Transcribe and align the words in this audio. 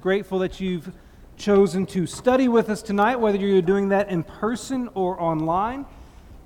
grateful 0.00 0.38
that 0.38 0.60
you've 0.60 0.90
chosen 1.36 1.84
to 1.84 2.06
study 2.06 2.48
with 2.48 2.70
us 2.70 2.80
tonight, 2.80 3.16
whether 3.16 3.36
you're 3.36 3.60
doing 3.60 3.90
that 3.90 4.08
in 4.08 4.22
person 4.22 4.88
or 4.94 5.20
online. 5.20 5.84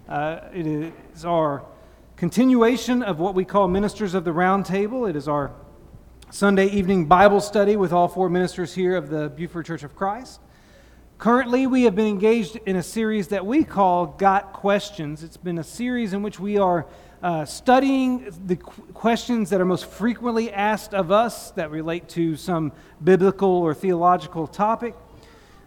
Uh, 0.08 0.40
it 0.52 0.66
is 0.66 1.24
our 1.24 1.64
continuation 2.16 3.00
of 3.00 3.20
what 3.20 3.34
we 3.36 3.44
call 3.44 3.68
Ministers 3.68 4.14
of 4.14 4.24
the 4.24 4.32
Round 4.32 4.66
Table. 4.66 5.06
It 5.06 5.14
is 5.14 5.28
our 5.28 5.52
Sunday 6.30 6.66
evening 6.66 7.06
Bible 7.06 7.40
study 7.40 7.76
with 7.76 7.92
all 7.92 8.08
four 8.08 8.28
ministers 8.28 8.74
here 8.74 8.96
of 8.96 9.08
the 9.08 9.28
Buford 9.28 9.66
Church 9.66 9.84
of 9.84 9.94
Christ. 9.94 10.40
Currently, 11.18 11.68
we 11.68 11.84
have 11.84 11.94
been 11.94 12.08
engaged 12.08 12.56
in 12.66 12.74
a 12.74 12.82
series 12.82 13.28
that 13.28 13.46
we 13.46 13.62
call 13.62 14.06
Got 14.06 14.52
Questions. 14.52 15.22
It's 15.22 15.36
been 15.36 15.58
a 15.58 15.64
series 15.64 16.12
in 16.12 16.22
which 16.22 16.40
we 16.40 16.58
are 16.58 16.86
uh, 17.24 17.42
studying 17.46 18.30
the 18.44 18.56
qu- 18.56 18.82
questions 18.92 19.48
that 19.48 19.58
are 19.58 19.64
most 19.64 19.86
frequently 19.86 20.52
asked 20.52 20.92
of 20.92 21.10
us 21.10 21.52
that 21.52 21.70
relate 21.70 22.06
to 22.06 22.36
some 22.36 22.70
biblical 23.02 23.48
or 23.48 23.72
theological 23.72 24.46
topic. 24.46 24.94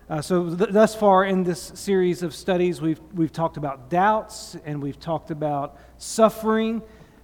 Uh, 0.08 0.22
so, 0.22 0.56
th- 0.56 0.70
thus 0.70 0.94
far 0.94 1.26
in 1.26 1.44
this 1.44 1.72
series 1.74 2.22
of 2.22 2.36
studies, 2.36 2.80
we've, 2.80 3.02
we've 3.12 3.32
talked 3.32 3.58
about 3.58 3.90
doubts 3.90 4.56
and 4.66 4.80
we've 4.80 5.00
talked 5.00 5.32
about 5.32 5.80
suffering. 5.98 6.80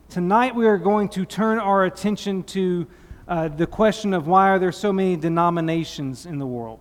Tonight, 0.10 0.56
we 0.56 0.66
are 0.66 0.80
going 0.80 1.10
to 1.10 1.26
turn 1.26 1.60
our 1.60 1.86
attention 1.86 2.42
to 2.44 2.88
uh, 3.28 3.50
the 3.50 3.68
question 3.68 4.16
of 4.16 4.26
why 4.26 4.50
are 4.50 4.58
there 4.58 4.72
so 4.72 4.92
many 4.92 5.16
denominations 5.16 6.26
in 6.26 6.40
the 6.40 6.48
world? 6.48 6.80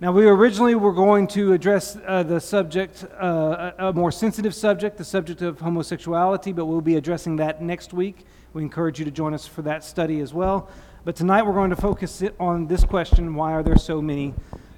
Now, 0.00 0.12
we 0.12 0.26
originally 0.26 0.76
were 0.76 0.92
going 0.92 1.26
to 1.28 1.52
address 1.52 1.98
uh, 2.06 2.22
the 2.22 2.40
subject, 2.40 3.04
uh, 3.20 3.72
a 3.78 3.92
more 3.92 4.12
sensitive 4.12 4.54
subject, 4.54 4.96
the 4.96 5.04
subject 5.04 5.42
of 5.42 5.58
homosexuality, 5.58 6.52
but 6.52 6.66
we'll 6.66 6.80
be 6.80 6.94
addressing 6.94 7.34
that 7.36 7.60
next 7.60 7.92
week. 7.92 8.24
We 8.52 8.62
encourage 8.62 9.00
you 9.00 9.04
to 9.06 9.10
join 9.10 9.34
us 9.34 9.44
for 9.44 9.62
that 9.62 9.82
study 9.82 10.20
as 10.20 10.32
well. 10.32 10.68
But 11.04 11.16
tonight 11.16 11.44
we're 11.44 11.52
going 11.52 11.70
to 11.70 11.76
focus 11.76 12.22
on 12.38 12.68
this 12.68 12.84
question 12.84 13.34
why 13.34 13.52
are 13.54 13.64
there 13.64 13.76
so 13.76 14.00
many 14.00 14.34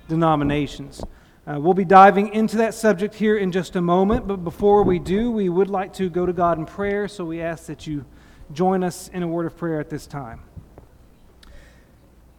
denominations? 0.08 1.04
Uh, 1.46 1.60
we'll 1.60 1.74
be 1.74 1.84
diving 1.84 2.32
into 2.32 2.56
that 2.56 2.72
subject 2.72 3.14
here 3.14 3.36
in 3.36 3.52
just 3.52 3.76
a 3.76 3.82
moment, 3.82 4.26
but 4.26 4.38
before 4.38 4.84
we 4.84 4.98
do, 4.98 5.30
we 5.30 5.50
would 5.50 5.68
like 5.68 5.92
to 5.94 6.08
go 6.08 6.24
to 6.24 6.32
God 6.32 6.56
in 6.56 6.64
prayer, 6.64 7.08
so 7.08 7.26
we 7.26 7.42
ask 7.42 7.66
that 7.66 7.86
you 7.86 8.06
join 8.54 8.82
us 8.82 9.08
in 9.08 9.22
a 9.22 9.28
word 9.28 9.44
of 9.44 9.54
prayer 9.54 9.80
at 9.80 9.90
this 9.90 10.06
time. 10.06 10.40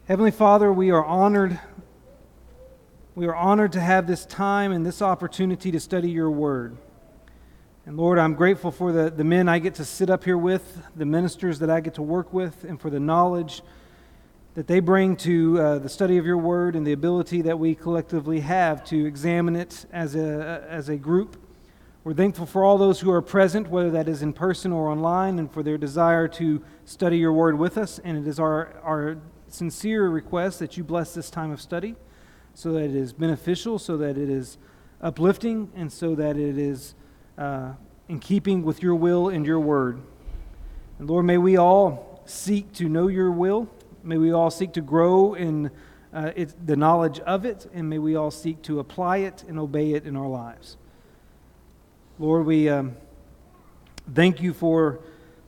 Heavenly 0.07 0.31
Father, 0.31 0.73
we 0.73 0.89
are 0.89 1.05
honored 1.05 1.59
we 3.13 3.25
are 3.25 3.35
honored 3.35 3.73
to 3.73 3.81
have 3.81 4.07
this 4.07 4.25
time 4.25 4.71
and 4.71 4.85
this 4.85 5.01
opportunity 5.01 5.69
to 5.71 5.81
study 5.81 6.09
your 6.09 6.31
word. 6.31 6.77
And 7.85 7.97
Lord, 7.97 8.17
I'm 8.17 8.35
grateful 8.35 8.71
for 8.71 8.93
the, 8.93 9.09
the 9.09 9.25
men 9.25 9.49
I 9.49 9.59
get 9.59 9.75
to 9.75 9.85
sit 9.85 10.09
up 10.09 10.23
here 10.23 10.37
with, 10.37 10.81
the 10.95 11.05
ministers 11.05 11.59
that 11.59 11.69
I 11.69 11.81
get 11.81 11.95
to 11.95 12.01
work 12.01 12.31
with, 12.31 12.63
and 12.63 12.79
for 12.79 12.89
the 12.89 13.01
knowledge 13.01 13.63
that 14.53 14.67
they 14.67 14.79
bring 14.79 15.17
to 15.17 15.59
uh, 15.59 15.79
the 15.79 15.89
study 15.89 16.17
of 16.17 16.25
your 16.25 16.37
word 16.37 16.75
and 16.75 16.87
the 16.87 16.93
ability 16.93 17.41
that 17.41 17.59
we 17.59 17.75
collectively 17.75 18.39
have 18.39 18.81
to 18.85 19.05
examine 19.05 19.57
it 19.57 19.85
as 19.91 20.15
a, 20.15 20.65
as 20.69 20.87
a 20.87 20.95
group. 20.95 21.35
We're 22.05 22.13
thankful 22.13 22.45
for 22.45 22.63
all 22.63 22.77
those 22.77 23.01
who 23.01 23.11
are 23.11 23.21
present, 23.21 23.67
whether 23.67 23.91
that 23.91 24.07
is 24.07 24.21
in 24.21 24.31
person 24.31 24.71
or 24.71 24.89
online, 24.89 25.37
and 25.37 25.51
for 25.51 25.63
their 25.63 25.77
desire 25.77 26.29
to 26.29 26.63
study 26.85 27.17
your 27.17 27.33
word 27.33 27.59
with 27.59 27.77
us. 27.77 27.99
And 27.99 28.17
it 28.17 28.25
is 28.25 28.39
our, 28.39 28.79
our 28.83 29.17
sincere 29.49 30.07
request 30.07 30.59
that 30.59 30.77
you 30.77 30.85
bless 30.85 31.13
this 31.13 31.29
time 31.29 31.51
of 31.51 31.59
study 31.59 31.97
so 32.53 32.73
that 32.73 32.83
it 32.83 32.95
is 32.95 33.13
beneficial, 33.13 33.79
so 33.79 33.97
that 33.97 34.17
it 34.17 34.29
is 34.29 34.57
uplifting, 35.01 35.71
and 35.75 35.91
so 35.91 36.15
that 36.15 36.37
it 36.37 36.57
is 36.57 36.95
uh, 37.37 37.73
in 38.07 38.19
keeping 38.19 38.63
with 38.63 38.83
your 38.83 38.95
will 38.95 39.29
and 39.29 39.45
your 39.45 39.59
word. 39.59 40.01
And 40.99 41.09
Lord, 41.09 41.25
may 41.25 41.37
we 41.37 41.57
all 41.57 42.21
seek 42.25 42.73
to 42.73 42.87
know 42.87 43.07
your 43.07 43.31
will. 43.31 43.69
May 44.03 44.17
we 44.17 44.31
all 44.31 44.51
seek 44.51 44.73
to 44.73 44.81
grow 44.81 45.33
in 45.33 45.71
uh, 46.13 46.31
it, 46.35 46.53
the 46.65 46.75
knowledge 46.75 47.19
of 47.21 47.45
it, 47.45 47.69
and 47.73 47.89
may 47.89 47.97
we 47.97 48.15
all 48.15 48.31
seek 48.31 48.61
to 48.63 48.79
apply 48.79 49.17
it 49.17 49.43
and 49.47 49.57
obey 49.57 49.93
it 49.93 50.05
in 50.05 50.15
our 50.15 50.27
lives. 50.27 50.77
Lord, 52.19 52.45
we 52.45 52.69
um, 52.69 52.95
thank 54.13 54.41
you 54.41 54.53
for 54.53 54.99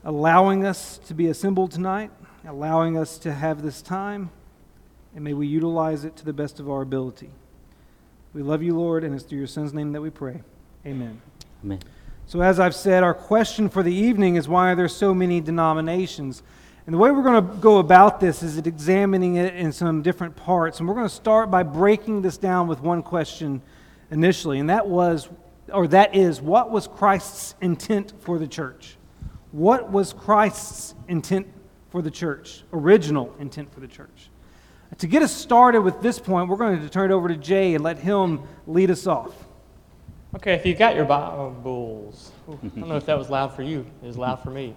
allowing 0.03 0.65
us 0.65 0.97
to 1.07 1.13
be 1.13 1.27
assembled 1.27 1.71
tonight, 1.71 2.11
allowing 2.47 2.97
us 2.97 3.17
to 3.19 3.33
have 3.33 3.61
this 3.61 3.81
time 3.81 4.31
and 5.15 5.23
may 5.23 5.33
we 5.33 5.47
utilize 5.47 6.05
it 6.05 6.15
to 6.17 6.25
the 6.25 6.33
best 6.33 6.59
of 6.59 6.69
our 6.69 6.81
ability. 6.81 7.29
We 8.33 8.41
love 8.41 8.63
you, 8.63 8.75
Lord, 8.75 9.03
and 9.03 9.13
it's 9.13 9.23
through 9.23 9.37
your 9.37 9.47
Son's 9.47 9.73
name 9.73 9.91
that 9.91 10.01
we 10.01 10.09
pray. 10.09 10.41
Amen. 10.85 11.21
Amen. 11.63 11.79
So, 12.25 12.41
as 12.41 12.59
I've 12.59 12.73
said, 12.73 13.03
our 13.03 13.13
question 13.13 13.69
for 13.69 13.83
the 13.83 13.93
evening 13.93 14.35
is 14.35 14.47
why 14.47 14.71
are 14.71 14.75
there 14.75 14.87
so 14.87 15.13
many 15.13 15.39
denominations? 15.39 16.41
And 16.85 16.93
the 16.93 16.97
way 16.97 17.11
we're 17.11 17.23
going 17.23 17.45
to 17.45 17.55
go 17.57 17.77
about 17.77 18.19
this 18.19 18.43
is 18.43 18.57
examining 18.57 19.35
it 19.35 19.55
in 19.55 19.71
some 19.71 20.01
different 20.01 20.35
parts. 20.35 20.79
And 20.79 20.87
we're 20.87 20.95
going 20.95 21.07
to 21.07 21.13
start 21.13 21.49
by 21.51 21.63
breaking 21.63 22.21
this 22.21 22.37
down 22.37 22.67
with 22.67 22.81
one 22.81 23.03
question 23.03 23.61
initially, 24.11 24.59
and 24.59 24.69
that 24.69 24.87
was, 24.87 25.29
or 25.71 25.87
that 25.87 26.15
is, 26.15 26.41
what 26.41 26.71
was 26.71 26.87
Christ's 26.87 27.55
intent 27.61 28.13
for 28.19 28.37
the 28.37 28.47
church? 28.47 28.97
What 29.51 29.91
was 29.91 30.13
Christ's 30.13 30.95
intent 31.07 31.47
for 31.89 32.01
the 32.01 32.11
church, 32.11 32.63
original 32.73 33.33
intent 33.39 33.73
for 33.73 33.79
the 33.79 33.87
church? 33.87 34.29
To 34.97 35.07
get 35.07 35.23
us 35.23 35.33
started 35.33 35.81
with 35.81 36.01
this 36.01 36.19
point, 36.19 36.49
we're 36.49 36.57
going 36.57 36.81
to 36.81 36.89
turn 36.89 37.09
it 37.11 37.13
over 37.13 37.27
to 37.27 37.37
Jay 37.37 37.73
and 37.73 37.83
let 37.83 37.97
him 37.97 38.41
lead 38.67 38.91
us 38.91 39.07
off. 39.07 39.33
Okay, 40.35 40.53
if 40.53 40.65
you've 40.65 40.77
got 40.77 40.95
your 40.95 41.05
Bibles, 41.05 42.31
I 42.47 42.51
don't 42.51 42.89
know 42.89 42.97
if 42.97 43.05
that 43.05 43.17
was 43.17 43.29
loud 43.29 43.53
for 43.53 43.63
you, 43.63 43.85
it 44.01 44.05
was 44.05 44.17
loud 44.17 44.37
for 44.37 44.49
me. 44.49 44.75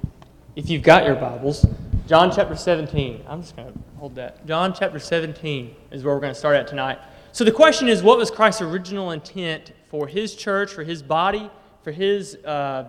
If 0.54 0.71
you've 0.71 0.82
got 0.82 1.04
your 1.04 1.16
Bibles, 1.16 1.66
John 2.06 2.31
chapter 2.34 2.56
17, 2.56 3.25
I'm 3.28 3.43
just 3.43 3.56
going 3.56 3.72
to 3.72 3.78
hold 3.99 4.15
that. 4.15 4.47
John 4.47 4.72
chapter 4.72 4.99
17 4.99 5.75
is 5.91 6.04
where 6.04 6.15
we're 6.15 6.21
going 6.21 6.33
to 6.33 6.38
start 6.38 6.56
at 6.56 6.66
tonight. 6.66 6.98
So 7.33 7.44
the 7.44 7.53
question 7.53 7.88
is 7.88 8.03
what 8.03 8.16
was 8.16 8.31
Christ's 8.31 8.62
original 8.62 9.10
intent 9.10 9.72
for 9.88 10.06
his 10.06 10.34
church, 10.34 10.72
for 10.72 10.84
his 10.84 11.03
body, 11.03 11.50
for 11.83 11.91
his 11.91 12.37
uh, 12.37 12.88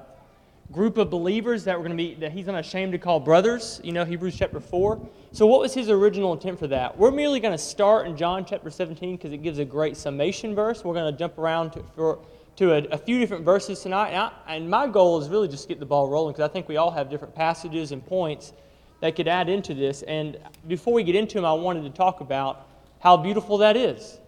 group 0.72 0.97
of 0.97 1.09
believers 1.09 1.63
that 1.63 1.78
we're 1.78 1.85
going 1.85 1.97
to 1.97 2.03
be 2.03 2.16
that 2.16 2.31
he's 2.31 2.45
not 2.45 2.59
ashamed 2.59 2.91
to 2.91 2.97
call 2.97 3.19
brothers 3.19 3.79
you 3.83 3.94
know 3.94 4.03
hebrews 4.03 4.35
chapter 4.38 4.59
4 4.59 5.00
so 5.38 5.45
what 5.45 5.59
was 5.59 5.73
his 5.73 5.89
original 5.89 6.33
intent 6.33 6.57
for 6.57 6.67
that? 6.67 6.97
We're 6.97 7.11
merely 7.11 7.39
going 7.39 7.51
to 7.51 7.59
start 7.59 8.07
in 8.07 8.17
john 8.17 8.45
chapter 8.45 8.69
17 8.69 9.17
because 9.17 9.31
it 9.33 9.44
gives 9.44 9.59
a 9.59 9.66
great 9.66 9.97
summation 9.97 10.56
verse. 10.56 10.83
We're 10.83 10.94
going 10.94 11.11
to 11.11 11.17
jump 11.17 11.38
around 11.38 11.72
to, 11.72 11.83
for, 11.95 12.19
to 12.56 12.73
a, 12.73 12.77
a, 12.85 12.97
few 12.97 13.19
different 13.19 13.44
verses 13.44 13.81
tonight. 13.81 14.09
And, 14.09 14.17
I, 14.17 14.56
and 14.56 14.69
my 14.69 14.88
goal 14.88 15.22
is 15.22 15.29
really 15.29 15.47
just 15.47 15.63
to 15.63 15.69
get 15.69 15.79
the 15.79 15.85
ball 15.85 16.09
rolling 16.09 16.33
because 16.33 16.50
i 16.50 16.51
think 16.51 16.67
we 16.67 16.77
all 16.77 16.91
have 16.91 17.09
different 17.09 17.35
passages 17.35 17.91
and 17.91 18.06
points 18.06 18.53
that 19.00 19.16
could 19.16 19.27
add 19.27 19.47
into 19.47 19.75
this. 19.75 20.01
And 20.03 20.38
before 20.67 20.94
we 20.94 21.03
get 21.03 21.16
into 21.16 21.35
them 21.35 21.45
i 21.45 21.53
wanted 21.53 21.83
to 21.83 21.91
talk 21.91 22.22
about 22.22 22.67
how 23.00 23.17
beautiful 23.17 23.59
that 23.59 23.77
is. 23.77 24.19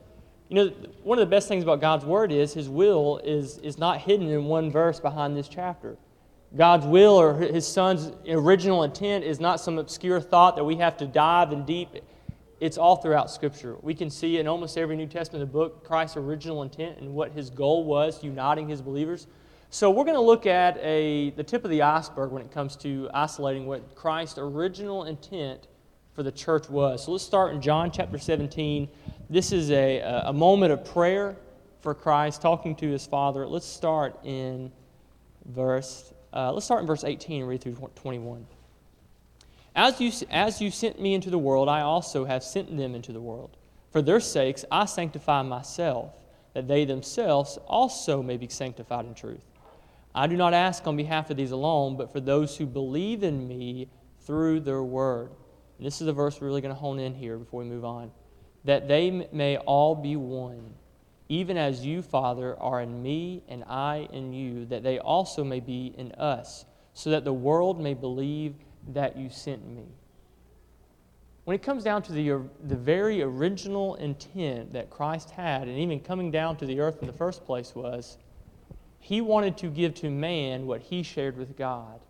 You 0.50 0.56
know 0.56 0.68
one 1.04 1.18
of 1.18 1.28
the 1.28 1.32
best 1.32 1.48
things 1.48 1.64
about 1.64 1.80
god's 1.80 2.06
word 2.06 2.32
is 2.32 2.54
his 2.54 2.70
will 2.70 3.20
is, 3.24 3.58
is 3.60 3.78
not 3.78 4.00
hidden 4.00 4.30
in 4.30 4.46
one 4.46 4.70
verse 4.70 5.00
behind 5.00 5.36
this 5.36 5.48
chapter 5.48 5.98
God's 6.56 6.86
will 6.86 7.14
or 7.14 7.36
His 7.36 7.68
Son's 7.68 8.12
original 8.28 8.84
intent 8.84 9.24
is 9.24 9.40
not 9.40 9.60
some 9.60 9.78
obscure 9.78 10.20
thought 10.20 10.56
that 10.56 10.64
we 10.64 10.78
have 10.78 10.98
to 10.98 11.06
dive 11.06 11.52
in 11.52 11.64
deep. 11.64 11.90
It's 12.60 12.78
all 12.78 12.96
throughout 12.96 13.30
Scripture. 13.30 13.76
We 13.82 13.94
can 13.94 14.10
see 14.10 14.40
in 14.40 14.48
almost 14.48 14.78
every 14.78 14.96
New 14.96 15.08
Testament 15.08 15.52
book 15.52 15.86
Christ's 15.86 16.18
original 16.18 16.64
intent 16.64 16.98
and 17.00 17.14
what 17.14 17.32
His 17.32 17.52
goal 17.52 17.86
was, 17.86 18.24
uniting 18.24 18.68
His 18.68 18.82
believers. 18.82 19.28
So 19.70 19.92
we're 19.92 20.04
going 20.04 20.16
to 20.16 20.22
look 20.22 20.48
at 20.48 20.78
a, 20.78 21.30
the 21.32 21.44
tip 21.44 21.64
of 21.64 21.70
the 21.70 21.84
iceberg 21.84 22.32
when 22.32 22.42
it 22.42 22.52
comes 22.52 22.76
to 22.78 23.08
isolating 23.14 23.68
what 23.68 23.96
Christ's 23.96 24.40
original 24.40 25.04
intent 25.04 25.68
for 26.16 26.24
the 26.24 26.32
church 26.32 26.68
was. 26.68 27.06
So 27.06 27.12
let's 27.12 27.24
start 27.24 27.54
in 27.54 27.62
John 27.62 27.92
chapter 27.92 28.18
17. 28.18 28.90
This 29.30 29.52
is 29.52 29.70
a, 29.70 30.00
a 30.26 30.34
moment 30.34 30.74
of 30.74 30.84
prayer 30.84 31.38
for 31.82 31.94
Christ 31.94 32.42
talking 32.42 32.76
to 32.78 32.90
His 32.90 33.06
Father. 33.06 33.46
Let's 33.46 33.68
start 33.68 34.20
in 34.26 34.72
verse 35.46 36.12
uh, 36.34 36.52
let's 36.52 36.66
start 36.66 36.82
in 36.82 36.88
verse 36.88 37.04
18 37.04 37.42
and 37.42 37.50
read 37.50 37.62
through 37.62 37.76
21. 37.96 38.46
As 39.76 40.00
you, 40.02 40.12
as 40.30 40.62
you 40.62 40.72
sent 40.72 41.00
me 41.00 41.14
into 41.14 41.30
the 41.30 41.38
world, 41.38 41.70
I 41.70 41.82
also 41.82 42.26
have 42.26 42.44
sent 42.44 42.76
them 42.76 42.96
into 42.96 43.12
the 43.12 43.22
world. 43.22 43.58
For 43.92 44.02
their 44.02 44.20
sakes, 44.20 44.66
I 44.72 44.86
sanctify 44.86 45.42
myself, 45.44 46.14
that 46.54 46.68
they 46.68 46.86
themselves 46.86 47.58
also 47.68 48.22
may 48.22 48.38
be 48.38 48.48
sanctified 48.48 49.06
in 49.06 49.14
truth. 49.14 49.42
I 50.14 50.28
do 50.28 50.36
not 50.36 50.54
ask 50.54 50.86
on 50.88 50.98
behalf 50.98 51.30
of 51.30 51.38
these 51.38 51.52
alone, 51.52 51.96
but 51.96 52.12
for 52.12 52.20
those 52.20 52.58
who 52.58 52.66
believe 52.66 53.24
in 53.24 53.48
me 53.48 53.90
through 54.22 54.62
their 54.62 54.84
word. 54.84 55.32
And 55.78 55.86
this 55.86 56.02
is 56.02 56.08
the 56.08 56.14
verse 56.14 56.40
we're 56.40 56.48
really 56.48 56.62
going 56.62 56.74
to 56.74 56.80
hone 56.80 57.00
in 57.00 57.14
here 57.14 57.38
before 57.38 57.62
we 57.62 57.70
move 57.70 57.86
on. 57.86 58.12
That 58.66 58.88
they 58.88 59.28
may 59.32 59.58
all 59.58 59.96
be 59.96 60.16
one 60.16 60.74
even 61.30 61.58
as 61.58 61.86
you, 61.86 62.02
Father, 62.02 62.60
are 62.60 62.82
in 62.82 63.02
me 63.02 63.44
and 63.48 63.64
I 63.66 64.10
in 64.12 64.34
you, 64.34 64.66
that 64.66 64.84
they 64.84 65.00
also 65.00 65.44
may 65.44 65.60
be 65.60 65.94
in 65.98 66.12
us, 66.14 66.66
so 66.94 67.12
that 67.12 67.24
the 67.24 67.34
world 67.34 67.80
may 67.80 67.94
believe 67.94 68.56
that 68.90 69.16
you 69.16 69.30
sent 69.30 69.68
me. 69.68 69.86
When 71.46 71.56
it 71.56 71.62
comes 71.62 71.84
down 71.84 72.02
to 72.04 72.12
the, 72.12 72.42
the 72.68 72.76
very 72.76 73.22
original 73.22 73.96
intent 73.96 74.74
that 74.74 74.90
Christ 74.90 75.30
had, 75.30 75.68
and 75.68 75.78
even 75.78 76.00
coming 76.00 76.32
down 76.32 76.58
to 76.58 76.66
the 76.66 76.80
earth 76.80 77.02
in 77.02 77.08
the 77.08 77.14
first 77.14 77.46
place, 77.46 77.74
was 77.74 78.18
he 79.00 79.22
wanted 79.22 79.58
to 79.58 79.68
give 79.68 79.94
to 79.96 80.10
man 80.10 80.68
what 80.68 80.82
he 80.82 81.04
shared 81.04 81.38
with 81.38 81.58
God. 81.58 82.02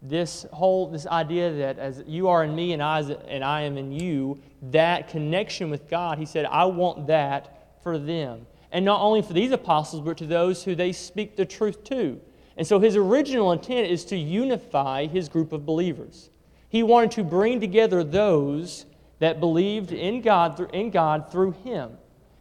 this 0.00 0.46
whole 0.52 0.88
this 0.90 1.06
idea 1.06 1.52
that 1.52 1.78
as 1.78 2.02
you 2.06 2.28
are 2.28 2.44
in 2.44 2.54
me 2.54 2.72
and 2.72 2.82
I 2.82 3.00
and 3.00 3.42
I 3.42 3.62
am 3.62 3.76
in 3.76 3.92
you, 3.92 4.40
that 4.70 5.08
connection 5.08 5.70
with 5.70 5.88
God, 5.88 6.18
he 6.18 6.26
said, 6.26 6.44
I 6.46 6.66
want 6.66 7.08
that 7.08 7.78
for 7.82 7.98
them. 7.98 8.46
And 8.70 8.84
not 8.84 9.00
only 9.00 9.22
for 9.22 9.32
these 9.32 9.50
apostles, 9.50 10.02
but 10.02 10.18
to 10.18 10.26
those 10.26 10.64
who 10.64 10.74
they 10.74 10.92
speak 10.92 11.36
the 11.36 11.46
truth 11.46 11.84
to. 11.84 12.20
And 12.56 12.66
so 12.66 12.80
his 12.80 12.96
original 12.96 13.52
intent 13.52 13.90
is 13.90 14.04
to 14.06 14.16
unify 14.16 15.06
his 15.06 15.28
group 15.28 15.52
of 15.52 15.64
believers. 15.64 16.30
He 16.68 16.82
wanted 16.82 17.12
to 17.12 17.24
bring 17.24 17.60
together 17.60 18.04
those 18.04 18.84
that 19.20 19.40
believed 19.40 19.92
in 19.92 20.20
God, 20.20 20.68
in 20.74 20.90
God 20.90 21.30
through 21.30 21.52
him. 21.52 21.92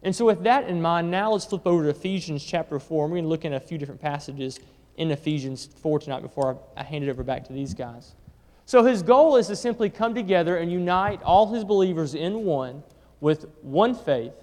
And 0.03 0.15
so, 0.15 0.25
with 0.25 0.43
that 0.43 0.67
in 0.67 0.81
mind, 0.81 1.09
now 1.09 1.31
let's 1.31 1.45
flip 1.45 1.65
over 1.65 1.83
to 1.83 1.89
Ephesians 1.89 2.43
chapter 2.43 2.79
4. 2.79 3.05
And 3.05 3.11
We're 3.11 3.15
going 3.17 3.23
to 3.23 3.29
look 3.29 3.45
at 3.45 3.53
a 3.53 3.59
few 3.59 3.77
different 3.77 4.01
passages 4.01 4.59
in 4.97 5.11
Ephesians 5.11 5.69
4 5.81 5.99
tonight 5.99 6.21
before 6.21 6.59
I 6.75 6.83
hand 6.83 7.03
it 7.03 7.09
over 7.09 7.23
back 7.23 7.45
to 7.45 7.53
these 7.53 7.73
guys. 7.73 8.13
So, 8.65 8.83
his 8.83 9.01
goal 9.01 9.37
is 9.37 9.47
to 9.47 9.55
simply 9.55 9.89
come 9.89 10.13
together 10.13 10.57
and 10.57 10.71
unite 10.71 11.21
all 11.23 11.51
his 11.53 11.63
believers 11.63 12.15
in 12.15 12.43
one 12.43 12.83
with 13.21 13.45
one 13.61 13.95
faith 13.95 14.33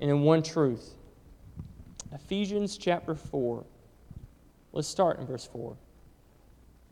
and 0.00 0.10
in 0.10 0.22
one 0.22 0.42
truth. 0.42 0.94
Ephesians 2.12 2.76
chapter 2.78 3.14
4. 3.14 3.64
Let's 4.72 4.88
start 4.88 5.18
in 5.18 5.26
verse 5.26 5.46
4. 5.46 5.76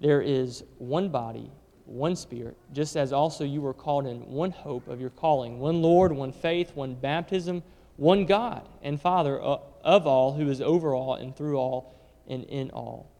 There 0.00 0.22
is 0.22 0.64
one 0.78 1.08
body 1.08 1.50
one 1.86 2.16
Spirit, 2.16 2.56
just 2.72 2.96
as 2.96 3.12
also 3.12 3.44
you 3.44 3.60
were 3.60 3.74
called 3.74 4.06
in 4.06 4.26
one 4.30 4.50
hope 4.50 4.88
of 4.88 5.00
your 5.00 5.10
calling, 5.10 5.58
one 5.58 5.82
Lord, 5.82 6.12
one 6.12 6.32
faith, 6.32 6.74
one 6.74 6.94
baptism, 6.94 7.62
one 7.96 8.26
God 8.26 8.66
and 8.82 9.00
Father 9.00 9.38
of 9.38 10.06
all, 10.06 10.32
who 10.32 10.50
is 10.50 10.60
over 10.60 10.94
all 10.94 11.14
and 11.14 11.36
through 11.36 11.58
all 11.58 11.94
and 12.26 12.44
in 12.44 12.70
all. 12.70 13.10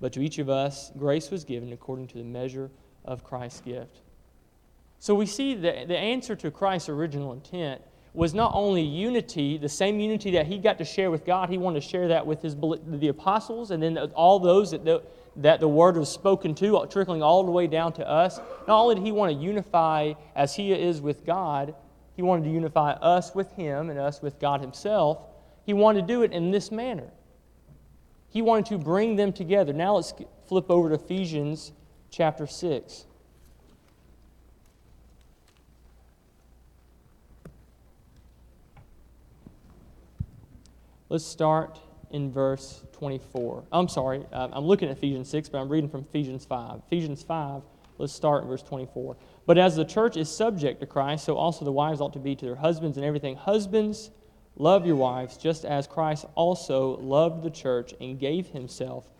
But 0.00 0.12
to 0.14 0.22
each 0.22 0.38
of 0.38 0.48
us, 0.48 0.92
grace 0.96 1.30
was 1.30 1.44
given 1.44 1.72
according 1.72 2.08
to 2.08 2.18
the 2.18 2.24
measure 2.24 2.70
of 3.04 3.24
Christ's 3.24 3.60
gift. 3.62 4.00
So 4.98 5.14
we 5.14 5.26
see 5.26 5.54
that 5.54 5.88
the 5.88 5.98
answer 5.98 6.36
to 6.36 6.50
Christ's 6.50 6.88
original 6.88 7.32
intent 7.32 7.82
was 8.14 8.34
not 8.34 8.52
only 8.54 8.82
unity, 8.82 9.56
the 9.56 9.68
same 9.68 9.98
unity 9.98 10.32
that 10.32 10.46
he 10.46 10.58
got 10.58 10.78
to 10.78 10.84
share 10.84 11.10
with 11.10 11.24
God, 11.24 11.48
he 11.48 11.56
wanted 11.56 11.82
to 11.82 11.88
share 11.88 12.08
that 12.08 12.26
with 12.26 12.42
his, 12.42 12.54
the 12.54 13.08
apostles 13.08 13.70
and 13.70 13.82
then 13.82 13.96
all 14.14 14.38
those 14.38 14.70
that 14.72 14.84
that 15.36 15.60
the 15.60 15.68
word 15.68 15.96
was 15.96 16.10
spoken 16.10 16.54
to, 16.56 16.86
trickling 16.90 17.22
all 17.22 17.44
the 17.44 17.50
way 17.50 17.66
down 17.66 17.92
to 17.94 18.08
us. 18.08 18.38
Not 18.68 18.82
only 18.82 18.96
did 18.96 19.04
he 19.04 19.12
want 19.12 19.32
to 19.32 19.38
unify 19.38 20.12
as 20.36 20.54
he 20.54 20.72
is 20.72 21.00
with 21.00 21.24
God, 21.24 21.74
he 22.14 22.22
wanted 22.22 22.44
to 22.44 22.50
unify 22.50 22.92
us 22.92 23.34
with 23.34 23.50
him 23.52 23.88
and 23.88 23.98
us 23.98 24.20
with 24.20 24.38
God 24.38 24.60
himself. 24.60 25.18
He 25.64 25.72
wanted 25.72 26.02
to 26.02 26.06
do 26.06 26.22
it 26.22 26.32
in 26.32 26.50
this 26.50 26.70
manner. 26.70 27.10
He 28.28 28.42
wanted 28.42 28.66
to 28.66 28.78
bring 28.78 29.16
them 29.16 29.32
together. 29.32 29.72
Now 29.72 29.96
let's 29.96 30.12
flip 30.46 30.70
over 30.70 30.90
to 30.90 30.96
Ephesians 30.96 31.72
chapter 32.10 32.46
6. 32.46 33.06
Let's 41.12 41.26
start 41.26 41.78
in 42.10 42.32
verse 42.32 42.86
24. 42.92 43.64
I'm 43.70 43.86
sorry, 43.86 44.24
uh, 44.32 44.48
I'm 44.50 44.64
looking 44.64 44.88
at 44.88 44.96
Ephesians 44.96 45.28
6, 45.28 45.50
but 45.50 45.58
I'm 45.58 45.68
reading 45.68 45.90
from 45.90 46.06
Ephesians 46.08 46.46
5. 46.46 46.80
Ephesians 46.86 47.22
5, 47.22 47.60
let's 47.98 48.14
start 48.14 48.44
in 48.44 48.48
verse 48.48 48.62
24. 48.62 49.18
But 49.44 49.58
as 49.58 49.76
the 49.76 49.84
church 49.84 50.16
is 50.16 50.34
subject 50.34 50.80
to 50.80 50.86
Christ, 50.86 51.26
so 51.26 51.36
also 51.36 51.66
the 51.66 51.70
wives 51.70 52.00
ought 52.00 52.14
to 52.14 52.18
be 52.18 52.34
to 52.36 52.46
their 52.46 52.56
husbands 52.56 52.96
and 52.96 53.04
everything. 53.04 53.36
Husbands, 53.36 54.10
love 54.56 54.86
your 54.86 54.96
wives, 54.96 55.36
just 55.36 55.66
as 55.66 55.86
Christ 55.86 56.24
also 56.34 56.96
loved 56.96 57.42
the 57.42 57.50
church 57.50 57.92
and 58.00 58.18
gave 58.18 58.46
himself 58.46 59.10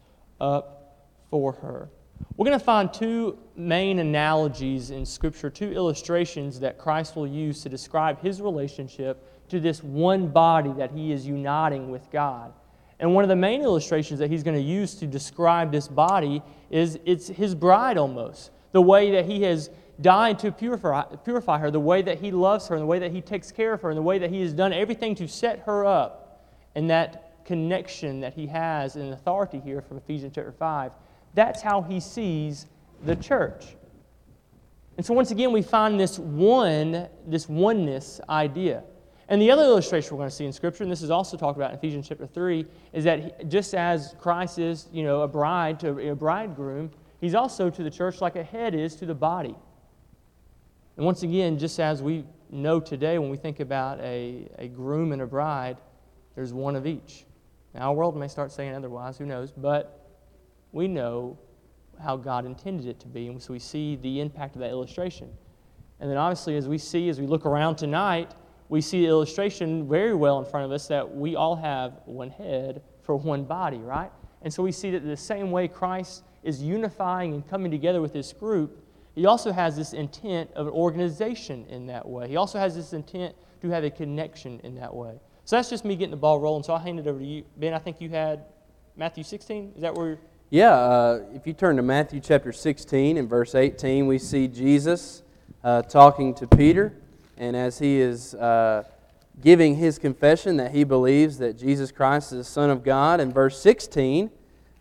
up 0.40 1.10
for 1.28 1.52
her. 1.52 1.90
We're 2.38 2.46
going 2.46 2.58
to 2.58 2.64
find 2.64 2.90
two 2.90 3.38
main 3.54 3.98
analogies 3.98 4.92
in 4.92 5.04
Scripture, 5.04 5.50
two 5.50 5.72
illustrations 5.72 6.58
that 6.60 6.78
Christ 6.78 7.16
will 7.16 7.26
use 7.26 7.62
to 7.64 7.68
describe 7.68 8.18
his 8.22 8.40
relationship 8.40 9.28
to 9.52 9.60
this 9.60 9.82
one 9.82 10.28
body 10.28 10.72
that 10.78 10.90
he 10.92 11.12
is 11.12 11.26
uniting 11.26 11.90
with 11.90 12.10
God. 12.10 12.54
And 12.98 13.14
one 13.14 13.22
of 13.22 13.28
the 13.28 13.36
main 13.36 13.60
illustrations 13.60 14.18
that 14.20 14.30
he's 14.30 14.42
going 14.42 14.56
to 14.56 14.62
use 14.62 14.94
to 14.94 15.06
describe 15.06 15.70
this 15.70 15.88
body 15.88 16.42
is 16.70 16.98
it's 17.04 17.28
his 17.28 17.54
bride 17.54 17.98
almost. 17.98 18.50
The 18.72 18.80
way 18.80 19.10
that 19.10 19.26
he 19.26 19.42
has 19.42 19.68
died 20.00 20.38
to 20.38 20.50
purify, 20.50 21.02
purify 21.16 21.58
her, 21.58 21.70
the 21.70 21.78
way 21.78 22.00
that 22.00 22.18
he 22.18 22.30
loves 22.30 22.66
her, 22.68 22.76
and 22.76 22.82
the 22.82 22.86
way 22.86 22.98
that 22.98 23.12
he 23.12 23.20
takes 23.20 23.52
care 23.52 23.74
of 23.74 23.82
her, 23.82 23.90
and 23.90 23.98
the 23.98 24.02
way 24.02 24.18
that 24.18 24.30
he 24.30 24.40
has 24.40 24.54
done 24.54 24.72
everything 24.72 25.14
to 25.16 25.28
set 25.28 25.58
her 25.66 25.84
up. 25.84 26.48
And 26.74 26.88
that 26.88 27.44
connection 27.44 28.20
that 28.20 28.32
he 28.32 28.46
has 28.46 28.96
in 28.96 29.12
authority 29.12 29.60
here 29.60 29.82
from 29.82 29.98
Ephesians 29.98 30.32
chapter 30.34 30.52
5, 30.52 30.92
that's 31.34 31.60
how 31.60 31.82
he 31.82 32.00
sees 32.00 32.64
the 33.04 33.16
church. 33.16 33.76
And 34.96 35.04
so 35.04 35.12
once 35.12 35.30
again, 35.30 35.52
we 35.52 35.60
find 35.60 36.00
this 36.00 36.18
one, 36.18 37.08
this 37.26 37.50
oneness 37.50 38.18
idea. 38.30 38.84
And 39.32 39.40
the 39.40 39.50
other 39.50 39.62
illustration 39.62 40.10
we're 40.10 40.20
going 40.20 40.28
to 40.28 40.36
see 40.36 40.44
in 40.44 40.52
Scripture, 40.52 40.82
and 40.82 40.92
this 40.92 41.00
is 41.00 41.10
also 41.10 41.38
talked 41.38 41.56
about 41.56 41.70
in 41.70 41.78
Ephesians 41.78 42.06
chapter 42.06 42.26
3, 42.26 42.66
is 42.92 43.04
that 43.04 43.48
just 43.48 43.72
as 43.72 44.14
Christ 44.20 44.58
is, 44.58 44.88
you 44.92 45.02
know, 45.02 45.22
a 45.22 45.26
bride 45.26 45.80
to 45.80 46.10
a 46.10 46.14
bridegroom, 46.14 46.90
he's 47.18 47.34
also 47.34 47.70
to 47.70 47.82
the 47.82 47.88
church 47.88 48.20
like 48.20 48.36
a 48.36 48.42
head 48.42 48.74
is 48.74 48.94
to 48.96 49.06
the 49.06 49.14
body. 49.14 49.54
And 50.98 51.06
once 51.06 51.22
again, 51.22 51.58
just 51.58 51.80
as 51.80 52.02
we 52.02 52.26
know 52.50 52.78
today 52.78 53.18
when 53.18 53.30
we 53.30 53.38
think 53.38 53.60
about 53.60 53.98
a, 54.00 54.50
a 54.58 54.68
groom 54.68 55.12
and 55.12 55.22
a 55.22 55.26
bride, 55.26 55.78
there's 56.34 56.52
one 56.52 56.76
of 56.76 56.86
each. 56.86 57.24
Now, 57.74 57.88
our 57.88 57.94
world 57.94 58.14
may 58.14 58.28
start 58.28 58.52
saying 58.52 58.74
otherwise, 58.74 59.16
who 59.16 59.24
knows, 59.24 59.50
but 59.50 60.10
we 60.72 60.88
know 60.88 61.38
how 62.04 62.18
God 62.18 62.44
intended 62.44 62.86
it 62.86 63.00
to 63.00 63.08
be, 63.08 63.28
and 63.28 63.40
so 63.40 63.54
we 63.54 63.60
see 63.60 63.96
the 63.96 64.20
impact 64.20 64.56
of 64.56 64.60
that 64.60 64.68
illustration. 64.68 65.30
And 66.00 66.10
then, 66.10 66.18
obviously, 66.18 66.58
as 66.58 66.68
we 66.68 66.76
see, 66.76 67.08
as 67.08 67.18
we 67.18 67.26
look 67.26 67.46
around 67.46 67.76
tonight, 67.76 68.34
we 68.72 68.80
see 68.80 69.02
the 69.02 69.06
illustration 69.06 69.86
very 69.86 70.14
well 70.14 70.38
in 70.38 70.46
front 70.46 70.64
of 70.64 70.72
us 70.72 70.88
that 70.88 71.14
we 71.14 71.36
all 71.36 71.54
have 71.54 72.00
one 72.06 72.30
head 72.30 72.80
for 73.02 73.14
one 73.14 73.44
body, 73.44 73.76
right? 73.76 74.10
And 74.40 74.50
so 74.50 74.62
we 74.62 74.72
see 74.72 74.90
that 74.92 75.04
the 75.04 75.14
same 75.14 75.50
way 75.50 75.68
Christ 75.68 76.22
is 76.42 76.62
unifying 76.62 77.34
and 77.34 77.46
coming 77.46 77.70
together 77.70 78.00
with 78.00 78.14
this 78.14 78.32
group, 78.32 78.82
he 79.14 79.26
also 79.26 79.52
has 79.52 79.76
this 79.76 79.92
intent 79.92 80.50
of 80.54 80.68
an 80.68 80.72
organization 80.72 81.66
in 81.68 81.86
that 81.88 82.08
way. 82.08 82.30
He 82.30 82.36
also 82.36 82.58
has 82.58 82.74
this 82.74 82.94
intent 82.94 83.34
to 83.60 83.68
have 83.68 83.84
a 83.84 83.90
connection 83.90 84.58
in 84.64 84.74
that 84.76 84.94
way. 84.94 85.20
So 85.44 85.56
that's 85.56 85.68
just 85.68 85.84
me 85.84 85.94
getting 85.94 86.10
the 86.10 86.16
ball 86.16 86.40
rolling. 86.40 86.62
So 86.62 86.72
I'll 86.72 86.78
hand 86.78 86.98
it 86.98 87.06
over 87.06 87.18
to 87.18 87.26
you. 87.26 87.44
Ben, 87.58 87.74
I 87.74 87.78
think 87.78 88.00
you 88.00 88.08
had 88.08 88.46
Matthew 88.96 89.22
16. 89.22 89.72
Is 89.76 89.82
that 89.82 89.92
where 89.94 90.18
Yeah, 90.48 90.72
uh, 90.72 91.24
if 91.34 91.46
you 91.46 91.52
turn 91.52 91.76
to 91.76 91.82
Matthew 91.82 92.20
chapter 92.20 92.52
16 92.52 93.18
and 93.18 93.28
verse 93.28 93.54
18, 93.54 94.06
we 94.06 94.18
see 94.18 94.48
Jesus 94.48 95.24
uh, 95.62 95.82
talking 95.82 96.32
to 96.36 96.46
Peter. 96.46 96.94
And 97.36 97.56
as 97.56 97.78
he 97.78 98.00
is 98.00 98.34
uh, 98.34 98.84
giving 99.40 99.76
his 99.76 99.98
confession 99.98 100.56
that 100.58 100.72
he 100.72 100.84
believes 100.84 101.38
that 101.38 101.58
Jesus 101.58 101.90
Christ 101.90 102.32
is 102.32 102.38
the 102.38 102.44
Son 102.44 102.70
of 102.70 102.84
God, 102.84 103.20
in 103.20 103.32
verse 103.32 103.60
16, 103.60 104.30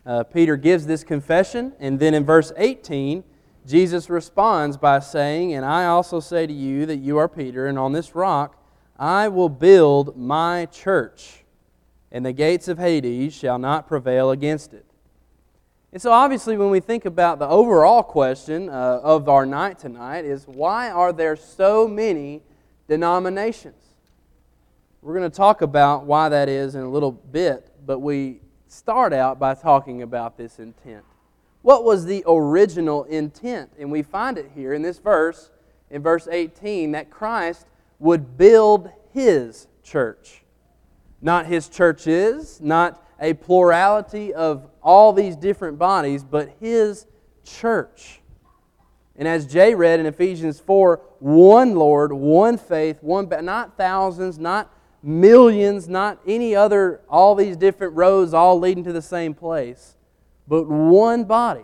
uh, 0.04 0.24
Peter 0.24 0.56
gives 0.56 0.86
this 0.86 1.04
confession. 1.04 1.72
And 1.78 1.98
then 1.98 2.14
in 2.14 2.24
verse 2.24 2.52
18, 2.56 3.24
Jesus 3.66 4.10
responds 4.10 4.76
by 4.76 4.98
saying, 4.98 5.54
And 5.54 5.64
I 5.64 5.86
also 5.86 6.20
say 6.20 6.46
to 6.46 6.52
you 6.52 6.86
that 6.86 6.96
you 6.96 7.18
are 7.18 7.28
Peter, 7.28 7.66
and 7.66 7.78
on 7.78 7.92
this 7.92 8.14
rock 8.14 8.58
I 8.98 9.28
will 9.28 9.48
build 9.48 10.16
my 10.16 10.66
church, 10.66 11.44
and 12.10 12.24
the 12.24 12.32
gates 12.32 12.68
of 12.68 12.78
Hades 12.78 13.34
shall 13.34 13.58
not 13.58 13.88
prevail 13.88 14.30
against 14.30 14.74
it. 14.74 14.84
And 15.92 16.00
so, 16.00 16.10
obviously, 16.10 16.56
when 16.56 16.70
we 16.70 16.80
think 16.80 17.04
about 17.04 17.38
the 17.38 17.48
overall 17.48 18.02
question 18.02 18.68
uh, 18.68 19.00
of 19.02 19.28
our 19.28 19.44
night 19.44 19.78
tonight, 19.78 20.24
is 20.24 20.46
why 20.46 20.90
are 20.90 21.12
there 21.12 21.36
so 21.36 21.86
many 21.86 22.42
denominations? 22.88 23.82
We're 25.02 25.14
going 25.14 25.30
to 25.30 25.36
talk 25.36 25.62
about 25.62 26.04
why 26.04 26.28
that 26.28 26.48
is 26.48 26.74
in 26.74 26.82
a 26.82 26.88
little 26.88 27.12
bit, 27.12 27.70
but 27.84 27.98
we 27.98 28.40
start 28.68 29.12
out 29.12 29.38
by 29.38 29.54
talking 29.54 30.02
about 30.02 30.36
this 30.36 30.58
intent. 30.58 31.04
What 31.62 31.84
was 31.84 32.04
the 32.04 32.24
original 32.26 33.04
intent? 33.04 33.70
And 33.78 33.90
we 33.90 34.02
find 34.02 34.38
it 34.38 34.50
here 34.54 34.72
in 34.74 34.82
this 34.82 34.98
verse, 34.98 35.50
in 35.90 36.02
verse 36.02 36.28
18, 36.30 36.92
that 36.92 37.10
Christ 37.10 37.66
would 37.98 38.38
build 38.38 38.90
his 39.12 39.66
church. 39.82 40.42
Not 41.20 41.46
his 41.46 41.68
churches, 41.68 42.60
not 42.60 43.04
a 43.20 43.34
plurality 43.34 44.34
of 44.34 44.68
all 44.82 45.12
these 45.12 45.36
different 45.36 45.78
bodies, 45.78 46.24
but 46.24 46.56
his 46.58 47.06
church. 47.44 48.21
And 49.22 49.28
as 49.28 49.46
Jay 49.46 49.72
read 49.72 50.00
in 50.00 50.06
Ephesians 50.06 50.58
4, 50.58 51.00
one 51.20 51.76
Lord, 51.76 52.12
one 52.12 52.58
faith, 52.58 52.98
one 53.04 53.28
not 53.44 53.76
thousands, 53.76 54.36
not 54.36 54.68
millions, 55.00 55.88
not 55.88 56.18
any 56.26 56.56
other, 56.56 57.02
all 57.08 57.36
these 57.36 57.56
different 57.56 57.94
roads 57.94 58.34
all 58.34 58.58
leading 58.58 58.82
to 58.82 58.92
the 58.92 59.00
same 59.00 59.32
place, 59.32 59.94
but 60.48 60.66
one 60.66 61.22
body. 61.22 61.62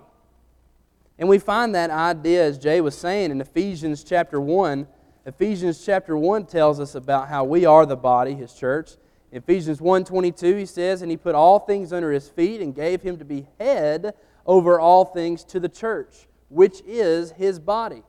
And 1.18 1.28
we 1.28 1.40
find 1.40 1.74
that 1.74 1.90
idea, 1.90 2.44
as 2.44 2.58
Jay 2.58 2.80
was 2.80 2.96
saying, 2.96 3.32
in 3.32 3.40
Ephesians 3.40 4.04
chapter 4.04 4.40
1. 4.40 4.86
Ephesians 5.26 5.84
chapter 5.84 6.16
1 6.16 6.46
tells 6.46 6.78
us 6.78 6.94
about 6.94 7.26
how 7.26 7.42
we 7.42 7.66
are 7.66 7.84
the 7.84 7.96
body, 7.96 8.34
his 8.34 8.54
church. 8.54 8.92
Ephesians 9.32 9.80
1:22 9.80 10.58
he 10.58 10.64
says, 10.64 11.02
"And 11.02 11.10
he 11.10 11.16
put 11.16 11.34
all 11.34 11.58
things 11.58 11.92
under 11.92 12.12
his 12.12 12.28
feet 12.28 12.60
and 12.60 12.72
gave 12.72 13.02
him 13.02 13.16
to 13.16 13.24
be 13.24 13.48
head 13.58 14.14
over 14.46 14.78
all 14.78 15.06
things 15.06 15.42
to 15.46 15.58
the 15.58 15.68
church, 15.68 16.28
which 16.48 16.82
is 16.86 17.32
his 17.32 17.58
body, 17.58 18.02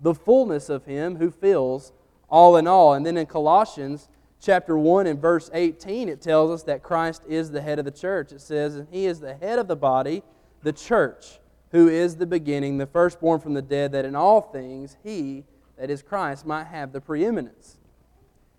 the 0.00 0.14
fullness 0.14 0.68
of 0.68 0.84
him 0.84 1.16
who 1.16 1.30
fills 1.30 1.92
all 2.28 2.56
in 2.56 2.66
all. 2.66 2.94
And 2.94 3.04
then 3.04 3.16
in 3.16 3.26
Colossians 3.26 4.08
chapter 4.40 4.76
1 4.78 5.06
and 5.06 5.20
verse 5.20 5.50
18, 5.52 6.08
it 6.08 6.20
tells 6.20 6.50
us 6.50 6.62
that 6.64 6.82
Christ 6.82 7.22
is 7.28 7.50
the 7.50 7.60
head 7.60 7.78
of 7.78 7.84
the 7.84 7.90
church. 7.90 8.32
It 8.32 8.40
says, 8.40 8.76
And 8.76 8.88
he 8.90 9.06
is 9.06 9.20
the 9.20 9.34
head 9.34 9.58
of 9.58 9.68
the 9.68 9.76
body, 9.76 10.22
the 10.62 10.72
church, 10.72 11.38
who 11.72 11.88
is 11.88 12.16
the 12.16 12.26
beginning, 12.26 12.78
the 12.78 12.86
firstborn 12.86 13.40
from 13.40 13.54
the 13.54 13.62
dead, 13.62 13.92
that 13.92 14.04
in 14.04 14.14
all 14.14 14.40
things 14.40 14.96
he, 15.02 15.44
that 15.76 15.90
is 15.90 16.02
Christ, 16.02 16.46
might 16.46 16.66
have 16.66 16.92
the 16.92 17.00
preeminence. 17.00 17.78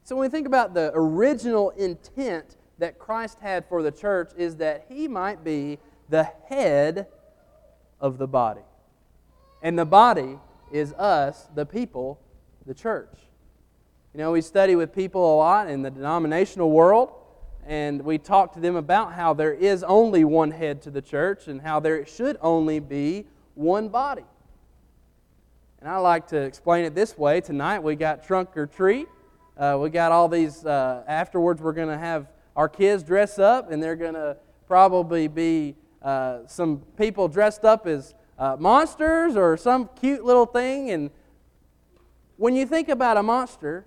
So 0.04 0.16
when 0.16 0.24
we 0.24 0.30
think 0.30 0.48
about 0.48 0.74
the 0.74 0.92
original 0.96 1.70
intent 1.72 2.58
that 2.80 2.98
Christ 2.98 3.38
had 3.42 3.66
for 3.68 3.84
the 3.84 3.92
church, 3.92 4.32
is 4.38 4.56
that 4.56 4.86
he 4.90 5.08
might 5.08 5.44
be 5.44 5.78
the 6.10 6.24
head 6.48 7.08
of 8.00 8.18
the 8.18 8.28
body. 8.28 8.62
And 9.62 9.78
the 9.78 9.86
body 9.86 10.40
is 10.72 10.94
us, 10.94 11.48
the 11.56 11.66
people, 11.66 12.20
the 12.66 12.74
church. 12.74 13.14
You 14.14 14.20
know, 14.20 14.32
we 14.32 14.42
study 14.42 14.76
with 14.76 14.94
people 14.94 15.36
a 15.36 15.38
lot 15.38 15.70
in 15.70 15.82
the 15.82 15.92
denominational 15.92 16.72
world, 16.72 17.12
and 17.66 18.02
we 18.02 18.18
talk 18.18 18.54
to 18.54 18.60
them 18.60 18.76
about 18.76 19.14
how 19.14 19.34
there 19.34 19.54
is 19.54 19.84
only 19.84 20.24
one 20.24 20.52
head 20.52 20.82
to 20.84 20.92
the 20.92 21.02
church 21.02 21.48
and 21.48 21.62
how 21.62 21.80
there 21.80 22.06
should 22.06 22.38
only 22.42 22.80
be 22.80 23.26
one 23.56 23.90
body. 23.90 24.24
And 25.80 25.90
I 25.90 25.98
like 25.98 26.28
to 26.28 26.38
explain 26.38 26.86
it 26.86 26.96
this 26.96 27.18
way. 27.18 27.40
Tonight 27.42 27.80
we 27.80 27.96
got 27.96 28.26
trunk 28.26 28.58
or 28.58 28.66
treat. 28.66 29.08
Uh, 29.58 29.78
we 29.80 29.90
got 29.90 30.12
all 30.12 30.28
these, 30.28 30.66
uh, 30.66 31.04
afterwards, 31.08 31.62
we're 31.62 31.74
going 31.74 31.90
to 31.90 31.98
have 31.98 32.28
our 32.56 32.70
kids 32.70 33.04
dress 33.04 33.38
up, 33.38 33.72
and 33.72 33.84
they're 33.84 33.96
going 33.96 34.14
to 34.14 34.38
probably 34.68 35.28
be 35.28 35.76
uh, 36.02 36.40
some 36.48 36.80
people 36.98 37.28
dressed 37.28 37.66
up 37.66 37.86
as 37.86 38.14
uh, 38.40 38.56
monsters 38.58 39.36
or 39.36 39.58
some 39.58 39.90
cute 40.00 40.24
little 40.24 40.46
thing. 40.46 40.90
And 40.90 41.12
when 42.38 42.56
you 42.56 42.66
think 42.66 42.90
about 42.90 43.18
a 43.18 43.24
monster, 43.24 43.86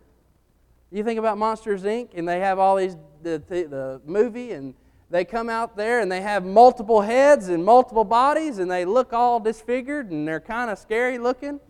you 0.90 1.02
think 1.02 1.18
about 1.18 1.38
Monsters 1.38 1.84
Inc., 1.84 2.10
and 2.14 2.28
they 2.28 2.40
have 2.40 2.58
all 2.58 2.76
these, 2.76 2.96
the, 3.22 3.42
the, 3.48 4.00
movie, 4.04 4.52
and 4.52 4.74
they 5.10 5.24
come 5.24 5.48
out 5.48 5.74
there 5.76 6.00
and 6.00 6.12
they 6.12 6.20
have 6.20 6.44
multiple 6.44 7.00
heads 7.00 7.48
and 7.48 7.64
multiple 7.64 8.04
bodies, 8.04 8.58
and 8.58 8.70
they 8.70 8.84
look 8.84 9.12
all 9.14 9.40
disfigured 9.40 10.10
and 10.10 10.28
they're 10.28 10.40
kind 10.40 10.70
of 10.70 10.78
scary 10.78 11.18
looking. 11.18 11.60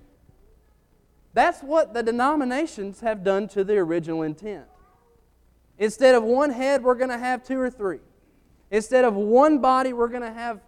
That's 1.34 1.60
what 1.60 1.94
the 1.94 2.02
denominations 2.02 3.00
have 3.00 3.24
done 3.24 3.48
to 3.48 3.64
the 3.64 3.78
original 3.78 4.22
intent. 4.22 4.66
Instead 5.78 6.14
of 6.14 6.22
one 6.22 6.50
head, 6.50 6.82
we're 6.82 6.94
going 6.94 7.10
to 7.10 7.18
have 7.18 7.42
two 7.42 7.58
or 7.58 7.70
three. 7.70 8.00
Instead 8.70 9.04
of 9.04 9.14
one 9.14 9.58
body, 9.58 9.92
we're 9.92 10.08
going 10.08 10.22
to 10.22 10.32
have 10.32 10.60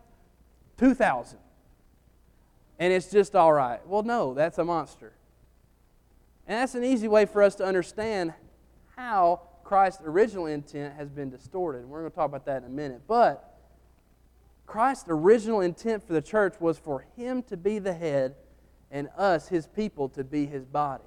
2,000. 0.78 1.38
And 2.78 2.92
it's 2.92 3.10
just 3.10 3.36
all 3.36 3.52
right. 3.52 3.86
Well, 3.86 4.02
no, 4.02 4.34
that's 4.34 4.58
a 4.58 4.64
monster. 4.64 5.12
And 6.46 6.58
that's 6.58 6.74
an 6.74 6.84
easy 6.84 7.08
way 7.08 7.24
for 7.24 7.42
us 7.42 7.54
to 7.56 7.64
understand 7.64 8.34
how 8.96 9.40
Christ's 9.64 10.02
original 10.04 10.46
intent 10.46 10.94
has 10.94 11.08
been 11.08 11.30
distorted. 11.30 11.86
We're 11.86 12.00
going 12.00 12.10
to 12.10 12.16
talk 12.16 12.28
about 12.28 12.44
that 12.46 12.58
in 12.58 12.64
a 12.64 12.72
minute. 12.72 13.02
But 13.06 13.54
Christ's 14.66 15.06
original 15.08 15.60
intent 15.60 16.06
for 16.06 16.12
the 16.12 16.22
church 16.22 16.54
was 16.60 16.78
for 16.78 17.06
him 17.16 17.42
to 17.44 17.56
be 17.56 17.78
the 17.78 17.94
head 17.94 18.34
and 18.90 19.08
us, 19.16 19.48
his 19.48 19.66
people, 19.66 20.08
to 20.10 20.24
be 20.24 20.46
his 20.46 20.64
body. 20.64 21.04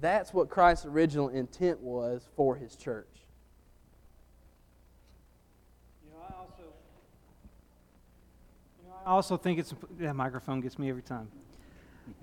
That's 0.00 0.34
what 0.34 0.50
Christ's 0.50 0.86
original 0.86 1.28
intent 1.28 1.80
was 1.80 2.28
for 2.36 2.56
his 2.56 2.76
church. 2.76 3.08
You 6.04 6.10
know, 6.12 6.24
I 6.28 6.38
also, 6.38 6.62
you 8.82 8.88
know, 8.88 8.95
I 9.06 9.10
also 9.10 9.36
think 9.36 9.60
it's 9.60 9.72
that 10.00 10.16
microphone 10.16 10.60
gets 10.60 10.80
me 10.80 10.90
every 10.90 11.02
time. 11.02 11.28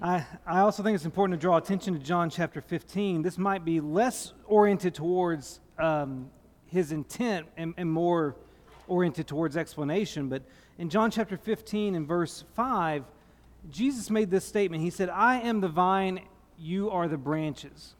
I, 0.01 0.25
I 0.45 0.59
also 0.59 0.83
think 0.83 0.95
it's 0.95 1.05
important 1.05 1.39
to 1.39 1.41
draw 1.41 1.55
attention 1.55 1.93
to 1.93 1.99
John 1.99 2.29
chapter 2.29 2.59
15. 2.59 3.21
This 3.21 3.37
might 3.37 3.63
be 3.63 3.79
less 3.79 4.33
oriented 4.47 4.93
towards 4.93 5.61
um, 5.79 6.29
his 6.65 6.91
intent 6.91 7.47
and, 7.55 7.73
and 7.77 7.89
more 7.89 8.35
oriented 8.89 9.27
towards 9.27 9.55
explanation. 9.55 10.27
But 10.27 10.43
in 10.77 10.89
John 10.89 11.09
chapter 11.09 11.37
15 11.37 11.95
and 11.95 12.05
verse 12.05 12.43
5, 12.53 13.05
Jesus 13.69 14.09
made 14.09 14.29
this 14.29 14.43
statement. 14.43 14.83
He 14.83 14.89
said, 14.89 15.09
I 15.09 15.39
am 15.39 15.61
the 15.61 15.69
vine, 15.69 16.19
you 16.59 16.89
are 16.89 17.07
the 17.07 17.17
branches. 17.17 17.95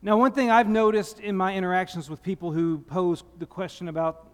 Now, 0.00 0.16
one 0.16 0.30
thing 0.30 0.48
I've 0.48 0.68
noticed 0.68 1.18
in 1.18 1.36
my 1.36 1.56
interactions 1.56 2.08
with 2.08 2.22
people 2.22 2.52
who 2.52 2.78
pose 2.78 3.24
the 3.40 3.46
question 3.46 3.88
about 3.88 4.28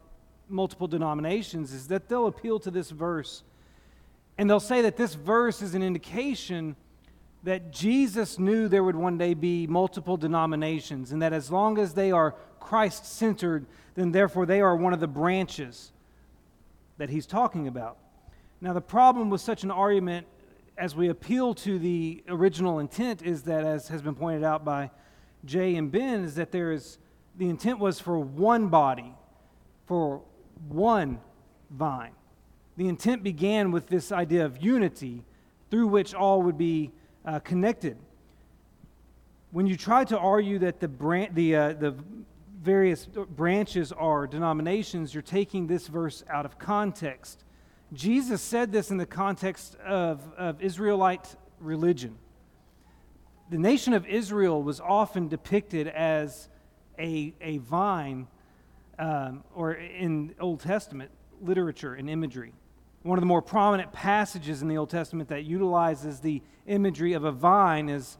multiple 0.50 0.88
denominations 0.88 1.72
is 1.72 1.88
that 1.88 2.10
they'll 2.10 2.26
appeal 2.26 2.58
to 2.58 2.70
this 2.70 2.90
verse 2.90 3.44
and 4.36 4.48
they'll 4.48 4.60
say 4.60 4.82
that 4.82 4.96
this 4.96 5.14
verse 5.14 5.62
is 5.62 5.74
an 5.74 5.82
indication 5.82 6.76
that 7.44 7.70
Jesus 7.70 8.38
knew 8.38 8.68
there 8.68 8.82
would 8.82 8.96
one 8.96 9.18
day 9.18 9.34
be 9.34 9.66
multiple 9.66 10.16
denominations, 10.16 11.12
and 11.12 11.20
that 11.22 11.32
as 11.32 11.50
long 11.50 11.78
as 11.78 11.94
they 11.94 12.10
are 12.10 12.34
Christ 12.58 13.04
centered, 13.04 13.66
then 13.94 14.12
therefore 14.12 14.46
they 14.46 14.60
are 14.60 14.74
one 14.74 14.92
of 14.92 15.00
the 15.00 15.06
branches 15.06 15.92
that 16.96 17.10
he's 17.10 17.26
talking 17.26 17.68
about. 17.68 17.98
Now, 18.60 18.72
the 18.72 18.80
problem 18.80 19.28
with 19.28 19.42
such 19.42 19.62
an 19.62 19.70
argument, 19.70 20.26
as 20.78 20.96
we 20.96 21.08
appeal 21.08 21.54
to 21.56 21.78
the 21.78 22.24
original 22.28 22.78
intent, 22.78 23.22
is 23.22 23.42
that, 23.42 23.64
as 23.64 23.88
has 23.88 24.00
been 24.00 24.14
pointed 24.14 24.42
out 24.42 24.64
by 24.64 24.90
Jay 25.44 25.76
and 25.76 25.92
Ben, 25.92 26.24
is 26.24 26.36
that 26.36 26.50
there 26.50 26.72
is 26.72 26.98
the 27.36 27.48
intent 27.48 27.78
was 27.78 28.00
for 28.00 28.18
one 28.18 28.68
body, 28.68 29.14
for 29.86 30.22
one 30.68 31.20
vine. 31.70 32.12
The 32.76 32.88
intent 32.88 33.22
began 33.22 33.70
with 33.70 33.86
this 33.86 34.10
idea 34.10 34.44
of 34.44 34.62
unity 34.62 35.24
through 35.70 35.86
which 35.88 36.14
all 36.14 36.42
would 36.42 36.58
be 36.58 36.90
uh, 37.24 37.38
connected. 37.40 37.96
When 39.52 39.66
you 39.66 39.76
try 39.76 40.04
to 40.04 40.18
argue 40.18 40.58
that 40.60 40.80
the, 40.80 40.88
bran- 40.88 41.34
the, 41.34 41.56
uh, 41.56 41.72
the 41.74 41.94
various 42.60 43.06
branches 43.06 43.92
are 43.92 44.26
denominations, 44.26 45.14
you're 45.14 45.22
taking 45.22 45.66
this 45.66 45.86
verse 45.86 46.24
out 46.28 46.44
of 46.44 46.58
context. 46.58 47.44
Jesus 47.92 48.42
said 48.42 48.72
this 48.72 48.90
in 48.90 48.96
the 48.96 49.06
context 49.06 49.76
of, 49.76 50.32
of 50.36 50.60
Israelite 50.60 51.36
religion. 51.60 52.16
The 53.50 53.58
nation 53.58 53.92
of 53.92 54.06
Israel 54.06 54.62
was 54.62 54.80
often 54.80 55.28
depicted 55.28 55.86
as 55.86 56.48
a, 56.98 57.34
a 57.40 57.58
vine, 57.58 58.26
um, 58.98 59.44
or 59.54 59.74
in 59.74 60.34
Old 60.40 60.60
Testament 60.60 61.10
literature 61.40 61.94
and 61.94 62.08
imagery. 62.08 62.52
One 63.04 63.18
of 63.18 63.22
the 63.22 63.26
more 63.26 63.42
prominent 63.42 63.92
passages 63.92 64.62
in 64.62 64.68
the 64.68 64.78
Old 64.78 64.88
Testament 64.88 65.28
that 65.28 65.44
utilizes 65.44 66.20
the 66.20 66.40
imagery 66.66 67.12
of 67.12 67.24
a 67.24 67.32
vine 67.32 67.90
is, 67.90 68.16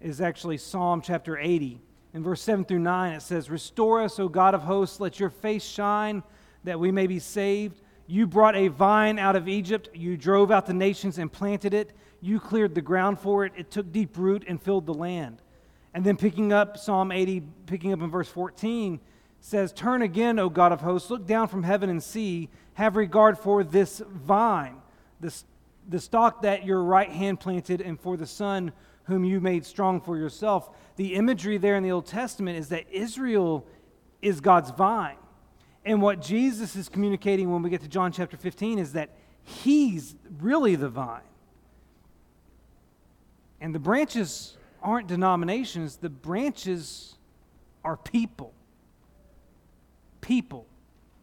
is 0.00 0.22
actually 0.22 0.56
Psalm 0.56 1.02
chapter 1.02 1.36
80. 1.36 1.78
In 2.14 2.22
verse 2.22 2.40
7 2.40 2.64
through 2.64 2.78
9, 2.78 3.12
it 3.12 3.20
says, 3.20 3.50
Restore 3.50 4.00
us, 4.00 4.18
O 4.18 4.28
God 4.28 4.54
of 4.54 4.62
hosts, 4.62 5.00
let 5.00 5.20
your 5.20 5.28
face 5.28 5.62
shine, 5.62 6.22
that 6.64 6.80
we 6.80 6.90
may 6.90 7.06
be 7.06 7.18
saved. 7.18 7.82
You 8.06 8.26
brought 8.26 8.56
a 8.56 8.68
vine 8.68 9.18
out 9.18 9.36
of 9.36 9.48
Egypt. 9.48 9.90
You 9.92 10.16
drove 10.16 10.50
out 10.50 10.64
the 10.64 10.72
nations 10.72 11.18
and 11.18 11.30
planted 11.30 11.74
it. 11.74 11.92
You 12.22 12.40
cleared 12.40 12.74
the 12.74 12.80
ground 12.80 13.20
for 13.20 13.44
it. 13.44 13.52
It 13.54 13.70
took 13.70 13.92
deep 13.92 14.16
root 14.16 14.44
and 14.48 14.60
filled 14.60 14.86
the 14.86 14.94
land. 14.94 15.42
And 15.92 16.06
then 16.06 16.16
picking 16.16 16.54
up 16.54 16.78
Psalm 16.78 17.12
80, 17.12 17.42
picking 17.66 17.92
up 17.92 18.00
in 18.00 18.10
verse 18.10 18.28
14, 18.28 18.98
says, 19.40 19.74
Turn 19.74 20.00
again, 20.00 20.38
O 20.38 20.48
God 20.48 20.72
of 20.72 20.80
hosts, 20.80 21.10
look 21.10 21.26
down 21.26 21.48
from 21.48 21.64
heaven 21.64 21.90
and 21.90 22.02
see 22.02 22.48
have 22.74 22.96
regard 22.96 23.38
for 23.38 23.64
this 23.64 24.02
vine, 24.08 24.76
this, 25.20 25.44
the 25.88 26.00
stalk 26.00 26.42
that 26.42 26.64
your 26.64 26.82
right 26.82 27.10
hand 27.10 27.40
planted, 27.40 27.80
and 27.80 28.00
for 28.00 28.16
the 28.16 28.26
son 28.26 28.72
whom 29.04 29.24
you 29.24 29.40
made 29.40 29.64
strong 29.66 30.00
for 30.00 30.16
yourself. 30.16 30.70
The 30.96 31.14
imagery 31.14 31.58
there 31.58 31.76
in 31.76 31.82
the 31.82 31.92
Old 31.92 32.06
Testament 32.06 32.58
is 32.58 32.68
that 32.68 32.84
Israel 32.90 33.66
is 34.20 34.40
God's 34.40 34.70
vine. 34.70 35.16
And 35.84 36.00
what 36.00 36.20
Jesus 36.22 36.76
is 36.76 36.88
communicating 36.88 37.50
when 37.50 37.62
we 37.62 37.70
get 37.70 37.80
to 37.82 37.88
John 37.88 38.12
chapter 38.12 38.36
15 38.36 38.78
is 38.78 38.92
that 38.92 39.10
he's 39.42 40.14
really 40.40 40.76
the 40.76 40.88
vine. 40.88 41.22
And 43.60 43.74
the 43.74 43.80
branches 43.80 44.56
aren't 44.82 45.08
denominations, 45.08 45.96
the 45.96 46.10
branches 46.10 47.16
are 47.84 47.96
people. 47.96 48.52
People, 50.20 50.66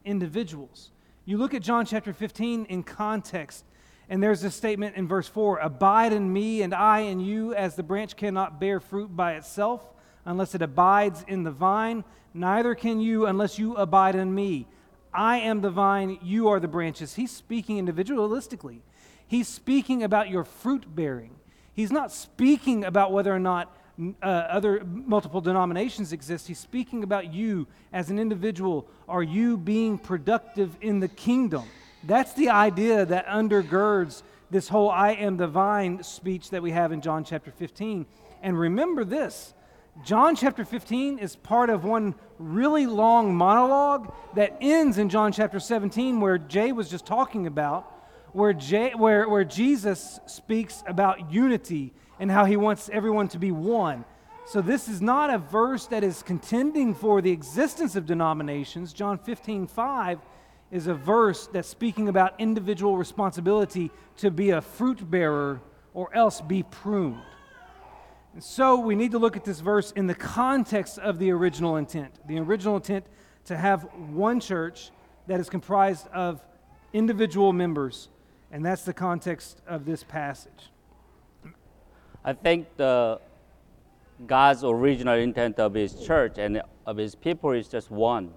individuals. 0.03 0.91
You 1.29 1.37
look 1.37 1.53
at 1.53 1.61
John 1.61 1.85
chapter 1.85 2.11
15 2.11 2.65
in 2.65 2.81
context, 2.81 3.63
and 4.09 4.23
there's 4.23 4.43
a 4.43 4.49
statement 4.49 4.95
in 4.95 5.07
verse 5.07 5.27
4 5.27 5.59
Abide 5.59 6.11
in 6.11 6.33
me, 6.33 6.63
and 6.63 6.73
I 6.73 7.01
in 7.01 7.19
you, 7.19 7.53
as 7.53 7.75
the 7.75 7.83
branch 7.83 8.15
cannot 8.15 8.59
bear 8.59 8.79
fruit 8.79 9.15
by 9.15 9.33
itself 9.33 9.83
unless 10.25 10.55
it 10.55 10.63
abides 10.63 11.23
in 11.27 11.43
the 11.43 11.51
vine, 11.51 12.03
neither 12.33 12.73
can 12.73 12.99
you 12.99 13.27
unless 13.27 13.59
you 13.59 13.75
abide 13.75 14.15
in 14.15 14.33
me. 14.33 14.65
I 15.13 15.37
am 15.37 15.61
the 15.61 15.69
vine, 15.69 16.17
you 16.23 16.47
are 16.47 16.59
the 16.59 16.67
branches. 16.67 17.13
He's 17.13 17.29
speaking 17.29 17.77
individualistically. 17.77 18.79
He's 19.27 19.47
speaking 19.47 20.01
about 20.01 20.31
your 20.31 20.43
fruit 20.43 20.95
bearing. 20.95 21.35
He's 21.71 21.91
not 21.91 22.11
speaking 22.11 22.83
about 22.83 23.11
whether 23.11 23.31
or 23.31 23.37
not 23.37 23.77
uh, 24.21 24.25
other 24.25 24.83
multiple 24.85 25.41
denominations 25.41 26.13
exist. 26.13 26.47
He's 26.47 26.59
speaking 26.59 27.03
about 27.03 27.33
you 27.33 27.67
as 27.91 28.09
an 28.09 28.19
individual. 28.19 28.87
Are 29.07 29.23
you 29.23 29.57
being 29.57 29.97
productive 29.97 30.75
in 30.81 30.99
the 30.99 31.07
kingdom? 31.07 31.63
That's 32.03 32.33
the 32.33 32.49
idea 32.49 33.05
that 33.05 33.27
undergirds 33.27 34.23
this 34.51 34.69
whole 34.69 34.89
I 34.89 35.11
am 35.11 35.37
the 35.37 35.47
vine 35.47 36.01
speech 36.03 36.49
that 36.51 36.61
we 36.61 36.71
have 36.71 36.91
in 36.91 37.01
John 37.01 37.23
chapter 37.23 37.51
15. 37.51 38.05
And 38.41 38.57
remember 38.57 39.03
this 39.03 39.53
John 40.05 40.35
chapter 40.35 40.63
15 40.63 41.19
is 41.19 41.35
part 41.35 41.69
of 41.69 41.83
one 41.83 42.15
really 42.37 42.85
long 42.85 43.35
monologue 43.35 44.13
that 44.35 44.55
ends 44.61 44.97
in 44.97 45.09
John 45.09 45.33
chapter 45.33 45.59
17, 45.59 46.21
where 46.21 46.37
Jay 46.37 46.71
was 46.71 46.89
just 46.89 47.05
talking 47.05 47.47
about, 47.47 47.91
where, 48.31 48.53
Jay, 48.53 48.93
where, 48.95 49.27
where 49.27 49.43
Jesus 49.43 50.19
speaks 50.25 50.83
about 50.87 51.33
unity 51.33 51.93
and 52.19 52.29
how 52.29 52.45
he 52.45 52.57
wants 52.57 52.89
everyone 52.91 53.27
to 53.29 53.39
be 53.39 53.51
one. 53.51 54.05
So, 54.45 54.61
this 54.61 54.87
is 54.87 55.01
not 55.01 55.29
a 55.29 55.37
verse 55.37 55.85
that 55.87 56.03
is 56.03 56.23
contending 56.23 56.95
for 56.95 57.21
the 57.21 57.31
existence 57.31 57.95
of 57.95 58.05
denominations. 58.05 58.93
John 58.93 59.17
15, 59.17 59.67
5 59.67 60.19
is 60.71 60.87
a 60.87 60.93
verse 60.93 61.47
that's 61.47 61.67
speaking 61.67 62.09
about 62.09 62.33
individual 62.39 62.97
responsibility 62.97 63.91
to 64.17 64.31
be 64.31 64.51
a 64.51 64.61
fruit 64.61 65.09
bearer 65.09 65.61
or 65.93 66.13
else 66.15 66.41
be 66.41 66.63
pruned. 66.63 67.21
And 68.33 68.43
so 68.43 68.79
we 68.79 68.95
need 68.95 69.11
to 69.11 69.19
look 69.19 69.35
at 69.35 69.43
this 69.43 69.59
verse 69.59 69.91
in 69.91 70.07
the 70.07 70.15
context 70.15 70.99
of 70.99 71.19
the 71.19 71.31
original 71.31 71.77
intent. 71.77 72.13
The 72.27 72.39
original 72.39 72.75
intent 72.75 73.05
to 73.45 73.57
have 73.57 73.83
one 74.13 74.39
church 74.39 74.91
that 75.27 75.39
is 75.39 75.49
comprised 75.49 76.07
of 76.07 76.41
individual 76.93 77.53
members, 77.53 78.09
and 78.51 78.65
that's 78.65 78.83
the 78.83 78.93
context 78.93 79.61
of 79.67 79.85
this 79.85 80.03
passage. 80.03 80.69
I 82.23 82.33
think 82.33 82.67
the 82.75 83.19
God's 84.27 84.63
original 84.63 85.15
intent 85.15 85.59
of 85.59 85.73
His 85.73 85.93
church 86.05 86.37
and 86.37 86.61
of 86.85 86.97
His 86.97 87.15
people 87.15 87.51
is 87.51 87.67
just 87.67 87.89
one. 87.89 88.31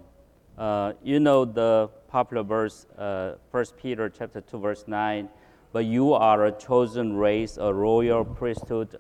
Uh, 0.57 0.93
you 1.03 1.19
know 1.19 1.45
the 1.45 1.91
popular 2.09 2.43
verse, 2.43 2.87
uh, 2.97 3.33
1 3.51 3.65
Peter 3.83 4.09
chapter 4.09 4.41
2, 4.41 4.59
verse 4.59 4.85
9, 4.87 5.29
but 5.73 5.85
you 5.85 6.13
are 6.13 6.47
a 6.47 6.53
chosen 6.53 7.17
race, 7.17 7.57
a 7.57 7.73
royal 7.73 8.25
priesthood, 8.25 8.99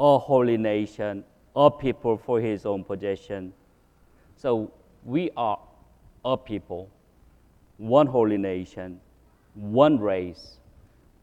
a 0.00 0.18
holy 0.18 0.56
nation, 0.56 1.22
a 1.54 1.70
people 1.70 2.16
for 2.16 2.40
his 2.40 2.64
own 2.64 2.82
possession. 2.82 3.52
So 4.36 4.72
we 5.04 5.30
are 5.36 5.58
a 6.24 6.36
people, 6.36 6.88
one 7.76 8.06
holy 8.06 8.38
nation, 8.38 9.00
one 9.54 9.98
race. 10.00 10.58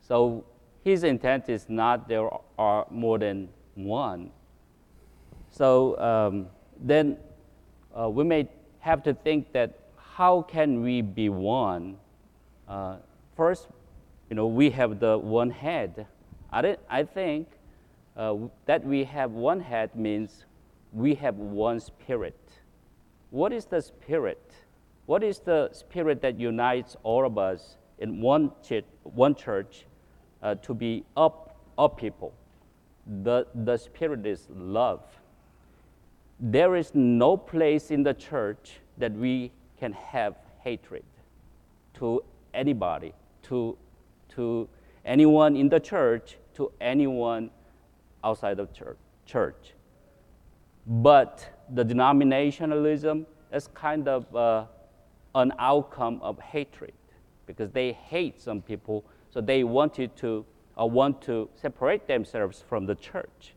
So 0.01 0.45
his 0.87 1.03
intent 1.03 1.49
is 1.49 1.65
not 1.67 2.07
there 2.07 2.29
are 2.57 2.87
more 2.89 3.19
than 3.19 3.49
one. 3.75 4.31
So 5.49 5.99
um, 5.99 6.47
then 6.79 7.17
uh, 7.93 8.07
we 8.09 8.23
may 8.23 8.47
have 8.79 9.03
to 9.03 9.13
think 9.13 9.51
that 9.51 9.79
how 9.97 10.43
can 10.43 10.81
we 10.81 11.01
be 11.01 11.27
one? 11.27 11.97
Uh, 12.69 12.97
first, 13.35 13.67
you 14.29 14.37
know, 14.37 14.47
we 14.47 14.69
have 14.69 15.01
the 15.01 15.17
one 15.17 15.49
head. 15.49 16.07
I, 16.53 16.77
I 16.89 17.03
think 17.03 17.49
uh, 18.15 18.35
that 18.65 18.85
we 18.85 19.03
have 19.03 19.31
one 19.31 19.59
head 19.59 19.93
means 19.93 20.45
we 20.93 21.15
have 21.15 21.35
one 21.35 21.81
spirit. 21.81 22.39
What 23.29 23.51
is 23.51 23.65
the 23.65 23.81
spirit? 23.81 24.53
What 25.05 25.21
is 25.21 25.39
the 25.39 25.69
spirit 25.73 26.21
that 26.21 26.39
unites 26.39 26.95
all 27.03 27.25
of 27.25 27.37
us 27.37 27.75
in 27.99 28.21
one, 28.21 28.51
ch- 28.63 28.85
one 29.03 29.35
church 29.35 29.86
uh, 30.47 30.55
to 30.55 30.73
be 30.73 31.03
up, 31.15 31.57
up 31.77 31.97
people? 31.99 32.33
The, 33.23 33.47
the 33.53 33.77
spirit 33.77 34.25
is 34.25 34.47
love. 34.49 35.03
There 36.39 36.75
is 36.75 36.91
no 36.93 37.35
place 37.35 37.91
in 37.91 38.03
the 38.03 38.13
church 38.13 38.79
that 38.97 39.11
we 39.13 39.51
can 39.79 39.93
have 39.93 40.35
hatred 40.63 41.03
to 41.95 42.23
anybody, 42.53 43.13
to, 43.43 43.77
to 44.29 44.69
anyone 45.05 45.55
in 45.55 45.69
the 45.69 45.79
church, 45.79 46.37
to 46.55 46.71
anyone 46.79 47.49
outside 48.23 48.59
of 48.59 48.73
church. 48.73 48.97
church. 49.25 49.73
But 50.85 51.47
the 51.69 51.83
denominationalism 51.83 53.25
is 53.51 53.67
kind 53.73 54.07
of 54.07 54.33
uh, 54.35 54.65
an 55.35 55.53
outcome 55.59 56.19
of 56.21 56.39
hatred 56.39 56.93
because 57.45 57.71
they 57.71 57.93
hate 57.93 58.41
some 58.41 58.61
people, 58.61 59.05
so 59.37 59.41
they 59.41 59.63
wanted 59.63 60.15
to 60.15 60.43
uh, 60.79 60.83
want 60.83 61.21
to 61.21 61.47
separate 61.53 62.07
themselves 62.07 62.63
from 62.67 62.87
the 62.87 62.95
church. 62.95 63.53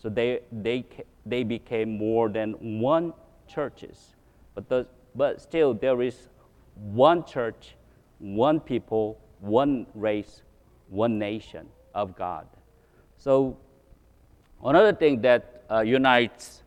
So 0.00 0.08
they, 0.08 0.42
they, 0.52 0.84
they 1.26 1.42
became 1.42 1.98
more 1.98 2.28
than 2.28 2.52
one 2.80 3.12
churches. 3.48 4.14
But, 4.54 4.68
the, 4.68 4.86
but 5.16 5.42
still, 5.42 5.74
there 5.74 6.00
is 6.02 6.28
one 6.74 7.24
church, 7.24 7.74
one 8.20 8.60
people, 8.60 9.18
one 9.40 9.88
race, 9.96 10.42
one 10.88 11.18
nation 11.18 11.66
of 11.96 12.14
God. 12.14 12.46
So 13.16 13.56
Another 14.62 14.92
thing 14.92 15.20
that 15.22 15.64
uh, 15.68 15.80
unites 15.80 16.62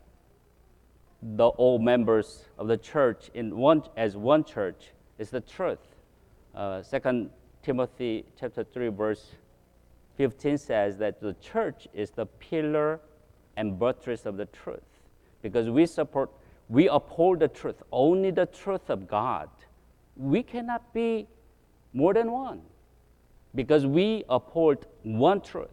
the 1.21 1.47
all 1.47 1.79
members 1.79 2.43
of 2.57 2.67
the 2.67 2.77
church 2.77 3.31
in 3.33 3.55
one, 3.55 3.83
as 3.95 4.17
one 4.17 4.43
church 4.43 4.91
is 5.17 5.29
the 5.29 5.39
truth. 5.39 5.79
Uh, 6.53 6.83
Second 6.83 7.29
Timothy 7.67 8.23
chapter 8.39 8.63
3 8.63 8.87
verse 8.87 9.25
15 10.15 10.57
says 10.57 10.97
that 10.99 11.19
the 11.19 11.33
church 11.33 11.87
is 11.93 12.11
the 12.11 12.25
pillar 12.25 13.01
and 13.57 13.77
buttress 13.77 14.25
of 14.25 14.37
the 14.37 14.45
truth 14.45 15.01
because 15.41 15.69
we 15.69 15.85
support 15.85 16.31
we 16.69 16.87
uphold 16.87 17.41
the 17.41 17.47
truth 17.49 17.83
only 17.91 18.31
the 18.31 18.45
truth 18.45 18.89
of 18.89 19.05
god 19.05 19.49
we 20.15 20.41
cannot 20.41 20.93
be 20.93 21.27
more 21.91 22.13
than 22.13 22.31
one 22.31 22.61
because 23.53 23.85
we 23.85 24.23
uphold 24.29 24.85
one 25.03 25.41
truth 25.41 25.69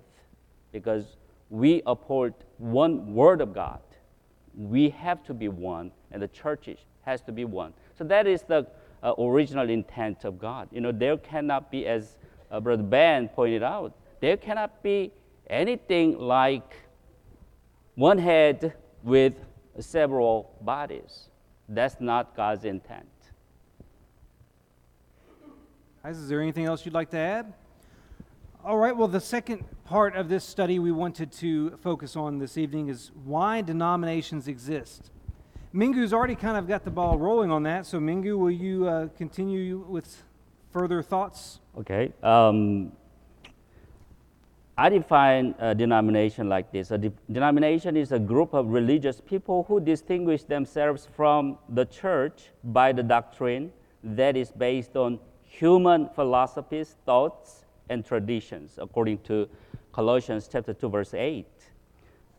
because 0.72 1.16
we 1.50 1.83
uphold 1.87 2.33
one 2.59 3.14
word 3.14 3.40
of 3.40 3.54
God. 3.54 3.80
We 4.57 4.90
have 4.90 5.22
to 5.24 5.35
be 5.35 5.48
one, 5.48 5.92
and 6.11 6.20
the 6.20 6.28
church 6.28 6.68
has 7.02 7.20
to 7.22 7.33
be 7.33 7.44
one. 7.44 7.72
So 7.96 8.02
that 8.04 8.26
is 8.26 8.42
the 8.42 8.66
uh, 9.04 9.12
original 9.18 9.68
intent 9.68 10.24
of 10.24 10.38
God. 10.38 10.68
You 10.72 10.80
know, 10.80 10.90
there 10.90 11.16
cannot 11.18 11.70
be, 11.70 11.86
as 11.86 12.16
uh, 12.50 12.58
Brother 12.58 12.82
Ben 12.82 13.28
pointed 13.28 13.62
out, 13.62 13.94
there 14.20 14.36
cannot 14.36 14.82
be 14.82 15.12
anything 15.48 16.18
like 16.18 16.74
one 17.94 18.18
head 18.18 18.74
with 19.02 19.34
several 19.78 20.56
bodies. 20.62 21.28
That's 21.68 22.00
not 22.00 22.34
God's 22.34 22.64
intent. 22.64 23.06
Guys, 26.02 26.18
is 26.18 26.28
there 26.28 26.40
anything 26.40 26.64
else 26.64 26.84
you'd 26.84 26.94
like 26.94 27.10
to 27.10 27.18
add? 27.18 27.52
All 28.64 28.78
right, 28.78 28.96
well, 28.96 29.08
the 29.08 29.20
second 29.20 29.64
part 29.84 30.16
of 30.16 30.30
this 30.30 30.44
study 30.44 30.78
we 30.78 30.92
wanted 30.92 31.30
to 31.32 31.76
focus 31.82 32.16
on 32.16 32.38
this 32.38 32.56
evening 32.56 32.88
is 32.88 33.10
why 33.24 33.60
denominations 33.60 34.48
exist. 34.48 35.10
Mingu's 35.74 36.12
already 36.12 36.37
kind 36.37 36.56
of 36.56 36.68
got 36.68 36.84
the 36.84 36.90
ball 36.90 37.18
rolling 37.18 37.50
on 37.50 37.64
that, 37.64 37.84
so 37.84 37.98
Mingu, 37.98 38.38
will 38.38 38.50
you 38.50 38.87
uh, 38.87 39.08
continue 39.16 39.78
with 39.88 40.22
further 40.70 41.02
thoughts? 41.02 41.58
Okay. 41.76 42.12
Um, 42.22 42.92
I 44.78 44.88
define 44.88 45.56
a 45.58 45.74
denomination 45.74 46.48
like 46.48 46.70
this 46.70 46.92
a 46.92 46.98
de- 46.98 47.12
denomination 47.30 47.96
is 47.96 48.12
a 48.12 48.20
group 48.20 48.54
of 48.54 48.68
religious 48.68 49.20
people 49.20 49.64
who 49.66 49.80
distinguish 49.80 50.44
themselves 50.44 51.08
from 51.16 51.58
the 51.68 51.87
church 51.87 52.50
by 52.62 52.92
the 52.92 53.02
doctrine 53.02 53.72
that 54.04 54.37
is 54.37 54.52
based 54.52 54.96
on 54.96 55.18
human 55.42 56.08
philosophies, 56.08 56.96
thoughts, 57.04 57.64
and 57.88 58.04
traditions, 58.04 58.78
according 58.80 59.18
to 59.18 59.48
Colossians 59.92 60.48
chapter 60.50 60.72
2, 60.72 60.88
verse 60.88 61.14
8. 61.14 61.46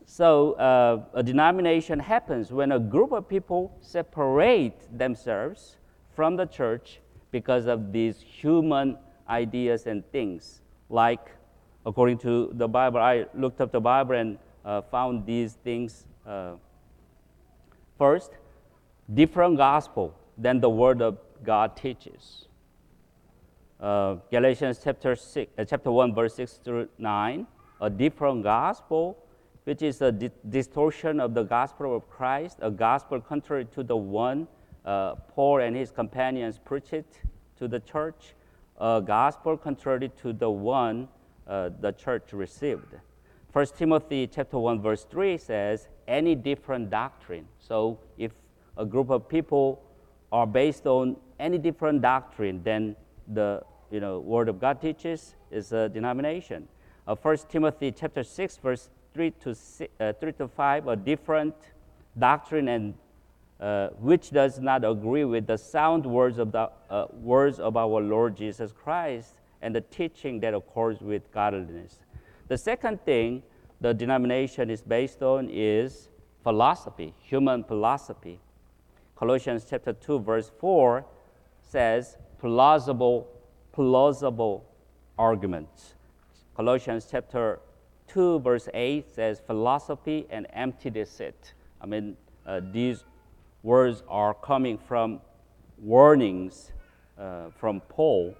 So, 0.06 0.52
uh, 0.52 1.04
a 1.14 1.22
denomination 1.22 1.98
happens 1.98 2.52
when 2.52 2.72
a 2.72 2.78
group 2.78 3.12
of 3.12 3.28
people 3.28 3.76
separate 3.80 4.96
themselves 4.96 5.76
from 6.14 6.36
the 6.36 6.46
church 6.46 7.00
because 7.32 7.66
of 7.66 7.92
these 7.92 8.20
human 8.20 8.96
ideas 9.28 9.86
and 9.86 10.02
things. 10.12 10.62
Like, 10.88 11.32
according 11.84 12.18
to 12.18 12.50
the 12.54 12.68
Bible, 12.68 13.00
I 13.00 13.26
looked 13.34 13.60
up 13.60 13.72
the 13.72 13.80
Bible 13.80 14.14
and 14.14 14.38
uh, 14.64 14.82
found 14.82 15.26
these 15.26 15.54
things. 15.64 16.06
Uh, 16.24 16.54
first, 17.98 18.30
different 19.12 19.56
gospel 19.56 20.14
than 20.38 20.60
the 20.60 20.70
Word 20.70 21.02
of 21.02 21.18
God 21.44 21.76
teaches 21.76 22.46
uh, 23.80 24.16
Galatians 24.30 24.80
chapter, 24.82 25.14
six, 25.14 25.52
uh, 25.58 25.64
chapter 25.64 25.90
1, 25.90 26.14
verse 26.14 26.34
6 26.34 26.60
through 26.64 26.88
9, 26.98 27.46
a 27.80 27.90
different 27.90 28.42
gospel, 28.42 29.16
which 29.66 29.82
is 29.82 30.00
a 30.00 30.12
di- 30.12 30.30
distortion 30.48 31.18
of 31.18 31.34
the 31.34 31.42
gospel 31.42 31.96
of 31.96 32.08
Christ, 32.08 32.58
a 32.62 32.70
gospel 32.70 33.20
contrary 33.20 33.64
to 33.74 33.82
the 33.82 33.96
one 33.96 34.46
uh, 34.84 35.16
Paul 35.34 35.58
and 35.58 35.74
his 35.74 35.90
companions 35.90 36.60
preached 36.64 37.22
to 37.58 37.66
the 37.66 37.80
church, 37.80 38.34
a 38.78 39.02
gospel 39.04 39.56
contrary 39.56 40.08
to 40.22 40.32
the 40.32 40.48
one 40.48 41.08
uh, 41.48 41.70
the 41.80 41.90
church 41.90 42.32
received. 42.32 42.94
1 43.52 43.66
Timothy 43.76 44.28
chapter 44.28 44.56
1 44.56 44.80
verse 44.80 45.04
3 45.10 45.36
says 45.36 45.88
any 46.06 46.36
different 46.36 46.88
doctrine. 46.88 47.48
So 47.58 47.98
if 48.16 48.30
a 48.76 48.86
group 48.86 49.10
of 49.10 49.28
people 49.28 49.82
are 50.30 50.46
based 50.46 50.86
on 50.86 51.16
any 51.40 51.58
different 51.58 52.02
doctrine, 52.02 52.62
than 52.62 52.94
the 53.26 53.62
you 53.90 53.98
know, 53.98 54.20
Word 54.20 54.48
of 54.48 54.60
God 54.60 54.80
teaches 54.80 55.34
is 55.50 55.72
a 55.72 55.88
denomination. 55.88 56.68
Uh, 57.08 57.16
1 57.16 57.38
Timothy 57.48 57.90
chapter 57.90 58.22
6, 58.22 58.58
verse 58.58 58.90
3 59.16 59.30
to, 59.30 59.54
six, 59.54 59.90
uh, 59.98 60.12
3 60.20 60.32
to 60.32 60.46
5, 60.46 60.88
a 60.88 60.96
different 60.96 61.54
doctrine 62.18 62.68
and 62.68 62.94
uh, 63.58 63.88
which 63.98 64.30
does 64.30 64.60
not 64.60 64.84
agree 64.84 65.24
with 65.24 65.46
the 65.46 65.56
sound 65.56 66.04
words 66.04 66.36
of, 66.36 66.52
the, 66.52 66.70
uh, 66.90 67.06
words 67.14 67.58
of 67.58 67.78
our 67.78 68.02
Lord 68.02 68.36
Jesus 68.36 68.72
Christ 68.72 69.36
and 69.62 69.74
the 69.74 69.80
teaching 69.80 70.38
that 70.40 70.52
accords 70.52 71.00
with 71.00 71.32
godliness. 71.32 72.00
The 72.48 72.58
second 72.58 73.02
thing 73.06 73.42
the 73.80 73.94
denomination 73.94 74.68
is 74.68 74.82
based 74.82 75.22
on 75.22 75.48
is 75.50 76.10
philosophy, 76.42 77.14
human 77.22 77.64
philosophy. 77.64 78.38
Colossians 79.16 79.64
chapter 79.68 79.94
2 79.94 80.20
verse 80.20 80.50
4 80.60 81.06
says 81.62 82.18
plausible 82.38 83.28
plausible 83.72 84.66
arguments. 85.18 85.94
Colossians 86.54 87.08
chapter 87.10 87.60
2 88.08 88.40
verse 88.40 88.68
8 88.72 89.10
says 89.10 89.40
philosophy 89.46 90.26
and 90.30 90.46
empty 90.52 90.90
deceit. 90.90 91.54
I 91.80 91.86
mean 91.86 92.16
uh, 92.46 92.60
these 92.72 93.04
words 93.62 94.02
are 94.08 94.34
coming 94.34 94.78
from 94.78 95.20
warnings 95.78 96.72
uh, 97.18 97.50
from 97.58 97.80
Paul. 97.88 98.34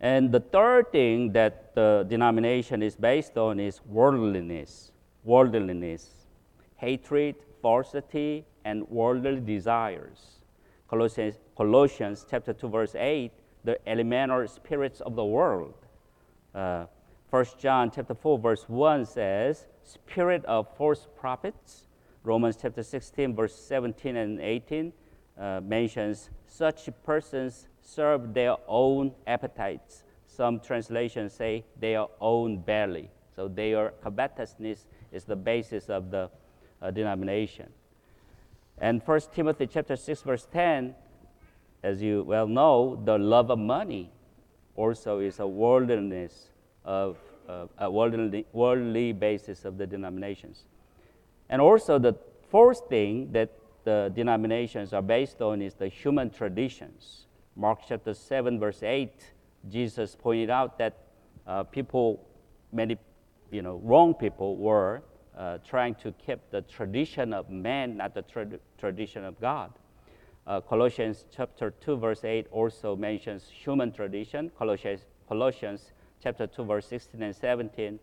And 0.00 0.32
the 0.32 0.40
third 0.40 0.90
thing 0.90 1.32
that 1.32 1.74
the 1.74 2.04
denomination 2.08 2.82
is 2.82 2.96
based 2.96 3.38
on 3.38 3.60
is 3.60 3.80
worldliness, 3.86 4.90
worldliness, 5.22 6.10
hatred, 6.76 7.36
falsity, 7.60 8.44
and 8.64 8.88
worldly 8.88 9.40
desires. 9.40 10.40
Colossians, 10.88 11.38
Colossians 11.56 12.26
chapter 12.28 12.52
2, 12.52 12.68
verse 12.68 12.94
8, 12.96 13.30
the 13.64 13.88
elemental 13.88 14.46
spirits 14.48 15.00
of 15.00 15.14
the 15.14 15.24
world. 15.24 15.74
Uh, 16.54 16.86
1 17.32 17.46
John 17.58 17.90
chapter 17.90 18.12
4, 18.12 18.38
verse 18.38 18.64
1 18.68 19.06
says, 19.06 19.66
spirit 19.82 20.44
of 20.44 20.68
false 20.76 21.08
prophets, 21.16 21.88
Romans 22.24 22.58
chapter 22.60 22.82
16, 22.82 23.34
verse 23.34 23.54
17 23.54 24.16
and 24.16 24.38
18 24.38 24.92
uh, 25.40 25.62
mentions 25.64 26.28
such 26.46 26.90
persons 27.02 27.68
serve 27.80 28.34
their 28.34 28.56
own 28.68 29.12
appetites. 29.26 30.04
Some 30.26 30.60
translations 30.60 31.32
say 31.32 31.64
their 31.80 32.04
own 32.20 32.58
belly. 32.58 33.08
So 33.34 33.48
their 33.48 33.94
covetousness 34.02 34.86
is 35.10 35.24
the 35.24 35.36
basis 35.36 35.88
of 35.88 36.10
the 36.10 36.28
uh, 36.82 36.90
denomination. 36.90 37.70
And 38.76 39.00
1 39.02 39.20
Timothy 39.34 39.68
chapter 39.68 39.96
6, 39.96 40.20
verse 40.20 40.46
10, 40.52 40.94
as 41.82 42.02
you 42.02 42.24
well 42.24 42.46
know, 42.46 43.00
the 43.02 43.16
love 43.16 43.50
of 43.50 43.58
money 43.58 44.12
also 44.76 45.20
is 45.20 45.40
a 45.40 45.46
worldliness 45.46 46.51
of 46.84 47.16
uh, 47.48 47.66
a 47.78 47.90
worldly, 47.90 48.46
worldly 48.52 49.12
basis 49.12 49.64
of 49.64 49.78
the 49.78 49.86
denominations. 49.86 50.64
And 51.48 51.60
also, 51.60 51.98
the 51.98 52.14
fourth 52.50 52.88
thing 52.88 53.32
that 53.32 53.50
the 53.84 54.12
denominations 54.14 54.92
are 54.92 55.02
based 55.02 55.40
on 55.42 55.60
is 55.60 55.74
the 55.74 55.88
human 55.88 56.30
traditions. 56.30 57.26
Mark 57.56 57.80
chapter 57.86 58.14
7, 58.14 58.58
verse 58.58 58.82
8, 58.82 59.10
Jesus 59.68 60.16
pointed 60.18 60.50
out 60.50 60.78
that 60.78 60.98
uh, 61.46 61.64
people, 61.64 62.24
many 62.72 62.96
you 63.50 63.62
know, 63.62 63.80
wrong 63.82 64.14
people, 64.14 64.56
were 64.56 65.02
uh, 65.36 65.58
trying 65.58 65.94
to 65.96 66.12
keep 66.12 66.38
the 66.50 66.62
tradition 66.62 67.32
of 67.32 67.50
man, 67.50 67.96
not 67.96 68.14
the 68.14 68.22
tra- 68.22 68.58
tradition 68.78 69.24
of 69.24 69.40
God. 69.40 69.72
Uh, 70.46 70.60
Colossians 70.60 71.26
chapter 71.34 71.70
2, 71.70 71.96
verse 71.96 72.24
8 72.24 72.46
also 72.50 72.96
mentions 72.96 73.48
human 73.48 73.92
tradition. 73.92 74.50
Colossians, 74.58 75.06
Colossians 75.28 75.92
chapter 76.22 76.46
2, 76.46 76.64
verse 76.64 76.86
16 76.86 77.22
and 77.22 77.34
17 77.34 77.98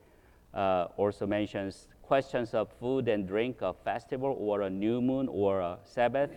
uh, 0.53 0.88
also 0.97 1.25
mentions 1.25 1.88
questions 2.01 2.53
of 2.53 2.69
food 2.79 3.08
and 3.08 3.27
drink, 3.27 3.62
a 3.62 3.73
festival 3.73 4.36
or 4.39 4.62
a 4.63 4.69
new 4.69 4.99
moon 5.01 5.27
or 5.29 5.60
a 5.60 5.77
Sabbath, 5.84 6.32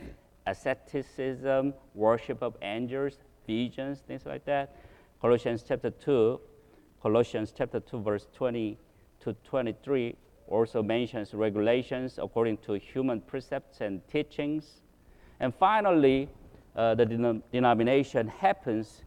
asceticism, 0.47 1.73
worship 1.95 2.43
of 2.43 2.57
angels, 2.63 3.19
visions, 3.47 4.01
things 4.07 4.27
like 4.27 4.45
that. 4.45 4.77
Colossians 5.21 5.65
chapter 5.67 5.91
2, 5.91 6.41
Colossians 7.03 7.53
chapter 7.57 7.81
2, 7.81 8.01
verse 8.01 8.27
20 8.35 8.79
to 9.21 9.33
23 9.45 10.15
also 10.49 10.83
mentions 10.83 11.33
regulations 11.33 12.19
according 12.23 12.59
to 12.59 12.75
human 12.75 13.21
precepts 13.21 13.81
and 13.81 14.07
teachings. 14.09 14.83
And 15.41 15.55
finally, 15.55 16.29
uh, 16.77 16.95
the 16.95 17.07
denom- 17.07 17.43
denomination 17.51 18.29
happens 18.29 19.05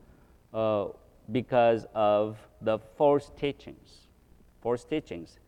uh, 0.53 0.87
because 1.31 1.85
of 1.93 2.37
the 2.65 2.79
false 2.97 3.31
teachings. 3.39 4.07
False 4.61 4.83
teachings 4.83 5.39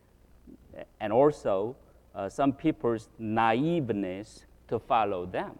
and 1.00 1.12
also 1.12 1.76
uh, 2.14 2.28
some 2.28 2.52
people's 2.52 3.08
naiveness 3.20 4.44
to 4.68 4.78
follow 4.78 5.26
them. 5.26 5.58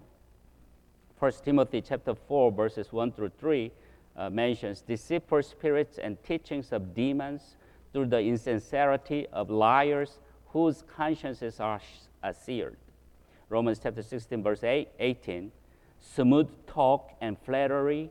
First 1.18 1.44
Timothy 1.44 1.80
chapter 1.80 2.14
4 2.14 2.52
verses 2.52 2.92
1 2.92 3.12
through 3.12 3.30
3 3.38 3.72
uh, 4.16 4.30
mentions 4.30 4.82
deceitful 4.82 5.42
spirits 5.42 5.98
and 5.98 6.22
teachings 6.22 6.72
of 6.72 6.94
demons 6.94 7.56
through 7.92 8.06
the 8.06 8.20
insincerity 8.20 9.26
of 9.32 9.50
liars 9.50 10.20
whose 10.48 10.82
consciences 10.82 11.60
are, 11.60 11.80
are 12.22 12.32
seared. 12.32 12.76
Romans 13.48 13.80
chapter 13.82 14.02
16 14.02 14.42
verse 14.42 14.64
8, 14.64 14.88
18 14.98 15.52
smooth 16.00 16.48
talk 16.66 17.10
and 17.20 17.36
flattery 17.38 18.10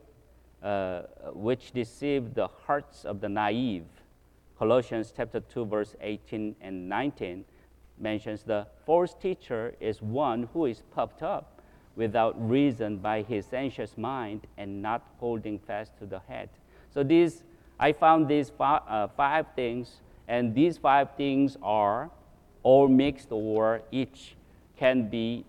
uh, 0.62 1.02
which 1.32 1.72
deceive 1.72 2.34
the 2.34 2.48
hearts 2.66 3.04
of 3.04 3.20
the 3.20 3.28
naive 3.28 3.84
Colossians 4.58 5.12
chapter 5.16 5.38
2, 5.38 5.66
verse 5.66 5.94
18 6.00 6.56
and 6.60 6.88
19 6.88 7.44
mentions 8.00 8.42
the 8.42 8.66
false 8.84 9.14
teacher 9.14 9.74
is 9.78 10.02
one 10.02 10.48
who 10.52 10.66
is 10.66 10.82
puffed 10.92 11.22
up 11.22 11.62
without 11.94 12.34
reason 12.48 12.96
by 12.98 13.22
his 13.22 13.52
anxious 13.52 13.96
mind 13.96 14.48
and 14.56 14.82
not 14.82 15.06
holding 15.18 15.60
fast 15.60 15.96
to 15.98 16.06
the 16.06 16.18
head. 16.26 16.48
So 16.92 17.04
these, 17.04 17.44
I 17.78 17.92
found 17.92 18.26
these 18.26 18.50
five, 18.50 18.82
uh, 18.88 19.06
five 19.08 19.46
things, 19.54 20.00
and 20.26 20.52
these 20.54 20.76
five 20.76 21.10
things 21.16 21.56
are 21.62 22.10
all 22.64 22.88
mixed 22.88 23.28
or 23.30 23.82
each 23.92 24.34
can 24.76 25.08
be 25.08 25.44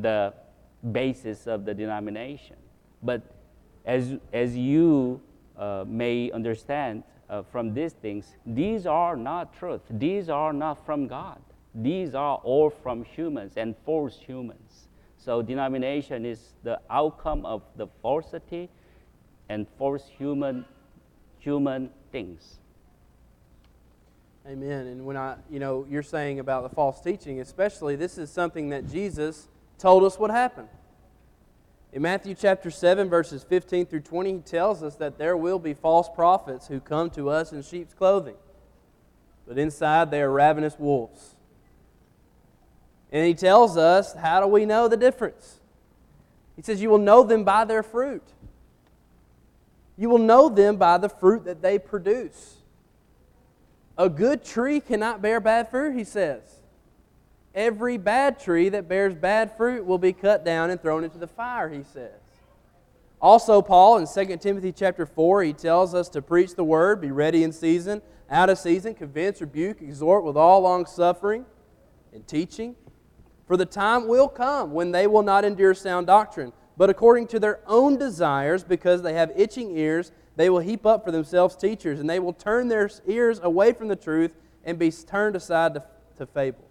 the 0.00 0.34
basis 0.90 1.46
of 1.46 1.64
the 1.64 1.74
denomination. 1.74 2.56
But 3.04 3.22
as, 3.88 4.16
as 4.32 4.56
you 4.56 5.20
uh, 5.56 5.84
may 5.88 6.30
understand, 6.30 7.02
uh, 7.30 7.42
from 7.42 7.74
these 7.74 7.92
things, 7.92 8.36
these 8.46 8.86
are 8.86 9.16
not 9.16 9.52
truth. 9.52 9.82
These 9.90 10.28
are 10.28 10.52
not 10.52 10.84
from 10.86 11.08
God. 11.08 11.40
These 11.74 12.14
are 12.14 12.36
all 12.36 12.70
from 12.70 13.04
humans 13.04 13.54
and 13.56 13.74
false 13.84 14.18
humans. 14.18 14.88
So 15.18 15.42
denomination 15.42 16.24
is 16.24 16.54
the 16.62 16.80
outcome 16.88 17.44
of 17.44 17.62
the 17.76 17.86
falsity 18.02 18.70
and 19.48 19.66
false 19.78 20.08
human 20.16 20.64
human 21.38 21.90
things. 22.10 22.58
Amen. 24.46 24.86
And 24.86 25.04
when 25.04 25.16
I, 25.16 25.36
you 25.50 25.58
know, 25.58 25.86
you're 25.88 26.02
saying 26.02 26.40
about 26.40 26.62
the 26.62 26.74
false 26.74 27.00
teaching, 27.00 27.40
especially 27.40 27.96
this 27.96 28.16
is 28.16 28.30
something 28.30 28.70
that 28.70 28.88
Jesus 28.88 29.48
told 29.78 30.04
us 30.04 30.18
would 30.18 30.30
happen. 30.30 30.68
In 31.92 32.02
Matthew 32.02 32.34
chapter 32.34 32.70
7, 32.70 33.08
verses 33.08 33.42
15 33.44 33.86
through 33.86 34.00
20, 34.00 34.32
he 34.32 34.38
tells 34.40 34.82
us 34.82 34.96
that 34.96 35.16
there 35.16 35.36
will 35.36 35.58
be 35.58 35.72
false 35.72 36.08
prophets 36.14 36.68
who 36.68 36.80
come 36.80 37.08
to 37.10 37.30
us 37.30 37.52
in 37.52 37.62
sheep's 37.62 37.94
clothing, 37.94 38.36
but 39.46 39.58
inside 39.58 40.10
they 40.10 40.20
are 40.20 40.30
ravenous 40.30 40.78
wolves. 40.78 41.34
And 43.10 43.26
he 43.26 43.32
tells 43.32 43.78
us, 43.78 44.12
how 44.14 44.40
do 44.40 44.46
we 44.46 44.66
know 44.66 44.86
the 44.86 44.96
difference? 44.98 45.60
He 46.56 46.62
says, 46.62 46.82
You 46.82 46.90
will 46.90 46.98
know 46.98 47.22
them 47.22 47.44
by 47.44 47.64
their 47.64 47.82
fruit. 47.82 48.24
You 49.96 50.10
will 50.10 50.18
know 50.18 50.48
them 50.48 50.76
by 50.76 50.98
the 50.98 51.08
fruit 51.08 51.44
that 51.44 51.62
they 51.62 51.78
produce. 51.78 52.56
A 53.96 54.08
good 54.08 54.44
tree 54.44 54.80
cannot 54.80 55.22
bear 55.22 55.40
bad 55.40 55.70
fruit, 55.70 55.96
he 55.96 56.04
says. 56.04 56.57
Every 57.54 57.96
bad 57.96 58.38
tree 58.38 58.68
that 58.68 58.88
bears 58.88 59.14
bad 59.14 59.56
fruit 59.56 59.84
will 59.84 59.98
be 59.98 60.12
cut 60.12 60.44
down 60.44 60.70
and 60.70 60.80
thrown 60.80 61.04
into 61.04 61.18
the 61.18 61.26
fire, 61.26 61.68
he 61.68 61.82
says. 61.82 62.20
Also, 63.20 63.60
Paul 63.60 63.98
in 63.98 64.06
2 64.06 64.36
Timothy 64.36 64.70
chapter 64.70 65.04
4, 65.04 65.42
he 65.42 65.52
tells 65.52 65.94
us 65.94 66.08
to 66.10 66.22
preach 66.22 66.54
the 66.54 66.62
word, 66.62 67.00
be 67.00 67.10
ready 67.10 67.42
in 67.42 67.52
season, 67.52 68.00
out 68.30 68.48
of 68.48 68.58
season, 68.58 68.94
convince, 68.94 69.40
rebuke, 69.40 69.82
exhort 69.82 70.22
with 70.22 70.36
all 70.36 70.60
long 70.60 70.86
suffering 70.86 71.44
and 72.12 72.26
teaching. 72.28 72.76
For 73.46 73.56
the 73.56 73.66
time 73.66 74.06
will 74.06 74.28
come 74.28 74.72
when 74.72 74.92
they 74.92 75.06
will 75.06 75.22
not 75.22 75.44
endure 75.44 75.74
sound 75.74 76.06
doctrine, 76.06 76.52
but 76.76 76.90
according 76.90 77.26
to 77.28 77.40
their 77.40 77.60
own 77.66 77.96
desires, 77.96 78.62
because 78.62 79.02
they 79.02 79.14
have 79.14 79.32
itching 79.34 79.76
ears, 79.76 80.12
they 80.36 80.50
will 80.50 80.60
heap 80.60 80.86
up 80.86 81.04
for 81.04 81.10
themselves 81.10 81.56
teachers, 81.56 81.98
and 81.98 82.08
they 82.08 82.20
will 82.20 82.34
turn 82.34 82.68
their 82.68 82.88
ears 83.06 83.40
away 83.42 83.72
from 83.72 83.88
the 83.88 83.96
truth 83.96 84.32
and 84.64 84.78
be 84.78 84.92
turned 84.92 85.34
aside 85.34 85.74
to, 85.74 85.82
to 86.16 86.26
fables. 86.26 86.67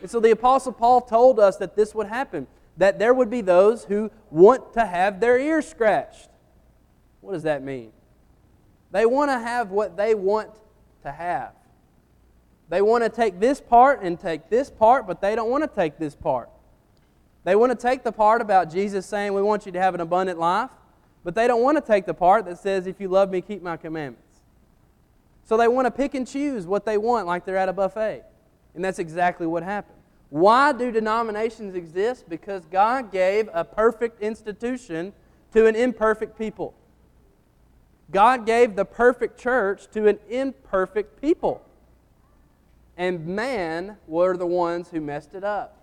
And 0.00 0.10
so 0.10 0.20
the 0.20 0.30
Apostle 0.30 0.72
Paul 0.72 1.00
told 1.00 1.38
us 1.38 1.56
that 1.58 1.76
this 1.76 1.94
would 1.94 2.06
happen. 2.06 2.46
that 2.76 2.98
there 2.98 3.12
would 3.12 3.28
be 3.28 3.42
those 3.42 3.84
who 3.84 4.10
want 4.30 4.72
to 4.72 4.86
have 4.86 5.20
their 5.20 5.38
ears 5.38 5.68
scratched. 5.68 6.30
What 7.20 7.32
does 7.32 7.42
that 7.42 7.62
mean? 7.62 7.92
They 8.90 9.04
want 9.04 9.30
to 9.30 9.38
have 9.38 9.70
what 9.70 9.98
they 9.98 10.14
want 10.14 10.50
to 11.02 11.12
have. 11.12 11.52
They 12.70 12.80
want 12.80 13.04
to 13.04 13.10
take 13.10 13.38
this 13.38 13.60
part 13.60 14.00
and 14.02 14.18
take 14.18 14.48
this 14.48 14.70
part, 14.70 15.06
but 15.06 15.20
they 15.20 15.34
don't 15.34 15.50
want 15.50 15.62
to 15.64 15.68
take 15.68 15.98
this 15.98 16.14
part. 16.14 16.48
They 17.44 17.56
want 17.56 17.70
to 17.72 17.76
take 17.76 18.02
the 18.02 18.12
part 18.12 18.40
about 18.40 18.70
Jesus 18.70 19.04
saying, 19.04 19.34
We 19.34 19.42
want 19.42 19.66
you 19.66 19.72
to 19.72 19.80
have 19.80 19.94
an 19.94 20.00
abundant 20.00 20.38
life, 20.38 20.70
but 21.24 21.34
they 21.34 21.46
don't 21.46 21.62
want 21.62 21.76
to 21.76 21.82
take 21.82 22.06
the 22.06 22.14
part 22.14 22.44
that 22.46 22.58
says, 22.58 22.86
If 22.86 23.00
you 23.00 23.08
love 23.08 23.30
me, 23.30 23.40
keep 23.40 23.62
my 23.62 23.76
commandments. 23.76 24.40
So 25.44 25.56
they 25.56 25.68
want 25.68 25.86
to 25.86 25.90
pick 25.90 26.14
and 26.14 26.26
choose 26.26 26.66
what 26.66 26.84
they 26.84 26.96
want 26.96 27.26
like 27.26 27.44
they're 27.44 27.56
at 27.56 27.68
a 27.68 27.72
buffet. 27.72 28.24
And 28.74 28.84
that's 28.84 28.98
exactly 28.98 29.46
what 29.46 29.62
happened. 29.62 29.98
Why 30.30 30.72
do 30.72 30.92
denominations 30.92 31.74
exist? 31.74 32.28
Because 32.28 32.64
God 32.66 33.10
gave 33.10 33.48
a 33.52 33.64
perfect 33.64 34.22
institution 34.22 35.12
to 35.52 35.66
an 35.66 35.74
imperfect 35.74 36.38
people. 36.38 36.74
God 38.12 38.46
gave 38.46 38.76
the 38.76 38.84
perfect 38.84 39.38
church 39.38 39.88
to 39.92 40.06
an 40.06 40.18
imperfect 40.28 41.20
people. 41.20 41.62
And 42.96 43.26
man 43.26 43.96
were 44.06 44.36
the 44.36 44.46
ones 44.46 44.90
who 44.90 45.00
messed 45.00 45.34
it 45.34 45.42
up. 45.42 45.76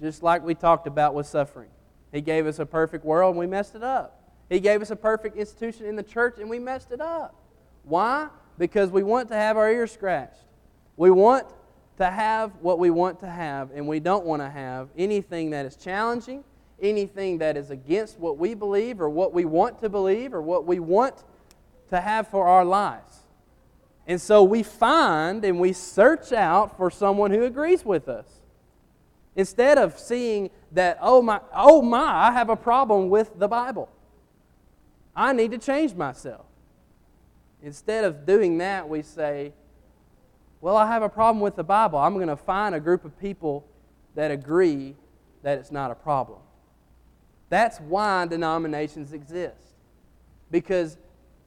Just 0.00 0.22
like 0.22 0.42
we 0.42 0.54
talked 0.54 0.86
about 0.86 1.14
with 1.14 1.26
suffering. 1.26 1.68
He 2.10 2.20
gave 2.20 2.46
us 2.46 2.58
a 2.58 2.66
perfect 2.66 3.04
world 3.04 3.30
and 3.30 3.38
we 3.38 3.46
messed 3.46 3.74
it 3.74 3.82
up. 3.82 4.20
He 4.48 4.60
gave 4.60 4.82
us 4.82 4.90
a 4.90 4.96
perfect 4.96 5.36
institution 5.36 5.86
in 5.86 5.96
the 5.96 6.02
church 6.02 6.38
and 6.38 6.50
we 6.50 6.58
messed 6.58 6.90
it 6.90 7.00
up. 7.00 7.34
Why? 7.84 8.28
because 8.58 8.90
we 8.90 9.02
want 9.02 9.28
to 9.28 9.34
have 9.34 9.56
our 9.56 9.70
ears 9.70 9.92
scratched. 9.92 10.44
We 10.96 11.10
want 11.10 11.46
to 11.98 12.10
have 12.10 12.52
what 12.60 12.78
we 12.78 12.90
want 12.90 13.20
to 13.20 13.28
have, 13.28 13.70
and 13.74 13.86
we 13.86 14.00
don't 14.00 14.24
want 14.24 14.42
to 14.42 14.50
have 14.50 14.88
anything 14.98 15.50
that 15.50 15.64
is 15.64 15.76
challenging, 15.76 16.42
anything 16.80 17.38
that 17.38 17.56
is 17.56 17.70
against 17.70 18.18
what 18.18 18.36
we 18.36 18.54
believe 18.54 19.00
or 19.00 19.08
what 19.08 19.32
we 19.32 19.44
want 19.44 19.80
to 19.80 19.88
believe 19.88 20.34
or 20.34 20.42
what 20.42 20.66
we 20.66 20.80
want 20.80 21.22
to 21.90 22.00
have 22.00 22.28
for 22.28 22.46
our 22.46 22.64
lives. 22.64 23.18
And 24.06 24.20
so 24.20 24.42
we 24.42 24.62
find 24.62 25.44
and 25.44 25.60
we 25.60 25.72
search 25.72 26.32
out 26.32 26.76
for 26.76 26.90
someone 26.90 27.30
who 27.30 27.44
agrees 27.44 27.84
with 27.84 28.08
us. 28.08 28.26
Instead 29.36 29.78
of 29.78 29.98
seeing 29.98 30.50
that, 30.72 30.98
oh 31.00 31.22
my, 31.22 31.40
oh 31.54 31.80
my, 31.80 32.28
I 32.28 32.32
have 32.32 32.50
a 32.50 32.56
problem 32.56 33.08
with 33.08 33.38
the 33.38 33.48
Bible. 33.48 33.88
I 35.16 35.32
need 35.32 35.52
to 35.52 35.58
change 35.58 35.94
myself. 35.94 36.44
Instead 37.62 38.04
of 38.04 38.26
doing 38.26 38.58
that, 38.58 38.88
we 38.88 39.02
say, 39.02 39.52
Well, 40.64 40.78
I 40.78 40.86
have 40.86 41.02
a 41.02 41.10
problem 41.10 41.42
with 41.42 41.56
the 41.56 41.62
Bible. 41.62 41.98
I'm 41.98 42.14
going 42.14 42.28
to 42.28 42.38
find 42.38 42.74
a 42.74 42.80
group 42.80 43.04
of 43.04 43.20
people 43.20 43.66
that 44.14 44.30
agree 44.30 44.96
that 45.42 45.58
it's 45.58 45.70
not 45.70 45.90
a 45.90 45.94
problem. 45.94 46.38
That's 47.50 47.80
why 47.80 48.24
denominations 48.24 49.12
exist. 49.12 49.74
Because 50.50 50.96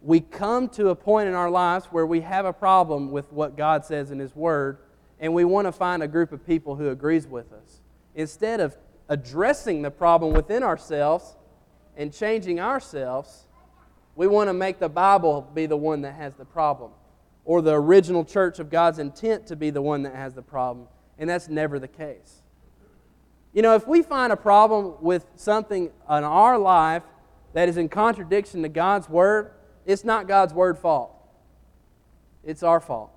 we 0.03 0.19
come 0.19 0.69
to 0.69 0.89
a 0.89 0.95
point 0.95 1.27
in 1.27 1.33
our 1.33 1.49
lives 1.49 1.87
where 1.87 2.05
we 2.05 2.21
have 2.21 2.45
a 2.45 2.53
problem 2.53 3.09
with 3.09 3.33
what 3.33 3.57
God 3.57 3.83
says 3.83 4.11
in 4.11 4.19
His 4.19 4.35
Word, 4.35 4.77
and 5.19 5.33
we 5.33 5.45
want 5.45 5.65
to 5.65 5.71
find 5.71 6.03
a 6.03 6.07
group 6.07 6.31
of 6.31 6.45
people 6.45 6.75
who 6.75 6.89
agrees 6.89 7.25
with 7.25 7.51
us. 7.51 7.81
Instead 8.13 8.59
of 8.59 8.77
addressing 9.09 9.81
the 9.81 9.89
problem 9.89 10.31
within 10.31 10.61
ourselves 10.61 11.37
and 11.95 12.13
changing 12.13 12.59
ourselves, 12.59 13.47
we 14.15 14.27
want 14.27 14.47
to 14.47 14.53
make 14.53 14.77
the 14.77 14.89
Bible 14.89 15.49
be 15.55 15.65
the 15.65 15.75
one 15.75 16.01
that 16.03 16.13
has 16.13 16.35
the 16.35 16.45
problem, 16.45 16.91
or 17.47 17.61
the 17.61 17.73
original 17.73 18.25
church 18.25 18.59
of 18.59 18.69
God's 18.69 18.99
intent 18.99 19.47
to 19.47 19.55
be 19.55 19.69
the 19.69 19.81
one 19.81 20.03
that 20.03 20.13
has 20.13 20.33
the 20.33 20.41
problem. 20.41 20.85
And 21.17 21.29
that's 21.29 21.47
never 21.47 21.79
the 21.79 21.87
case. 21.87 22.41
You 23.53 23.61
know, 23.61 23.73
if 23.73 23.87
we 23.87 24.01
find 24.01 24.33
a 24.33 24.37
problem 24.37 24.95
with 24.99 25.25
something 25.37 25.85
in 25.85 25.91
our 26.09 26.57
life 26.59 27.03
that 27.53 27.69
is 27.69 27.77
in 27.77 27.87
contradiction 27.87 28.63
to 28.63 28.69
God's 28.69 29.07
Word, 29.07 29.53
it's 29.85 30.03
not 30.03 30.27
God's 30.27 30.53
Word 30.53 30.77
fault. 30.77 31.15
It's 32.43 32.63
our 32.63 32.81
fault. 32.81 33.11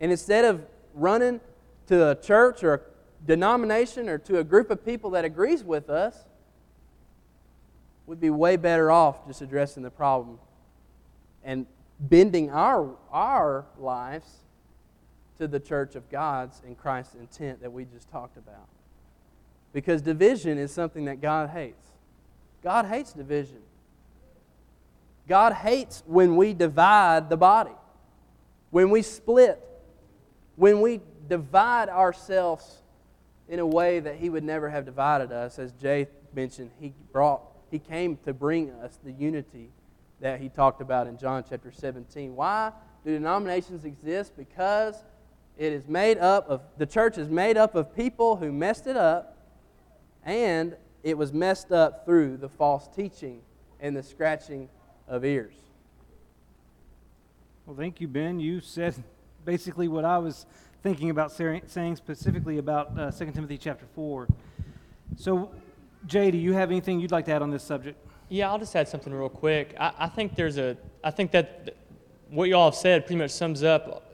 And 0.00 0.10
instead 0.10 0.44
of 0.44 0.66
running 0.92 1.40
to 1.86 2.10
a 2.10 2.16
church 2.16 2.64
or 2.64 2.74
a 2.74 2.80
denomination 3.24 4.08
or 4.08 4.18
to 4.18 4.40
a 4.40 4.44
group 4.44 4.72
of 4.72 4.84
people 4.84 5.10
that 5.10 5.24
agrees 5.24 5.62
with 5.62 5.88
us, 5.88 6.16
we'd 8.06 8.18
be 8.18 8.30
way 8.30 8.56
better 8.56 8.90
off 8.90 9.24
just 9.28 9.40
addressing 9.40 9.84
the 9.84 9.90
problem 9.90 10.40
and 11.44 11.66
bending 12.02 12.50
our, 12.50 12.90
our 13.10 13.64
lives 13.78 14.28
to 15.38 15.48
the 15.48 15.60
church 15.60 15.94
of 15.94 16.10
God's 16.10 16.60
and 16.66 16.76
Christ's 16.76 17.14
intent 17.14 17.62
that 17.62 17.72
we 17.72 17.84
just 17.84 18.10
talked 18.10 18.36
about. 18.36 18.68
Because 19.72 20.02
division 20.02 20.58
is 20.58 20.70
something 20.70 21.06
that 21.06 21.20
God 21.20 21.50
hates. 21.50 21.86
God 22.62 22.86
hates 22.86 23.12
division. 23.12 23.60
God 25.26 25.54
hates 25.54 26.02
when 26.06 26.36
we 26.36 26.52
divide 26.52 27.30
the 27.30 27.36
body, 27.36 27.70
when 28.70 28.90
we 28.90 29.02
split, 29.02 29.60
when 30.56 30.80
we 30.80 31.00
divide 31.28 31.88
ourselves 31.88 32.82
in 33.48 33.60
a 33.60 33.66
way 33.66 34.00
that 34.00 34.16
He 34.16 34.28
would 34.28 34.44
never 34.44 34.68
have 34.68 34.84
divided 34.84 35.32
us. 35.32 35.58
As 35.58 35.72
Jay 35.72 36.08
mentioned, 36.34 36.70
He 36.78 36.92
brought 37.12 37.42
he 37.72 37.78
came 37.78 38.18
to 38.26 38.34
bring 38.34 38.70
us 38.70 38.98
the 39.02 39.12
unity 39.12 39.70
that 40.22 40.40
he 40.40 40.48
talked 40.48 40.80
about 40.80 41.08
in 41.08 41.18
John 41.18 41.44
chapter 41.46 41.72
17. 41.72 42.34
Why 42.34 42.72
do 43.04 43.12
denominations 43.12 43.84
exist? 43.84 44.32
Because 44.36 45.02
it 45.58 45.72
is 45.72 45.88
made 45.88 46.16
up 46.16 46.48
of, 46.48 46.62
the 46.78 46.86
church 46.86 47.18
is 47.18 47.28
made 47.28 47.56
up 47.56 47.74
of 47.74 47.94
people 47.94 48.36
who 48.36 48.52
messed 48.52 48.86
it 48.86 48.96
up, 48.96 49.36
and 50.24 50.76
it 51.02 51.18
was 51.18 51.32
messed 51.32 51.72
up 51.72 52.06
through 52.06 52.36
the 52.36 52.48
false 52.48 52.88
teaching 52.94 53.40
and 53.80 53.96
the 53.96 54.02
scratching 54.02 54.68
of 55.08 55.24
ears. 55.24 55.54
Well, 57.66 57.76
thank 57.76 58.00
you, 58.00 58.06
Ben. 58.06 58.38
You 58.38 58.60
said 58.60 58.94
basically 59.44 59.88
what 59.88 60.04
I 60.04 60.18
was 60.18 60.46
thinking 60.84 61.10
about 61.10 61.32
saying 61.32 61.96
specifically 61.96 62.58
about 62.58 62.96
uh, 62.96 63.10
2 63.10 63.32
Timothy 63.32 63.58
chapter 63.58 63.86
4. 63.96 64.28
So, 65.16 65.50
Jay, 66.06 66.30
do 66.30 66.38
you 66.38 66.52
have 66.52 66.70
anything 66.70 67.00
you'd 67.00 67.10
like 67.10 67.24
to 67.24 67.32
add 67.32 67.42
on 67.42 67.50
this 67.50 67.64
subject? 67.64 67.98
Yeah, 68.32 68.50
I'll 68.50 68.58
just 68.58 68.74
add 68.74 68.88
something 68.88 69.12
real 69.12 69.28
quick. 69.28 69.74
I, 69.78 69.92
I 69.98 70.08
think 70.08 70.36
there's 70.36 70.56
a, 70.56 70.74
I 71.04 71.10
think 71.10 71.32
that 71.32 71.76
what 72.30 72.48
you 72.48 72.56
all 72.56 72.70
have 72.70 72.74
said 72.74 73.04
pretty 73.04 73.18
much 73.18 73.30
sums 73.30 73.62
up 73.62 74.10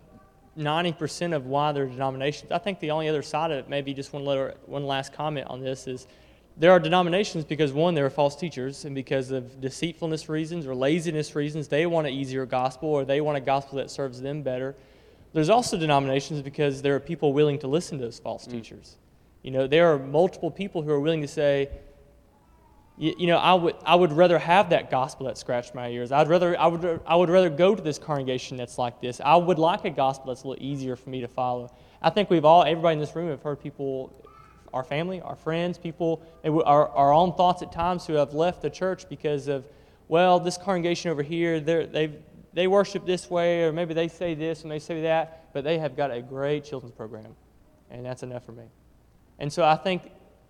90% 0.59 1.37
of 1.37 1.47
why 1.47 1.71
there 1.71 1.85
are 1.85 1.87
denominations. 1.87 2.51
I 2.51 2.59
think 2.59 2.81
the 2.81 2.91
only 2.91 3.09
other 3.09 3.23
side 3.23 3.53
of 3.53 3.59
it, 3.59 3.69
maybe 3.69 3.95
just 3.95 4.13
one, 4.13 4.25
little, 4.25 4.51
one 4.67 4.89
last 4.89 5.13
comment 5.13 5.47
on 5.49 5.61
this, 5.61 5.87
is 5.87 6.09
there 6.57 6.73
are 6.73 6.81
denominations 6.81 7.45
because, 7.45 7.73
one, 7.73 7.95
there 7.95 8.05
are 8.07 8.11
false 8.11 8.35
teachers, 8.35 8.85
and 8.85 8.93
because 8.93 9.31
of 9.31 9.61
deceitfulness 9.61 10.29
reasons 10.29 10.67
or 10.67 10.75
laziness 10.75 11.37
reasons, 11.37 11.69
they 11.69 11.87
want 11.87 12.09
an 12.09 12.13
easier 12.13 12.45
gospel 12.45 12.89
or 12.89 13.05
they 13.05 13.21
want 13.21 13.37
a 13.37 13.41
gospel 13.41 13.79
that 13.79 13.89
serves 13.89 14.21
them 14.21 14.43
better. 14.43 14.75
There's 15.33 15.49
also 15.49 15.79
denominations 15.79 16.43
because 16.43 16.83
there 16.83 16.97
are 16.97 17.01
people 17.01 17.33
willing 17.33 17.61
to 17.61 17.69
listen 17.69 17.99
to 17.99 18.05
those 18.07 18.19
false 18.19 18.49
mm. 18.49 18.51
teachers. 18.51 18.97
You 19.45 19.53
know, 19.53 19.69
there 19.69 19.93
are 19.93 19.97
multiple 19.97 20.51
people 20.51 20.83
who 20.83 20.91
are 20.91 20.99
willing 20.99 21.21
to 21.21 21.29
say, 21.29 21.71
you, 22.99 23.15
you, 23.19 23.27
know, 23.27 23.39
I 23.39 23.55
would, 23.55 23.77
I 23.85 23.95
would 23.95 24.13
rather 24.13 24.39
have 24.39 24.71
that 24.71 24.91
gospel 24.91 25.27
that 25.27 25.39
scratched 25.39 25.75
my 25.75 25.89
ears. 25.89 26.13
I'd 26.13 26.29
rather, 26.29 26.59
I, 26.59 26.67
would, 26.67 27.01
I 27.07 27.17
would 27.17 27.31
rather 27.31 27.51
go 27.51 27.75
to 27.75 27.83
this 27.83 27.99
congregation 27.99 28.57
that's 28.57 28.79
like 28.79 29.01
this. 29.01 29.21
I 29.25 29.37
would 29.37 29.59
like 29.59 29.85
a 29.85 29.91
gospel 29.91 30.29
that's 30.29 30.43
a 30.43 30.49
little 30.49 30.65
easier 30.65 30.97
for 30.97 31.11
me 31.11 31.21
to 31.21 31.29
follow. 31.29 31.73
I 32.03 32.11
think 32.11 32.31
we've 32.31 32.45
all, 32.45 32.65
everybody 32.65 32.95
in 32.95 33.01
this 33.01 33.15
room, 33.15 33.31
have 33.31 33.43
heard 33.43 33.61
people, 33.61 34.13
our 34.73 34.85
family, 34.85 35.21
our 35.21 35.37
friends, 35.37 35.79
people, 35.79 36.23
our, 36.45 36.89
our 36.89 37.13
own 37.13 37.35
thoughts 37.35 37.63
at 37.63 37.73
times 37.73 38.07
who 38.07 38.15
have 38.15 38.35
left 38.35 38.63
the 38.63 38.71
church 38.71 39.09
because 39.09 39.49
of, 39.49 39.65
well, 40.09 40.41
this 40.41 40.57
congregation 40.57 41.11
over 41.11 41.23
here, 41.23 41.61
they 41.61 42.19
they 42.59 42.67
worship 42.67 43.07
this 43.07 43.31
way, 43.31 43.63
or 43.63 43.73
maybe 43.73 43.95
they 43.95 44.09
say 44.09 44.35
this 44.35 44.63
and 44.63 44.71
they 44.73 44.79
say 44.79 45.03
that, 45.03 45.53
but 45.53 45.65
they 45.65 45.79
have 45.79 45.97
got 45.97 46.11
a 46.11 46.21
great 46.21 46.65
children's 46.65 46.95
program. 46.95 47.37
And 47.91 48.05
that's 48.05 48.23
enough 48.25 48.45
for 48.45 48.51
me. 48.53 48.65
And 49.39 49.53
so 49.53 49.65
I 49.65 49.77
think 49.77 50.03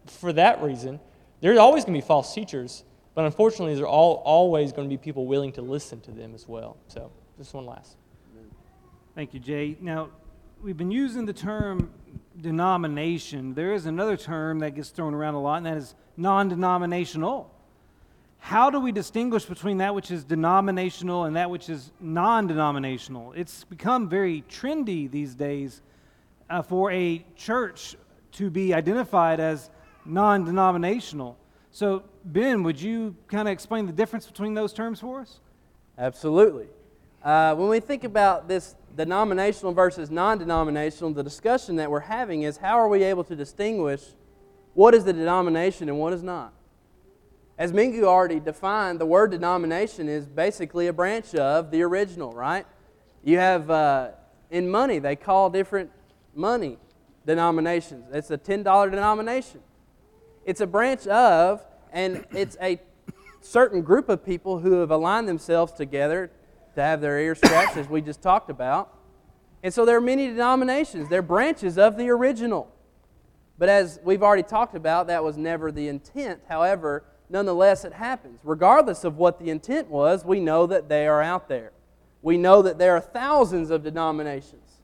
for 0.07 0.33
that 0.33 0.63
reason, 0.63 1.01
there's 1.41 1.59
always 1.59 1.85
going 1.85 1.95
to 1.95 2.05
be 2.05 2.07
false 2.07 2.35
teachers, 2.35 2.85
but 3.15 3.25
unfortunately, 3.25 3.75
there 3.75 3.85
are 3.85 3.89
all, 3.89 4.23
always 4.25 4.73
going 4.73 4.89
to 4.89 4.93
be 4.93 4.99
people 4.99 5.27
willing 5.27 5.53
to 5.53 5.63
listen 5.63 6.01
to 6.03 6.11
them 6.11 6.35
as 6.35 6.49
well. 6.49 6.77
So, 6.89 7.11
just 7.37 7.55
one 7.55 7.67
last. 7.67 7.97
Thank 9.15 9.35
you, 9.35 9.41
Jay. 9.41 9.77
Now, 9.81 10.11
we've 10.63 10.77
been 10.77 10.91
using 10.91 11.27
the 11.27 11.33
term 11.33 11.93
denomination. 12.41 13.55
There 13.55 13.75
is 13.75 13.87
another 13.87 14.17
term 14.17 14.61
that 14.61 14.75
gets 14.75 14.91
thrown 14.91 15.15
around 15.15 15.35
a 15.35 15.41
lot, 15.41 15.57
and 15.57 15.67
that 15.67 15.77
is 15.77 15.95
non 16.17 16.49
denominational. 16.49 17.51
How 18.39 18.71
do 18.71 18.79
we 18.79 18.93
distinguish 18.93 19.45
between 19.45 19.79
that 19.79 19.95
which 19.95 20.11
is 20.11 20.25
denominational 20.25 21.25
and 21.25 21.37
that 21.37 21.51
which 21.51 21.69
is 21.69 21.91
non 22.01 22.47
denominational? 22.47 23.33
It's 23.33 23.65
become 23.65 24.09
very 24.09 24.45
trendy 24.49 25.11
these 25.11 25.35
days 25.35 25.83
uh, 26.49 26.63
for 26.63 26.91
a 26.93 27.25
church 27.37 27.97
to 28.33 28.51
be 28.51 28.73
identified 28.73 29.41
as 29.41 29.71
non 30.09 30.45
denominational. 30.45 31.37
So, 31.71 32.03
Ben, 32.25 32.63
would 32.63 32.81
you 32.81 33.15
kind 33.29 33.47
of 33.47 33.53
explain 33.53 33.87
the 33.87 33.93
difference 33.93 34.27
between 34.27 34.55
those 34.55 34.73
terms 34.73 35.01
for 35.01 35.21
us? 35.21 35.41
Absolutely. 35.97 36.67
Uh, 37.23 37.55
when 37.55 37.69
we 37.69 37.79
think 37.81 38.05
about 38.05 38.49
this 38.49 38.75
denominational 38.97 39.73
versus 39.73 40.11
non 40.11 40.39
denominational, 40.39 41.13
the 41.13 41.23
discussion 41.23 41.77
that 41.77 41.91
we're 41.91 42.01
having 42.01 42.43
is 42.43 42.57
how 42.57 42.79
are 42.79 42.89
we 42.89 43.03
able 43.05 43.25
to 43.25 43.37
distinguish 43.37 44.03
What 44.75 44.95
is 44.95 45.05
the 45.05 45.13
denomination 45.13 45.89
and 45.89 45.99
what 45.99 46.13
is 46.13 46.23
not? 46.23 46.53
As 47.59 47.73
Mingu 47.73 48.05
already 48.05 48.39
defined, 48.39 49.01
the 49.01 49.07
word 49.07 49.33
denomination 49.33 50.09
is 50.09 50.25
basically 50.27 50.87
a 50.87 50.93
branch 50.93 51.35
of 51.35 51.73
the 51.73 51.83
original, 51.83 52.33
right? 52.33 52.65
You 53.25 53.39
have, 53.39 53.69
uh, 53.69 54.11
in 54.51 54.71
money, 54.71 55.01
they 55.01 55.17
call 55.17 55.51
different 55.51 55.91
money 56.33 56.79
denominations. 57.27 58.05
It's 58.13 58.31
a 58.31 58.39
$10 58.39 58.91
denomination. 58.91 59.61
It's 60.49 60.63
a 60.63 60.67
branch 60.67 61.07
of, 61.07 61.63
and 61.93 62.25
it's 62.33 62.57
a 62.63 62.81
certain 63.43 63.83
group 63.83 64.09
of 64.09 64.25
people 64.25 64.61
who 64.61 64.81
have 64.81 64.91
aligned 64.91 65.29
themselves 65.29 65.75
together 65.75 66.31
to 66.75 66.81
have 66.81 67.03
their 67.03 67.21
ears 67.21 67.37
scratched, 67.37 67.77
as 67.77 67.87
we 67.87 68.01
just 68.01 68.23
talked 68.23 68.49
about. 68.49 68.97
And 69.63 69.75
so 69.75 69.85
there 69.85 69.99
are 69.99 70.01
many 70.01 70.27
denominations. 70.27 71.11
They're 71.11 71.21
branches 71.21 71.77
of 71.77 71.99
the 71.99 72.09
original. 72.09 72.73
But 73.59 73.69
as 73.69 74.01
we've 74.03 74.23
already 74.23 74.43
talked 74.43 74.75
about, 74.75 75.09
that 75.09 75.23
was 75.23 75.37
never 75.37 75.71
the 75.71 75.87
intent. 75.87 76.41
However, 76.49 77.05
nonetheless, 77.29 77.85
it 77.85 77.93
happens. 77.93 78.41
Regardless 78.43 79.05
of 79.05 79.19
what 79.19 79.39
the 79.39 79.51
intent 79.51 79.89
was, 79.89 80.25
we 80.25 80.41
know 80.41 80.67
that 80.67 80.89
they 80.89 81.07
are 81.07 81.21
out 81.21 81.51
there. 81.51 81.73
We 82.23 82.39
know 82.39 82.63
that 82.63 82.79
there 82.79 82.95
are 82.97 83.03
thousands 83.03 83.69
of 83.69 83.83
denominations. 83.83 84.81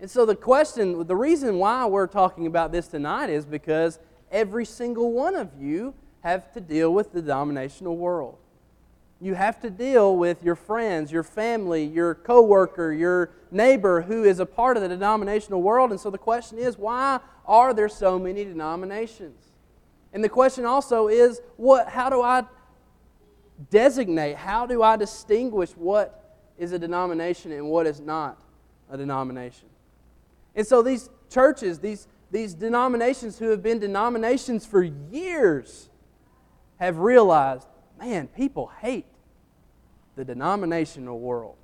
And 0.00 0.10
so 0.10 0.26
the 0.26 0.34
question, 0.34 1.06
the 1.06 1.14
reason 1.14 1.58
why 1.58 1.86
we're 1.86 2.08
talking 2.08 2.48
about 2.48 2.72
this 2.72 2.88
tonight 2.88 3.30
is 3.30 3.44
because 3.44 4.00
every 4.30 4.64
single 4.64 5.12
one 5.12 5.34
of 5.34 5.50
you 5.58 5.94
have 6.22 6.52
to 6.52 6.60
deal 6.60 6.92
with 6.92 7.12
the 7.12 7.20
denominational 7.20 7.96
world. 7.96 8.36
You 9.20 9.34
have 9.34 9.60
to 9.60 9.70
deal 9.70 10.16
with 10.16 10.42
your 10.42 10.54
friends, 10.54 11.12
your 11.12 11.22
family, 11.22 11.84
your 11.84 12.14
coworker, 12.14 12.92
your 12.92 13.30
neighbor 13.50 14.00
who 14.02 14.24
is 14.24 14.40
a 14.40 14.46
part 14.46 14.76
of 14.76 14.82
the 14.82 14.88
denominational 14.88 15.60
world. 15.60 15.90
And 15.90 16.00
so 16.00 16.10
the 16.10 16.18
question 16.18 16.58
is, 16.58 16.78
why 16.78 17.20
are 17.44 17.74
there 17.74 17.88
so 17.88 18.18
many 18.18 18.44
denominations? 18.44 19.50
And 20.12 20.24
the 20.24 20.28
question 20.28 20.64
also 20.64 21.08
is, 21.08 21.40
what 21.56 21.88
how 21.88 22.08
do 22.08 22.22
I 22.22 22.44
designate, 23.70 24.36
how 24.36 24.64
do 24.64 24.82
I 24.82 24.96
distinguish 24.96 25.70
what 25.72 26.38
is 26.56 26.72
a 26.72 26.78
denomination 26.78 27.52
and 27.52 27.68
what 27.68 27.86
is 27.86 28.00
not 28.00 28.38
a 28.90 28.96
denomination? 28.96 29.68
And 30.54 30.66
so 30.66 30.82
these 30.82 31.10
churches, 31.28 31.78
these, 31.78 32.08
these 32.30 32.54
denominations 32.54 33.38
who 33.38 33.50
have 33.50 33.62
been 33.62 33.78
denominations 33.78 34.64
for 34.64 34.82
years, 34.82 35.88
have 36.78 36.98
realized 36.98 37.66
man, 37.98 38.28
people 38.28 38.70
hate 38.80 39.06
the 40.16 40.24
denominational 40.24 41.18
world. 41.18 41.56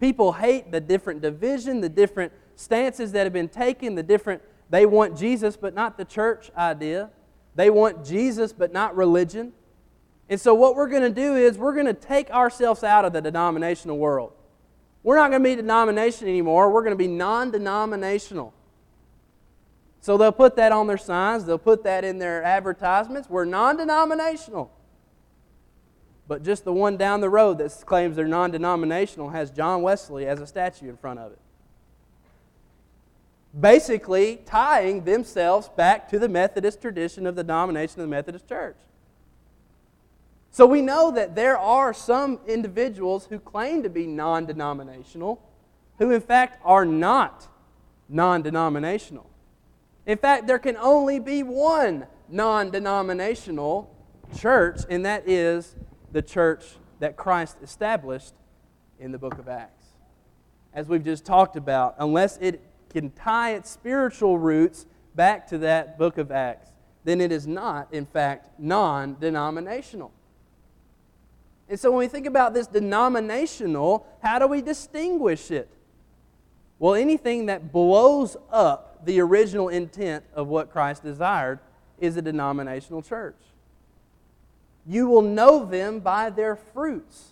People 0.00 0.32
hate 0.32 0.72
the 0.72 0.80
different 0.80 1.20
division, 1.20 1.80
the 1.80 1.88
different 1.88 2.32
stances 2.56 3.12
that 3.12 3.24
have 3.24 3.32
been 3.32 3.48
taken, 3.48 3.94
the 3.94 4.02
different, 4.02 4.42
they 4.68 4.86
want 4.86 5.16
Jesus 5.16 5.56
but 5.56 5.74
not 5.74 5.96
the 5.96 6.04
church 6.04 6.50
idea. 6.56 7.10
They 7.54 7.70
want 7.70 8.04
Jesus 8.04 8.52
but 8.52 8.72
not 8.72 8.96
religion. 8.96 9.52
And 10.28 10.40
so, 10.40 10.54
what 10.54 10.76
we're 10.76 10.88
going 10.88 11.02
to 11.02 11.10
do 11.10 11.34
is 11.34 11.58
we're 11.58 11.74
going 11.74 11.86
to 11.86 11.94
take 11.94 12.30
ourselves 12.30 12.84
out 12.84 13.04
of 13.04 13.12
the 13.12 13.20
denominational 13.20 13.98
world. 13.98 14.32
We're 15.02 15.16
not 15.16 15.30
going 15.30 15.42
to 15.42 15.48
be 15.48 15.56
denomination 15.56 16.28
anymore. 16.28 16.70
We're 16.70 16.82
going 16.82 16.92
to 16.92 16.96
be 16.96 17.08
non 17.08 17.50
denominational. 17.50 18.54
So, 20.00 20.16
they'll 20.16 20.32
put 20.32 20.56
that 20.56 20.72
on 20.72 20.86
their 20.86 20.98
signs, 20.98 21.44
they'll 21.44 21.58
put 21.58 21.84
that 21.84 22.04
in 22.04 22.18
their 22.18 22.42
advertisements. 22.42 23.28
We're 23.28 23.44
non 23.44 23.76
denominational. 23.76 24.72
But 26.30 26.44
just 26.44 26.64
the 26.64 26.72
one 26.72 26.96
down 26.96 27.20
the 27.20 27.28
road 27.28 27.58
that 27.58 27.72
claims 27.86 28.14
they're 28.14 28.28
non 28.28 28.52
denominational 28.52 29.30
has 29.30 29.50
John 29.50 29.82
Wesley 29.82 30.26
as 30.26 30.40
a 30.40 30.46
statue 30.46 30.88
in 30.88 30.96
front 30.96 31.18
of 31.18 31.32
it. 31.32 31.38
Basically, 33.58 34.36
tying 34.46 35.04
themselves 35.04 35.68
back 35.70 36.08
to 36.10 36.20
the 36.20 36.28
Methodist 36.28 36.80
tradition 36.80 37.26
of 37.26 37.34
the 37.34 37.42
denomination 37.42 38.00
of 38.00 38.06
the 38.06 38.10
Methodist 38.10 38.48
Church. 38.48 38.76
So 40.52 40.66
we 40.66 40.82
know 40.82 41.10
that 41.12 41.34
there 41.34 41.58
are 41.58 41.92
some 41.92 42.40
individuals 42.46 43.26
who 43.26 43.38
claim 43.38 43.82
to 43.82 43.88
be 43.88 44.06
non 44.06 44.46
denominational 44.46 45.42
who, 45.98 46.10
in 46.10 46.20
fact, 46.20 46.60
are 46.64 46.84
not 46.84 47.48
non 48.08 48.42
denominational. 48.42 49.29
In 50.10 50.18
fact, 50.18 50.48
there 50.48 50.58
can 50.58 50.76
only 50.76 51.20
be 51.20 51.44
one 51.44 52.04
non 52.28 52.72
denominational 52.72 53.94
church, 54.36 54.80
and 54.90 55.06
that 55.06 55.28
is 55.28 55.76
the 56.10 56.20
church 56.20 56.64
that 56.98 57.16
Christ 57.16 57.58
established 57.62 58.34
in 58.98 59.12
the 59.12 59.18
book 59.18 59.38
of 59.38 59.46
Acts. 59.46 59.86
As 60.74 60.88
we've 60.88 61.04
just 61.04 61.24
talked 61.24 61.54
about, 61.54 61.94
unless 62.00 62.38
it 62.38 62.60
can 62.92 63.12
tie 63.12 63.52
its 63.52 63.70
spiritual 63.70 64.36
roots 64.36 64.84
back 65.14 65.46
to 65.50 65.58
that 65.58 65.96
book 65.96 66.18
of 66.18 66.32
Acts, 66.32 66.70
then 67.04 67.20
it 67.20 67.30
is 67.30 67.46
not, 67.46 67.86
in 67.94 68.04
fact, 68.04 68.48
non 68.58 69.16
denominational. 69.20 70.10
And 71.68 71.78
so 71.78 71.92
when 71.92 72.00
we 72.00 72.08
think 72.08 72.26
about 72.26 72.52
this 72.52 72.66
denominational, 72.66 74.04
how 74.24 74.40
do 74.40 74.48
we 74.48 74.60
distinguish 74.60 75.52
it? 75.52 75.68
Well, 76.80 76.96
anything 76.96 77.46
that 77.46 77.70
blows 77.70 78.36
up 78.50 78.89
the 79.04 79.20
original 79.20 79.68
intent 79.68 80.24
of 80.34 80.48
what 80.48 80.70
Christ 80.70 81.02
desired 81.02 81.58
is 81.98 82.16
a 82.16 82.22
denominational 82.22 83.02
church. 83.02 83.36
You 84.86 85.08
will 85.08 85.22
know 85.22 85.64
them 85.64 86.00
by 86.00 86.30
their 86.30 86.56
fruits, 86.56 87.30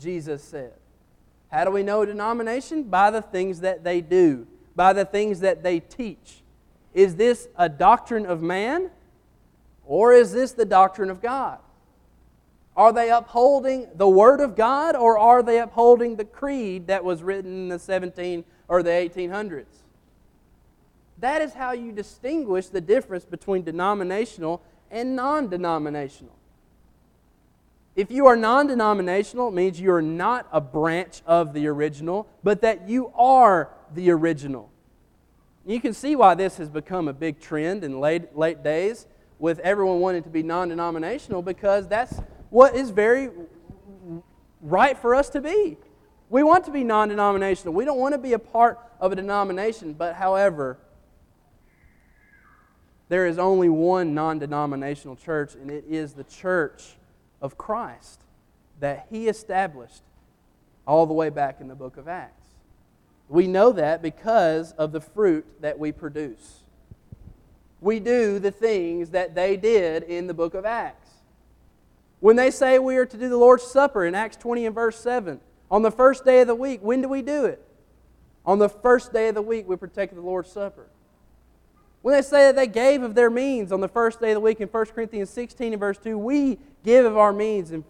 Jesus 0.00 0.42
said. 0.42 0.72
How 1.50 1.64
do 1.64 1.70
we 1.70 1.82
know 1.82 2.02
a 2.02 2.06
denomination? 2.06 2.84
By 2.84 3.10
the 3.10 3.22
things 3.22 3.60
that 3.60 3.84
they 3.84 4.00
do, 4.00 4.46
by 4.74 4.92
the 4.92 5.04
things 5.04 5.40
that 5.40 5.62
they 5.62 5.80
teach. 5.80 6.42
Is 6.94 7.16
this 7.16 7.48
a 7.56 7.68
doctrine 7.68 8.26
of 8.26 8.42
man 8.42 8.90
or 9.86 10.12
is 10.12 10.32
this 10.32 10.52
the 10.52 10.64
doctrine 10.64 11.10
of 11.10 11.22
God? 11.22 11.58
Are 12.76 12.92
they 12.92 13.10
upholding 13.10 13.88
the 13.94 14.08
Word 14.08 14.40
of 14.40 14.54
God 14.54 14.94
or 14.94 15.18
are 15.18 15.42
they 15.42 15.58
upholding 15.58 16.16
the 16.16 16.24
creed 16.24 16.86
that 16.86 17.02
was 17.04 17.22
written 17.22 17.52
in 17.52 17.68
the 17.68 17.78
17 17.78 18.44
or 18.68 18.82
the 18.82 18.90
1800s? 18.90 19.64
That 21.20 21.42
is 21.42 21.54
how 21.54 21.72
you 21.72 21.92
distinguish 21.92 22.66
the 22.66 22.80
difference 22.80 23.24
between 23.24 23.62
denominational 23.62 24.62
and 24.90 25.16
non 25.16 25.48
denominational. 25.48 26.34
If 27.96 28.12
you 28.12 28.26
are 28.26 28.36
non 28.36 28.68
denominational, 28.68 29.48
it 29.48 29.54
means 29.54 29.80
you 29.80 29.92
are 29.92 30.02
not 30.02 30.46
a 30.52 30.60
branch 30.60 31.22
of 31.26 31.52
the 31.52 31.66
original, 31.66 32.28
but 32.44 32.60
that 32.60 32.88
you 32.88 33.12
are 33.16 33.70
the 33.94 34.10
original. 34.10 34.70
You 35.66 35.80
can 35.80 35.92
see 35.92 36.14
why 36.14 36.34
this 36.34 36.56
has 36.58 36.70
become 36.70 37.08
a 37.08 37.12
big 37.12 37.40
trend 37.40 37.82
in 37.82 38.00
late, 38.00 38.36
late 38.36 38.62
days 38.62 39.06
with 39.38 39.58
everyone 39.58 40.00
wanting 40.00 40.22
to 40.22 40.28
be 40.28 40.44
non 40.44 40.68
denominational 40.68 41.42
because 41.42 41.88
that's 41.88 42.20
what 42.50 42.76
is 42.76 42.90
very 42.90 43.30
right 44.60 44.96
for 44.96 45.14
us 45.14 45.28
to 45.30 45.40
be. 45.40 45.76
We 46.30 46.44
want 46.44 46.64
to 46.66 46.70
be 46.70 46.84
non 46.84 47.08
denominational. 47.08 47.74
We 47.74 47.84
don't 47.84 47.98
want 47.98 48.14
to 48.14 48.18
be 48.18 48.34
a 48.34 48.38
part 48.38 48.78
of 49.00 49.10
a 49.10 49.16
denomination, 49.16 49.94
but 49.94 50.14
however, 50.14 50.78
there 53.08 53.26
is 53.26 53.38
only 53.38 53.68
one 53.68 54.14
non 54.14 54.38
denominational 54.38 55.16
church, 55.16 55.54
and 55.54 55.70
it 55.70 55.84
is 55.88 56.12
the 56.12 56.24
church 56.24 56.96
of 57.40 57.56
Christ 57.56 58.20
that 58.80 59.06
he 59.10 59.28
established 59.28 60.02
all 60.86 61.06
the 61.06 61.14
way 61.14 61.30
back 61.30 61.60
in 61.60 61.68
the 61.68 61.74
book 61.74 61.96
of 61.96 62.08
Acts. 62.08 62.46
We 63.28 63.46
know 63.46 63.72
that 63.72 64.02
because 64.02 64.72
of 64.72 64.92
the 64.92 65.00
fruit 65.00 65.46
that 65.60 65.78
we 65.78 65.92
produce. 65.92 66.60
We 67.80 68.00
do 68.00 68.38
the 68.38 68.50
things 68.50 69.10
that 69.10 69.34
they 69.34 69.56
did 69.56 70.02
in 70.02 70.26
the 70.26 70.34
book 70.34 70.54
of 70.54 70.64
Acts. 70.64 71.10
When 72.20 72.36
they 72.36 72.50
say 72.50 72.78
we 72.78 72.96
are 72.96 73.06
to 73.06 73.16
do 73.16 73.28
the 73.28 73.36
Lord's 73.36 73.62
Supper 73.62 74.04
in 74.04 74.14
Acts 74.14 74.36
20 74.36 74.66
and 74.66 74.74
verse 74.74 74.98
7, 74.98 75.40
on 75.70 75.82
the 75.82 75.90
first 75.90 76.24
day 76.24 76.40
of 76.40 76.48
the 76.48 76.54
week, 76.54 76.80
when 76.82 77.02
do 77.02 77.08
we 77.08 77.22
do 77.22 77.44
it? 77.44 77.62
On 78.44 78.58
the 78.58 78.68
first 78.68 79.12
day 79.12 79.28
of 79.28 79.34
the 79.34 79.42
week, 79.42 79.68
we 79.68 79.76
partake 79.76 80.10
of 80.10 80.16
the 80.16 80.22
Lord's 80.22 80.50
Supper. 80.50 80.87
When 82.02 82.14
they 82.14 82.22
say 82.22 82.46
that 82.46 82.56
they 82.56 82.66
gave 82.66 83.02
of 83.02 83.14
their 83.14 83.30
means 83.30 83.72
on 83.72 83.80
the 83.80 83.88
first 83.88 84.20
day 84.20 84.30
of 84.30 84.36
the 84.36 84.40
week 84.40 84.60
in 84.60 84.68
1 84.68 84.86
Corinthians 84.86 85.30
16 85.30 85.72
and 85.72 85.80
verse 85.80 85.98
2, 85.98 86.16
we 86.16 86.58
give 86.84 87.04
of 87.04 87.16
our 87.16 87.32
means 87.32 87.72
in, 87.72 87.84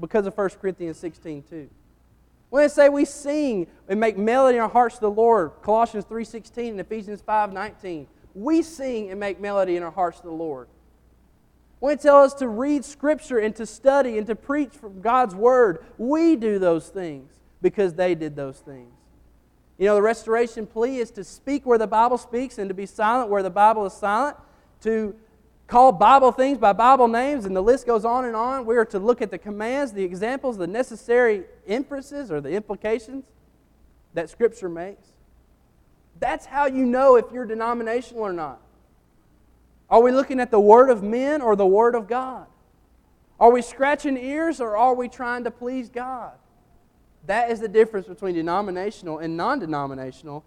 because 0.00 0.26
of 0.26 0.36
1 0.36 0.50
Corinthians 0.60 0.98
16 0.98 1.44
2. 1.48 1.70
When 2.50 2.62
they 2.62 2.68
say 2.68 2.88
we 2.88 3.04
sing 3.04 3.66
and 3.88 3.98
make 3.98 4.16
melody 4.16 4.58
in 4.58 4.62
our 4.62 4.68
hearts 4.68 4.96
to 4.96 5.02
the 5.02 5.10
Lord, 5.10 5.52
Colossians 5.62 6.04
3.16 6.04 6.70
and 6.70 6.80
Ephesians 6.80 7.22
5.19, 7.22 8.06
we 8.34 8.62
sing 8.62 9.10
and 9.10 9.18
make 9.18 9.40
melody 9.40 9.76
in 9.76 9.82
our 9.82 9.90
hearts 9.90 10.20
to 10.20 10.26
the 10.26 10.32
Lord. 10.32 10.68
When 11.80 11.96
they 11.96 12.02
tell 12.02 12.22
us 12.22 12.34
to 12.34 12.48
read 12.48 12.84
Scripture 12.84 13.38
and 13.38 13.54
to 13.56 13.66
study 13.66 14.18
and 14.18 14.26
to 14.26 14.34
preach 14.34 14.70
from 14.70 15.00
God's 15.00 15.34
Word, 15.34 15.84
we 15.98 16.36
do 16.36 16.58
those 16.58 16.88
things 16.88 17.32
because 17.60 17.94
they 17.94 18.14
did 18.14 18.36
those 18.36 18.58
things. 18.58 18.92
You 19.78 19.86
know, 19.86 19.94
the 19.96 20.02
restoration 20.02 20.66
plea 20.66 20.98
is 20.98 21.10
to 21.12 21.24
speak 21.24 21.66
where 21.66 21.78
the 21.78 21.86
Bible 21.86 22.18
speaks 22.18 22.58
and 22.58 22.68
to 22.68 22.74
be 22.74 22.86
silent 22.86 23.28
where 23.28 23.42
the 23.42 23.50
Bible 23.50 23.84
is 23.86 23.92
silent, 23.92 24.36
to 24.82 25.16
call 25.66 25.90
Bible 25.90 26.30
things 26.30 26.58
by 26.58 26.72
Bible 26.72 27.08
names, 27.08 27.44
and 27.44 27.56
the 27.56 27.62
list 27.62 27.86
goes 27.86 28.04
on 28.04 28.24
and 28.24 28.36
on. 28.36 28.66
We 28.66 28.76
are 28.76 28.84
to 28.86 28.98
look 28.98 29.20
at 29.20 29.30
the 29.30 29.38
commands, 29.38 29.92
the 29.92 30.04
examples, 30.04 30.56
the 30.56 30.66
necessary 30.66 31.44
inferences 31.66 32.30
or 32.30 32.40
the 32.40 32.50
implications 32.50 33.24
that 34.12 34.30
Scripture 34.30 34.68
makes. 34.68 35.08
That's 36.20 36.46
how 36.46 36.66
you 36.66 36.86
know 36.86 37.16
if 37.16 37.24
you're 37.32 37.46
denominational 37.46 38.22
or 38.22 38.32
not. 38.32 38.60
Are 39.90 40.00
we 40.00 40.12
looking 40.12 40.38
at 40.38 40.50
the 40.50 40.60
word 40.60 40.88
of 40.90 41.02
men 41.02 41.42
or 41.42 41.56
the 41.56 41.66
word 41.66 41.94
of 41.94 42.06
God? 42.06 42.46
Are 43.40 43.50
we 43.50 43.62
scratching 43.62 44.16
ears 44.16 44.60
or 44.60 44.76
are 44.76 44.94
we 44.94 45.08
trying 45.08 45.44
to 45.44 45.50
please 45.50 45.88
God? 45.88 46.32
That 47.26 47.50
is 47.50 47.60
the 47.60 47.68
difference 47.68 48.06
between 48.06 48.34
denominational 48.34 49.18
and 49.18 49.36
non 49.36 49.58
denominational. 49.58 50.44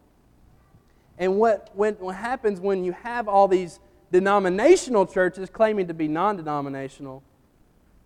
And 1.17 1.37
what, 1.37 1.71
when, 1.73 1.95
what 1.95 2.15
happens 2.15 2.59
when 2.59 2.83
you 2.83 2.91
have 2.91 3.27
all 3.27 3.47
these 3.47 3.79
denominational 4.11 5.05
churches 5.05 5.49
claiming 5.49 5.87
to 5.87 5.93
be 5.93 6.07
non 6.07 6.37
denominational, 6.37 7.23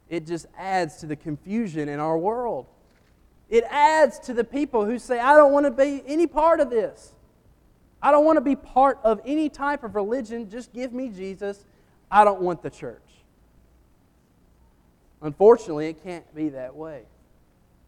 it 0.09 0.25
just 0.25 0.45
adds 0.57 0.97
to 0.97 1.05
the 1.05 1.15
confusion 1.15 1.89
in 1.89 1.99
our 1.99 2.17
world. 2.17 2.67
It 3.49 3.65
adds 3.69 4.17
to 4.19 4.33
the 4.33 4.45
people 4.45 4.85
who 4.85 4.97
say, 4.97 5.19
I 5.19 5.35
don't 5.35 5.51
want 5.51 5.65
to 5.65 5.71
be 5.71 6.01
any 6.07 6.25
part 6.25 6.61
of 6.61 6.69
this. 6.69 7.13
I 8.01 8.11
don't 8.11 8.25
want 8.25 8.37
to 8.37 8.41
be 8.41 8.55
part 8.55 8.99
of 9.03 9.19
any 9.25 9.49
type 9.49 9.83
of 9.83 9.95
religion. 9.95 10.49
Just 10.49 10.73
give 10.73 10.93
me 10.93 11.09
Jesus. 11.09 11.65
I 12.09 12.23
don't 12.23 12.41
want 12.41 12.63
the 12.63 12.69
church. 12.69 13.01
Unfortunately, 15.21 15.87
it 15.87 16.01
can't 16.03 16.33
be 16.33 16.49
that 16.49 16.75
way. 16.75 17.03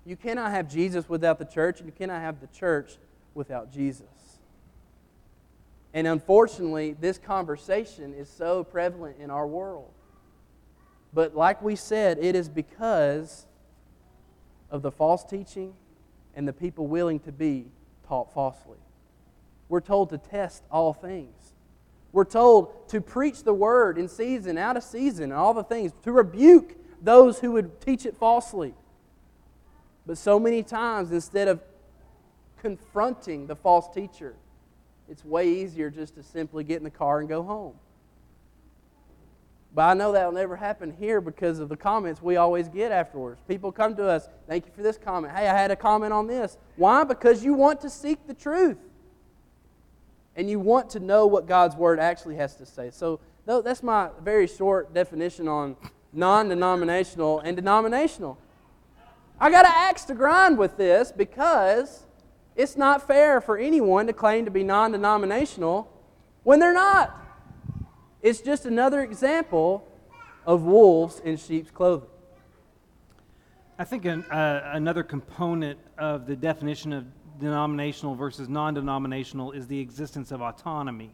You 0.06 0.16
cannot 0.16 0.52
have 0.52 0.70
Jesus 0.70 1.08
without 1.08 1.40
the 1.40 1.46
church, 1.46 1.80
and 1.80 1.88
you 1.88 1.94
cannot 1.94 2.22
have 2.22 2.42
the 2.42 2.48
church 2.48 2.98
without 3.34 3.72
Jesus. 3.72 4.08
And 5.94 6.08
unfortunately, 6.08 6.96
this 7.00 7.18
conversation 7.18 8.14
is 8.14 8.28
so 8.30 8.64
prevalent 8.64 9.18
in 9.20 9.30
our 9.30 9.48
world. 9.48 9.92
But 11.14 11.36
like 11.36 11.62
we 11.62 11.76
said, 11.76 12.18
it 12.20 12.36
is 12.36 12.50
because 12.50 13.46
of 14.72 14.82
the 14.82 14.92
false 14.92 15.24
teaching 15.24 15.74
and 16.36 16.48
the 16.48 16.54
people 16.54 16.88
willing 16.88 17.20
to 17.22 17.32
be 17.32 17.68
taught 18.08 18.34
falsely. 18.34 18.80
We're 19.70 19.82
told 19.82 20.10
to 20.10 20.18
test 20.18 20.64
all 20.72 20.94
things. 20.94 21.54
We're 22.12 22.26
told 22.26 22.90
to 22.90 23.00
preach 23.00 23.44
the 23.44 23.54
word 23.54 23.98
in 23.98 24.08
season, 24.08 24.58
out 24.58 24.78
of 24.78 24.84
season, 24.84 25.26
and 25.26 25.34
all 25.34 25.54
the 25.54 25.64
things, 25.64 25.92
to 26.04 26.12
rebuke 26.12 26.76
those 27.02 27.40
who 27.40 27.52
would 27.52 27.80
teach 27.82 28.06
it 28.06 28.18
falsely. 28.18 28.74
But 30.06 30.18
so 30.18 30.40
many 30.40 30.64
times, 30.64 31.12
instead 31.12 31.48
of 31.48 31.62
confronting 32.62 33.48
the 33.48 33.56
false 33.56 33.94
teacher, 33.94 34.36
it's 35.10 35.24
way 35.24 35.48
easier 35.48 35.90
just 35.90 36.16
to 36.16 36.24
simply 36.24 36.64
get 36.64 36.78
in 36.78 36.84
the 36.84 36.90
car 36.90 37.20
and 37.20 37.30
go 37.30 37.44
home. 37.44 37.74
But 39.76 39.84
I 39.84 39.94
know 39.96 40.12
that'll 40.12 40.32
never 40.32 40.56
happen 40.56 40.94
here 41.00 41.20
because 41.20 41.60
of 41.60 41.68
the 41.68 41.76
comments 41.76 42.22
we 42.22 42.36
always 42.36 42.68
get 42.68 42.92
afterwards. 42.92 43.42
People 43.48 43.72
come 43.72 43.96
to 43.96 44.08
us, 44.08 44.30
thank 44.48 44.66
you 44.66 44.72
for 44.76 44.84
this 44.84 44.98
comment. 44.98 45.34
Hey, 45.36 45.48
I 45.48 45.58
had 45.58 45.72
a 45.72 45.76
comment 45.76 46.14
on 46.14 46.28
this. 46.28 46.58
Why? 46.76 47.04
Because 47.04 47.44
you 47.44 47.54
want 47.54 47.82
to 47.82 47.90
seek 47.90 48.28
the 48.28 48.36
truth. 48.36 48.78
And 50.36 50.50
you 50.50 50.60
want 50.60 50.92
to 50.92 51.00
know 51.00 51.26
what 51.26 51.48
God's 51.48 51.76
Word 51.76 52.00
actually 52.00 52.36
has 52.36 52.56
to 52.56 52.66
say. 52.66 52.92
So 52.92 53.20
that's 53.46 53.84
my 53.84 54.10
very 54.22 54.48
short 54.48 54.94
definition 54.94 55.48
on 55.48 55.76
non 56.12 56.50
denominational 56.50 57.40
and 57.40 57.56
denominational. 57.56 58.38
I 59.40 59.50
got 59.50 59.64
to 59.64 59.70
axe 59.70 60.04
to 60.06 60.14
grind 60.14 60.58
with 60.58 60.78
this 60.78 61.12
because 61.12 62.06
it's 62.56 62.78
not 62.78 63.06
fair 63.06 63.42
for 63.42 63.58
anyone 63.58 64.08
to 64.08 64.14
claim 64.14 64.46
to 64.46 64.52
be 64.52 64.64
non 64.64 64.92
denominational 64.92 65.92
when 66.44 66.60
they're 66.60 66.74
not. 66.74 67.20
It's 68.22 68.42
just 68.42 68.66
another 68.66 69.02
example 69.02 69.88
of 70.46 70.64
wolves 70.64 71.20
in 71.20 71.38
sheep's 71.38 71.72
clothing. 71.72 72.10
I 73.78 73.84
think 73.84 74.06
an, 74.06 74.24
uh, 74.26 74.72
another 74.74 75.04
component 75.04 75.80
of 75.98 76.28
the 76.28 76.36
definition 76.36 76.94
of 76.94 77.06
denominational 77.40 78.16
versus 78.16 78.48
non 78.48 78.74
denominational 78.76 79.52
is 79.52 79.68
the 79.68 79.80
existence 79.80 80.32
of 80.32 80.42
autonomy. 80.42 81.12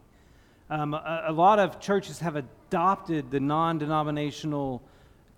Um, 0.70 0.94
a, 0.94 1.24
a, 1.28 1.32
lot 1.32 1.58
of 1.58 1.80
churches 1.80 2.20
have 2.20 2.36
adopted 2.36 3.32
the 3.32 3.40
non 3.40 3.78
denominational 3.78 4.84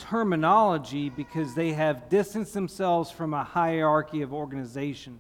terminology 0.02 1.10
because 1.10 1.54
they 1.54 1.74
have 1.74 2.10
distanced 2.10 2.54
themselves 2.54 3.12
from 3.12 3.34
a 3.34 3.44
hierarchy 3.44 4.22
of 4.24 4.34
organization. 4.34 5.20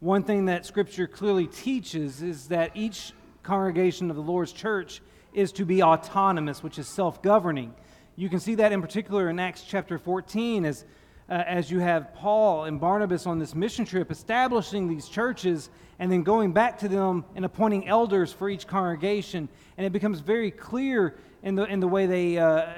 One 0.00 0.24
thing 0.24 0.46
that 0.46 0.66
Scripture 0.66 1.06
clearly 1.06 1.46
teaches 1.46 2.22
is 2.22 2.48
that 2.48 2.72
each 2.74 3.12
congregation 3.42 4.10
of 4.10 4.16
the 4.16 4.22
Lord's 4.22 4.52
church 4.52 5.00
is 5.32 5.52
to 5.52 5.64
be 5.64 5.82
autonomous, 5.82 6.62
which 6.62 6.78
is 6.78 6.88
self 6.88 7.22
governing. 7.22 7.72
You 8.16 8.28
can 8.28 8.40
see 8.40 8.56
that 8.56 8.72
in 8.72 8.82
particular 8.82 9.30
in 9.30 9.38
Acts 9.38 9.62
chapter 9.62 9.98
14 9.98 10.64
as, 10.64 10.84
uh, 11.28 11.44
as 11.46 11.70
you 11.70 11.78
have 11.78 12.12
Paul 12.14 12.64
and 12.64 12.80
Barnabas 12.80 13.26
on 13.26 13.38
this 13.38 13.54
mission 13.54 13.84
trip 13.84 14.10
establishing 14.10 14.88
these 14.88 15.08
churches 15.08 15.70
and 15.98 16.10
then 16.10 16.22
going 16.22 16.52
back 16.52 16.78
to 16.80 16.88
them 16.88 17.24
and 17.34 17.44
appointing 17.44 17.86
elders 17.86 18.32
for 18.32 18.50
each 18.50 18.66
congregation. 18.66 19.48
And 19.76 19.86
it 19.86 19.92
becomes 19.92 20.20
very 20.20 20.50
clear 20.50 21.16
in 21.42 21.54
the, 21.54 21.64
in 21.64 21.80
the 21.80 21.88
way 21.88 22.06
they 22.06 22.38
uh, 22.38 22.72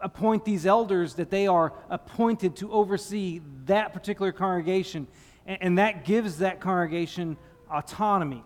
appoint 0.00 0.44
these 0.44 0.66
elders 0.66 1.14
that 1.14 1.30
they 1.30 1.46
are 1.46 1.72
appointed 1.90 2.56
to 2.56 2.72
oversee 2.72 3.40
that 3.64 3.92
particular 3.92 4.32
congregation. 4.32 5.06
And, 5.46 5.58
and 5.60 5.78
that 5.78 6.04
gives 6.04 6.38
that 6.38 6.60
congregation 6.60 7.36
autonomy. 7.70 8.44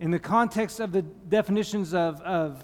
In 0.00 0.10
the 0.10 0.18
context 0.18 0.80
of 0.80 0.92
the 0.92 1.02
definitions 1.02 1.94
of, 1.94 2.20
of 2.22 2.62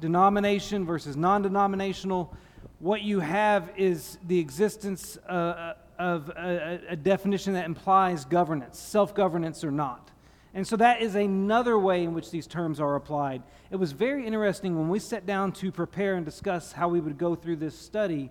denomination 0.00 0.84
versus 0.84 1.16
non 1.16 1.42
denominational, 1.42 2.34
what 2.78 3.02
you 3.02 3.20
have 3.20 3.70
is 3.76 4.18
the 4.26 4.38
existence 4.38 5.16
uh, 5.28 5.74
of 5.98 6.30
a, 6.30 6.80
a, 6.88 6.96
definition 6.96 7.52
that 7.52 7.66
implies 7.66 8.24
governance, 8.24 8.78
self 8.78 9.14
governance 9.14 9.62
or 9.62 9.70
not. 9.70 10.09
And 10.52 10.66
so 10.66 10.76
that 10.76 11.00
is 11.00 11.14
another 11.14 11.78
way 11.78 12.02
in 12.02 12.12
which 12.12 12.30
these 12.30 12.46
terms 12.46 12.80
are 12.80 12.96
applied. 12.96 13.42
It 13.70 13.76
was 13.76 13.92
very 13.92 14.26
interesting 14.26 14.76
when 14.76 14.88
we 14.88 14.98
sat 14.98 15.24
down 15.24 15.52
to 15.52 15.70
prepare 15.70 16.16
and 16.16 16.24
discuss 16.24 16.72
how 16.72 16.88
we 16.88 17.00
would 17.00 17.18
go 17.18 17.36
through 17.36 17.56
this 17.56 17.78
study. 17.78 18.30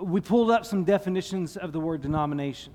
We 0.00 0.22
pulled 0.22 0.50
up 0.50 0.64
some 0.64 0.84
definitions 0.84 1.58
of 1.58 1.72
the 1.72 1.80
word 1.80 2.00
denomination. 2.00 2.72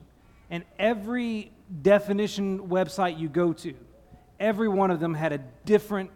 And 0.52 0.64
every 0.78 1.52
definition 1.82 2.68
website 2.68 3.18
you 3.20 3.30
go 3.30 3.52
to, 3.54 3.74
every 4.40 4.70
one 4.70 4.92
of 4.92 5.00
them 5.00 5.16
had 5.16 5.34
a 5.34 5.40
different 5.66 6.12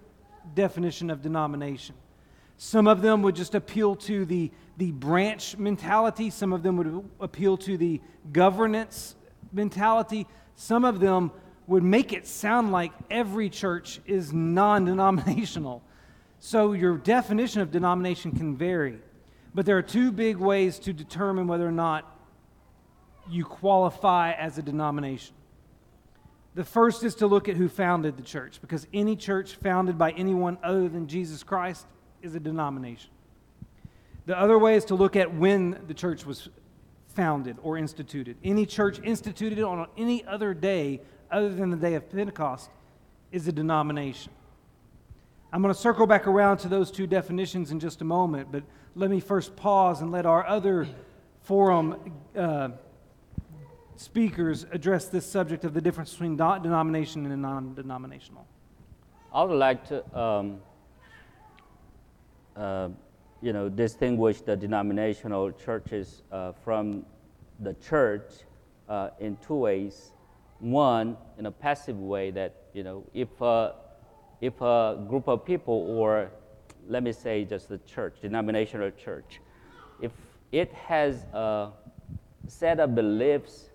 definition 0.54 1.10
of 1.10 1.24
denomination. 1.24 1.96
Some 2.58 2.88
of 2.88 3.02
them 3.02 3.22
would 3.24 3.36
just 3.36 3.56
appeal 3.56 3.96
to 3.96 4.26
the, 4.26 4.52
the 4.78 4.92
branch 4.92 5.58
mentality, 5.58 6.30
some 6.30 6.54
of 6.54 6.62
them 6.62 6.78
would 6.78 7.10
appeal 7.20 7.58
to 7.58 7.78
the 7.78 8.02
governance 8.32 9.16
mentality, 9.52 10.28
some 10.56 10.86
of 10.86 11.00
them 11.00 11.32
would 11.70 11.84
make 11.84 12.14
it 12.14 12.26
sound 12.26 12.72
like 12.72 12.92
every 13.12 13.48
church 13.48 14.02
is 14.08 14.34
non 14.34 14.86
denominational. 14.86 15.84
So 16.40 16.74
your 16.74 16.98
definition 16.98 17.62
of 17.62 17.70
denomination 17.70 18.32
can 18.32 18.58
vary. 18.58 19.00
But 19.54 19.66
there 19.66 19.78
are 19.78 19.84
two 19.84 20.12
big 20.12 20.38
ways 20.38 20.80
to 20.80 20.94
determine 20.94 21.48
whether 21.48 21.68
or 21.68 21.72
not 21.72 22.18
you 23.30 23.46
qualify 23.46 24.32
as 24.32 24.58
a 24.58 24.64
denomination. 24.64 25.36
The 26.56 26.64
first 26.64 27.04
is 27.04 27.14
to 27.16 27.28
look 27.28 27.48
at 27.48 27.56
who 27.56 27.70
founded 27.70 28.18
the 28.18 28.24
church, 28.24 28.60
because 28.62 28.88
any 28.92 29.16
church 29.16 29.54
founded 29.56 29.98
by 29.98 30.12
anyone 30.12 30.58
other 30.64 30.90
than 30.90 31.08
Jesus 31.08 31.44
Christ 31.44 31.86
is 32.24 32.34
a 32.34 32.40
denomination. 32.40 33.12
The 34.26 34.38
other 34.38 34.58
way 34.58 34.76
is 34.76 34.86
to 34.86 34.96
look 34.96 35.16
at 35.16 35.36
when 35.36 35.80
the 35.88 35.94
church 35.94 36.26
was 36.26 36.50
founded 37.10 37.58
or 37.62 37.78
instituted. 37.78 38.38
Any 38.44 38.66
church 38.66 39.00
instituted 39.04 39.64
on 39.64 39.88
any 39.98 40.26
other 40.26 40.56
day 40.56 41.02
other 41.32 41.54
than 41.54 41.70
the 41.70 41.78
day 41.78 41.96
of 41.96 42.10
Pentecost 42.10 42.70
is 43.32 43.48
a 43.48 43.52
denomination. 43.52 44.32
I'm 45.52 45.62
going 45.62 45.74
to 45.74 45.80
circle 45.80 46.06
back 46.06 46.28
around 46.28 46.58
to 46.60 46.68
those 46.68 46.92
two 46.92 47.08
definitions 47.08 47.72
in 47.72 47.80
just 47.80 48.02
a 48.02 48.06
moment, 48.06 48.52
but 48.52 48.64
let 48.96 49.10
me 49.10 49.20
first 49.20 49.56
pause 49.56 50.02
and 50.02 50.12
let 50.12 50.26
our 50.26 50.46
other 50.46 50.88
forum 51.42 52.14
uh, 52.36 52.70
speakers 53.96 54.66
address 54.72 55.06
this 55.06 55.26
subject 55.26 55.64
of 55.64 55.74
the 55.74 55.82
difference 55.82 56.12
between 56.12 56.36
denomination 56.36 57.26
and 57.26 57.42
non 57.42 57.74
denominational? 57.74 58.46
I 59.34 59.44
would 59.44 59.58
like 59.58 59.88
to 59.88 60.20
um, 60.20 60.62
uh, 62.56 62.90
you 63.42 63.54
know, 63.54 63.70
distinguish 63.70 64.42
the 64.42 64.56
denominational 64.56 65.52
churches 65.52 66.24
uh, 66.32 66.52
from 66.52 67.06
the 67.62 67.74
church 67.76 68.30
uh, 68.90 69.10
in 69.20 69.38
two 69.38 69.56
ways. 69.56 70.12
One, 70.60 71.18
in 71.38 71.46
a 71.46 71.52
passive 71.52 72.00
way, 72.00 72.32
that 72.32 72.56
you 72.74 72.84
know, 72.84 73.06
if, 73.14 73.42
uh, 73.42 73.74
if 74.42 74.60
a 74.62 75.04
group 75.08 75.28
of 75.28 75.46
people, 75.46 75.74
or 75.74 76.32
let 76.88 77.04
me 77.04 77.12
say 77.12 77.46
just 77.46 77.70
the 77.70 77.78
church, 77.80 78.18
denominational 78.22 78.92
church, 78.92 79.40
if 80.02 80.12
it 80.52 80.74
has 80.74 81.26
a 81.34 81.70
set 82.48 82.80
of 82.80 82.96
beliefs 82.96 83.70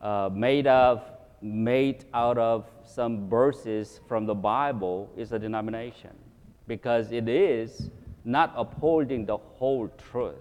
uh, 0.00 0.30
made 0.32 0.66
of 0.66 1.02
made 1.42 2.04
out 2.14 2.38
of 2.38 2.66
some 2.84 3.28
verses 3.28 4.00
from 4.06 4.26
the 4.26 4.34
Bible 4.34 5.10
is 5.16 5.32
a 5.32 5.38
denomination. 5.38 6.12
Because 6.68 7.10
it 7.10 7.28
is 7.28 7.90
not 8.24 8.52
upholding 8.56 9.26
the 9.26 9.36
whole 9.36 9.88
truth. 10.10 10.36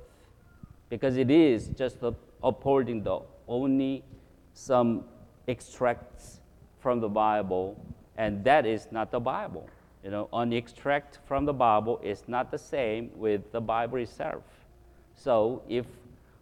Because 0.90 1.18
it 1.18 1.32
is 1.32 1.70
just 1.70 1.98
upholding 2.44 3.02
the 3.02 3.20
only 3.48 4.04
some 4.54 5.06
extracts 5.52 6.40
from 6.80 7.00
the 7.00 7.10
Bible 7.10 7.78
and 8.18 8.44
that 8.44 8.66
is 8.66 8.88
not 8.92 9.12
the 9.12 9.20
Bible. 9.20 9.70
you 10.04 10.10
know, 10.10 10.28
an 10.34 10.52
extract 10.52 11.20
from 11.28 11.46
the 11.46 11.54
Bible 11.54 12.00
is 12.04 12.24
not 12.28 12.50
the 12.50 12.58
same 12.58 13.12
with 13.16 13.52
the 13.52 13.62
Bible 13.62 14.00
itself. 14.00 14.44
So 15.14 15.62
if 15.70 15.86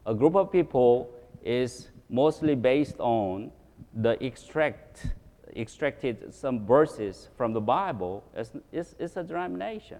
a 0.05 0.13
group 0.13 0.35
of 0.35 0.49
people 0.51 1.09
is 1.43 1.89
mostly 2.09 2.55
based 2.55 2.99
on 2.99 3.51
the 3.93 4.21
extract, 4.23 5.07
extracted 5.55 6.33
some 6.33 6.65
verses 6.65 7.29
from 7.35 7.51
the 7.51 7.59
Bible, 7.61 8.23
it's, 8.33 8.51
it's, 8.71 8.95
it's 8.97 9.17
a 9.17 9.23
denomination. 9.23 9.99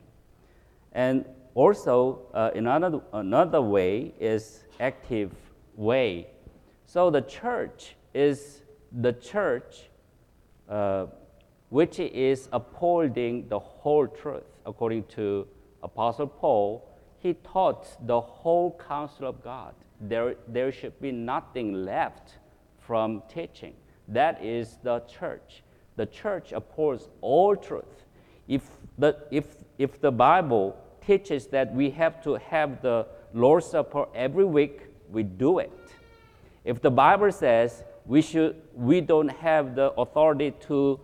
And 0.93 1.25
also, 1.53 2.21
uh, 2.33 2.51
another, 2.55 3.01
another 3.11 3.61
way 3.61 4.13
is 4.19 4.63
active 4.79 5.31
way. 5.75 6.27
So 6.85 7.09
the 7.09 7.21
church 7.21 7.95
is 8.13 8.61
the 8.91 9.13
church 9.13 9.89
uh, 10.67 11.07
which 11.69 11.99
is 11.99 12.49
upholding 12.51 13.47
the 13.47 13.59
whole 13.59 14.07
truth. 14.07 14.43
According 14.65 15.03
to 15.15 15.47
Apostle 15.83 16.27
Paul, 16.27 16.87
he 17.19 17.33
taught 17.33 18.07
the 18.07 18.19
whole 18.19 18.79
counsel 18.87 19.27
of 19.27 19.43
God. 19.43 19.73
There, 20.01 20.35
there 20.47 20.71
should 20.71 20.99
be 21.01 21.11
nothing 21.11 21.85
left 21.85 22.35
from 22.79 23.21
teaching. 23.31 23.73
That 24.07 24.43
is 24.43 24.77
the 24.83 25.01
church. 25.01 25.63
The 25.95 26.05
church 26.05 26.53
upholds 26.53 27.09
all 27.21 27.55
truth. 27.55 28.05
If 28.47 28.69
the, 28.97 29.17
if, 29.29 29.45
if 29.77 30.01
the 30.01 30.11
Bible 30.11 30.75
teaches 31.05 31.47
that 31.47 31.73
we 31.73 31.89
have 31.91 32.23
to 32.23 32.35
have 32.35 32.81
the 32.81 33.05
Lord's 33.33 33.67
Supper 33.67 34.05
every 34.15 34.45
week, 34.45 34.81
we 35.11 35.23
do 35.23 35.59
it. 35.59 35.71
If 36.63 36.81
the 36.81 36.91
Bible 36.91 37.31
says 37.31 37.83
we, 38.09 38.23
should, 38.23 38.55
we 38.73 39.01
don't 39.01 39.29
have 39.29 39.75
the 39.75 39.91
authority 39.91 40.51
to 40.61 40.99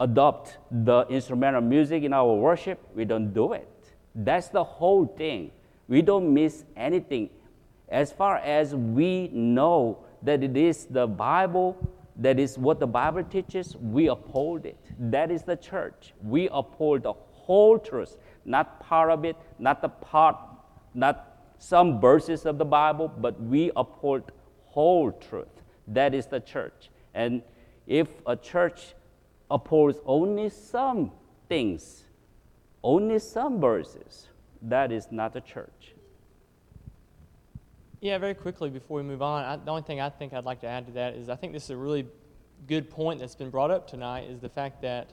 adopt 0.00 0.56
the 0.70 1.04
instrumental 1.10 1.60
music 1.60 2.04
in 2.04 2.14
our 2.14 2.32
worship, 2.32 2.80
we 2.94 3.04
don't 3.04 3.34
do 3.34 3.52
it. 3.52 3.68
That's 4.14 4.48
the 4.48 4.64
whole 4.64 5.04
thing. 5.04 5.50
We 5.88 6.00
don't 6.00 6.32
miss 6.32 6.64
anything. 6.74 7.28
As 7.90 8.12
far 8.12 8.38
as 8.38 8.74
we 8.74 9.28
know 9.28 9.98
that 10.22 10.42
it 10.42 10.56
is 10.56 10.86
the 10.86 11.06
Bible, 11.06 11.76
that 12.16 12.40
is 12.40 12.56
what 12.56 12.80
the 12.80 12.86
Bible 12.86 13.24
teaches, 13.24 13.76
we 13.76 14.08
uphold 14.08 14.64
it. 14.64 14.78
That 14.98 15.30
is 15.30 15.42
the 15.42 15.56
church. 15.56 16.14
We 16.22 16.48
uphold 16.50 17.02
the 17.02 17.12
whole 17.12 17.78
truth, 17.78 18.16
not 18.46 18.80
part 18.80 19.10
of 19.10 19.26
it, 19.26 19.36
not 19.58 19.82
the 19.82 19.90
part, 19.90 20.38
not 20.94 21.26
some 21.58 22.00
verses 22.00 22.46
of 22.46 22.56
the 22.56 22.64
Bible, 22.64 23.12
but 23.18 23.38
we 23.38 23.70
uphold 23.76 24.32
whole 24.64 25.12
truth. 25.12 25.57
That 25.88 26.14
is 26.14 26.26
the 26.26 26.40
church. 26.40 26.90
And 27.14 27.42
if 27.86 28.08
a 28.26 28.36
church 28.36 28.94
upholds 29.50 29.98
only 30.06 30.50
some 30.50 31.12
things, 31.48 32.04
only 32.82 33.18
some 33.18 33.60
verses, 33.60 34.28
that 34.62 34.92
is 34.92 35.08
not 35.10 35.34
a 35.36 35.40
church. 35.40 35.94
Yeah, 38.00 38.18
very 38.18 38.34
quickly 38.34 38.70
before 38.70 38.98
we 38.98 39.02
move 39.02 39.22
on, 39.22 39.44
I, 39.44 39.56
the 39.56 39.70
only 39.70 39.82
thing 39.82 40.00
I 40.00 40.08
think 40.08 40.32
I'd 40.32 40.44
like 40.44 40.60
to 40.60 40.68
add 40.68 40.86
to 40.86 40.92
that 40.92 41.14
is 41.14 41.28
I 41.28 41.34
think 41.34 41.52
this 41.52 41.64
is 41.64 41.70
a 41.70 41.76
really 41.76 42.06
good 42.66 42.90
point 42.90 43.20
that's 43.20 43.34
been 43.34 43.50
brought 43.50 43.70
up 43.70 43.88
tonight 43.88 44.28
is 44.30 44.40
the 44.40 44.48
fact 44.48 44.82
that 44.82 45.10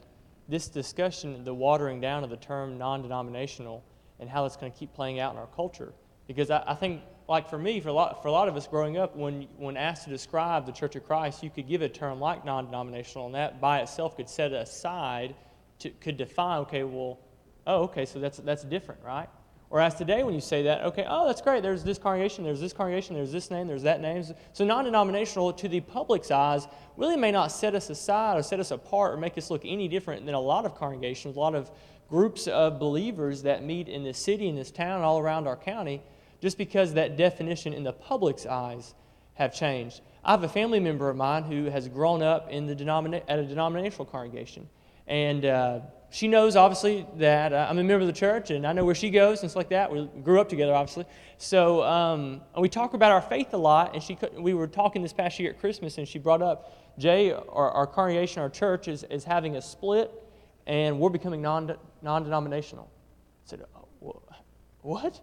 this 0.48 0.68
discussion, 0.68 1.42
the 1.42 1.54
watering 1.54 2.00
down 2.00 2.22
of 2.22 2.30
the 2.30 2.36
term 2.36 2.78
non 2.78 3.02
denominational, 3.02 3.82
and 4.20 4.30
how 4.30 4.42
that's 4.42 4.56
going 4.56 4.70
to 4.70 4.78
keep 4.78 4.94
playing 4.94 5.18
out 5.18 5.32
in 5.32 5.38
our 5.38 5.48
culture. 5.48 5.92
Because 6.26 6.50
I, 6.50 6.62
I, 6.66 6.74
think, 6.74 7.02
like 7.28 7.48
for 7.50 7.58
me, 7.58 7.80
for 7.80 7.88
a, 7.88 7.92
lot, 7.92 8.22
for 8.22 8.28
a 8.28 8.32
lot 8.32 8.48
of 8.48 8.56
us 8.56 8.66
growing 8.66 8.96
up, 8.96 9.16
when, 9.16 9.48
when 9.56 9.76
asked 9.76 10.04
to 10.04 10.10
describe 10.10 10.64
the 10.64 10.72
Church 10.72 10.94
of 10.96 11.04
Christ, 11.04 11.42
you 11.42 11.50
could 11.50 11.68
give 11.68 11.82
a 11.82 11.88
term 11.88 12.20
like 12.20 12.44
non 12.44 12.66
denominational, 12.66 13.26
and 13.26 13.34
that 13.34 13.60
by 13.60 13.80
itself 13.80 14.16
could 14.16 14.28
set 14.28 14.52
aside, 14.52 15.34
to, 15.80 15.90
could 15.90 16.16
define, 16.16 16.60
okay, 16.60 16.84
well, 16.84 17.18
oh, 17.66 17.82
okay, 17.84 18.06
so 18.06 18.18
that's, 18.18 18.38
that's 18.38 18.62
different, 18.64 19.02
right? 19.02 19.28
Whereas 19.68 19.96
today, 19.96 20.22
when 20.22 20.34
you 20.34 20.40
say 20.40 20.62
that, 20.62 20.84
okay, 20.84 21.04
oh, 21.08 21.26
that's 21.26 21.40
great. 21.40 21.62
There's 21.62 21.82
this 21.82 21.98
congregation, 21.98 22.44
there's 22.44 22.60
this 22.60 22.72
congregation, 22.72 23.16
there's 23.16 23.32
this 23.32 23.50
name, 23.50 23.66
there's 23.66 23.82
that 23.82 24.00
name. 24.00 24.24
So 24.52 24.64
non 24.64 24.84
denominational, 24.84 25.52
to 25.54 25.68
the 25.68 25.80
public's 25.80 26.30
eyes, 26.30 26.68
really 26.96 27.16
may 27.16 27.32
not 27.32 27.48
set 27.50 27.74
us 27.74 27.90
aside 27.90 28.38
or 28.38 28.42
set 28.42 28.60
us 28.60 28.70
apart 28.70 29.14
or 29.14 29.16
make 29.16 29.36
us 29.36 29.50
look 29.50 29.62
any 29.64 29.88
different 29.88 30.24
than 30.24 30.36
a 30.36 30.40
lot 30.40 30.66
of 30.66 30.76
congregations, 30.76 31.36
a 31.36 31.40
lot 31.40 31.56
of 31.56 31.70
groups 32.08 32.46
of 32.46 32.78
believers 32.78 33.42
that 33.42 33.64
meet 33.64 33.88
in 33.88 34.04
this 34.04 34.18
city, 34.18 34.48
in 34.48 34.54
this 34.54 34.70
town, 34.70 35.02
all 35.02 35.18
around 35.18 35.48
our 35.48 35.56
county, 35.56 36.00
just 36.46 36.58
because 36.58 36.94
that 36.94 37.16
definition 37.16 37.72
in 37.72 37.82
the 37.82 37.92
public's 37.92 38.46
eyes 38.46 38.94
have 39.34 39.52
changed. 39.52 40.00
I 40.22 40.30
have 40.30 40.44
a 40.44 40.48
family 40.48 40.78
member 40.78 41.10
of 41.10 41.16
mine 41.16 41.42
who 41.42 41.64
has 41.64 41.88
grown 41.88 42.22
up 42.22 42.52
in 42.52 42.66
the 42.66 42.76
denomina- 42.76 43.24
at 43.26 43.40
a 43.40 43.44
denominational 43.44 44.04
congregation. 44.04 44.68
And 45.08 45.44
uh, 45.44 45.80
she 46.08 46.28
knows 46.28 46.54
obviously 46.54 47.04
that 47.16 47.52
uh, 47.52 47.66
I'm 47.68 47.78
a 47.78 47.82
member 47.82 48.02
of 48.02 48.06
the 48.06 48.12
church 48.12 48.52
and 48.52 48.64
I 48.64 48.72
know 48.74 48.84
where 48.84 48.94
she 48.94 49.10
goes 49.10 49.42
and 49.42 49.50
stuff 49.50 49.58
like 49.58 49.70
that. 49.70 49.90
We 49.90 50.08
grew 50.22 50.40
up 50.40 50.48
together, 50.48 50.72
obviously. 50.72 51.04
So 51.38 51.82
um, 51.82 52.42
we 52.56 52.68
talk 52.68 52.94
about 52.94 53.10
our 53.10 53.22
faith 53.22 53.52
a 53.52 53.56
lot. 53.56 53.94
And 53.94 54.00
she, 54.00 54.16
we 54.38 54.54
were 54.54 54.68
talking 54.68 55.02
this 55.02 55.12
past 55.12 55.40
year 55.40 55.50
at 55.50 55.58
Christmas 55.58 55.98
and 55.98 56.06
she 56.06 56.20
brought 56.20 56.42
up 56.42 56.96
Jay, 56.96 57.32
our, 57.32 57.72
our 57.72 57.88
congregation, 57.88 58.40
our 58.40 58.50
church 58.50 58.86
is, 58.86 59.02
is 59.10 59.24
having 59.24 59.56
a 59.56 59.62
split 59.62 60.12
and 60.68 61.00
we're 61.00 61.10
becoming 61.10 61.42
non 61.42 61.76
non 62.02 62.22
denominational. 62.22 62.88
I 62.88 63.50
said, 63.50 63.64
oh, 63.74 64.22
What? 64.82 65.20